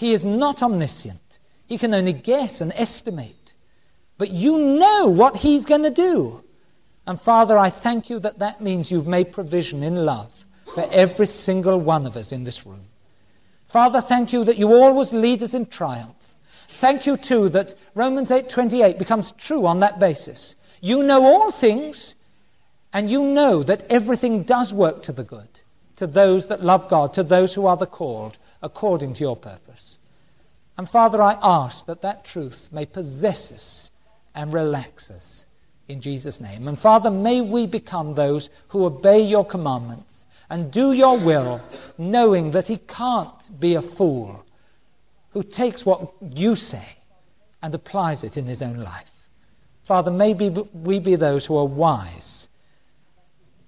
He 0.00 0.14
is 0.14 0.24
not 0.24 0.62
omniscient. 0.62 1.38
He 1.66 1.76
can 1.76 1.92
only 1.92 2.14
guess 2.14 2.62
and 2.62 2.72
estimate. 2.74 3.52
But 4.16 4.30
you 4.30 4.56
know 4.56 5.08
what 5.08 5.36
he's 5.36 5.66
going 5.66 5.82
to 5.82 5.90
do. 5.90 6.42
And 7.06 7.20
Father, 7.20 7.58
I 7.58 7.68
thank 7.68 8.08
you 8.08 8.18
that 8.20 8.38
that 8.38 8.62
means 8.62 8.90
you've 8.90 9.06
made 9.06 9.30
provision 9.30 9.82
in 9.82 10.06
love 10.06 10.46
for 10.74 10.88
every 10.90 11.26
single 11.26 11.78
one 11.78 12.06
of 12.06 12.16
us 12.16 12.32
in 12.32 12.44
this 12.44 12.64
room. 12.64 12.86
Father, 13.66 14.00
thank 14.00 14.32
you 14.32 14.42
that 14.44 14.56
you 14.56 14.72
always 14.72 15.12
lead 15.12 15.42
us 15.42 15.52
in 15.52 15.66
triumph. 15.66 16.34
Thank 16.68 17.04
you 17.04 17.18
too 17.18 17.50
that 17.50 17.74
Romans 17.94 18.30
8:28 18.30 18.98
becomes 18.98 19.32
true 19.32 19.66
on 19.66 19.80
that 19.80 19.98
basis. 19.98 20.56
You 20.80 21.02
know 21.02 21.22
all 21.22 21.50
things 21.50 22.14
and 22.94 23.10
you 23.10 23.22
know 23.22 23.62
that 23.64 23.84
everything 23.90 24.44
does 24.44 24.72
work 24.72 25.02
to 25.02 25.12
the 25.12 25.24
good 25.24 25.60
to 25.96 26.06
those 26.06 26.46
that 26.46 26.64
love 26.64 26.88
God, 26.88 27.12
to 27.12 27.22
those 27.22 27.52
who 27.52 27.66
are 27.66 27.76
the 27.76 27.84
called 27.84 28.38
according 28.62 29.14
to 29.14 29.24
your 29.24 29.36
purpose. 29.36 29.98
And 30.78 30.88
Father, 30.88 31.20
I 31.22 31.38
ask 31.42 31.86
that 31.86 32.02
that 32.02 32.24
truth 32.24 32.70
may 32.72 32.86
possess 32.86 33.52
us 33.52 33.90
and 34.34 34.52
relax 34.52 35.10
us 35.10 35.46
in 35.88 36.00
Jesus' 36.00 36.40
name. 36.40 36.68
And 36.68 36.78
Father, 36.78 37.10
may 37.10 37.40
we 37.40 37.66
become 37.66 38.14
those 38.14 38.48
who 38.68 38.84
obey 38.86 39.20
your 39.20 39.44
commandments 39.44 40.26
and 40.48 40.70
do 40.70 40.92
your 40.92 41.18
will, 41.18 41.60
knowing 41.98 42.52
that 42.52 42.66
he 42.68 42.76
can't 42.76 43.60
be 43.60 43.74
a 43.74 43.82
fool 43.82 44.44
who 45.30 45.42
takes 45.42 45.84
what 45.84 46.12
you 46.20 46.56
say 46.56 46.96
and 47.62 47.74
applies 47.74 48.24
it 48.24 48.36
in 48.36 48.46
his 48.46 48.62
own 48.62 48.78
life. 48.78 49.28
Father, 49.82 50.10
may 50.10 50.32
we 50.34 50.98
be 50.98 51.16
those 51.16 51.46
who 51.46 51.56
are 51.56 51.66
wise 51.66 52.48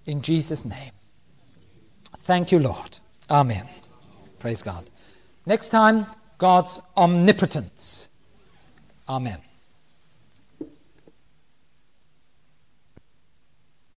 in 0.06 0.22
Jesus' 0.22 0.64
name. 0.64 0.92
Thank 2.18 2.52
you, 2.52 2.60
Lord. 2.60 2.98
Amen. 3.28 3.66
Praise 4.42 4.60
God. 4.60 4.90
Next 5.46 5.68
time, 5.68 6.04
God's 6.38 6.80
omnipotence. 6.96 8.08
Amen. 9.08 9.38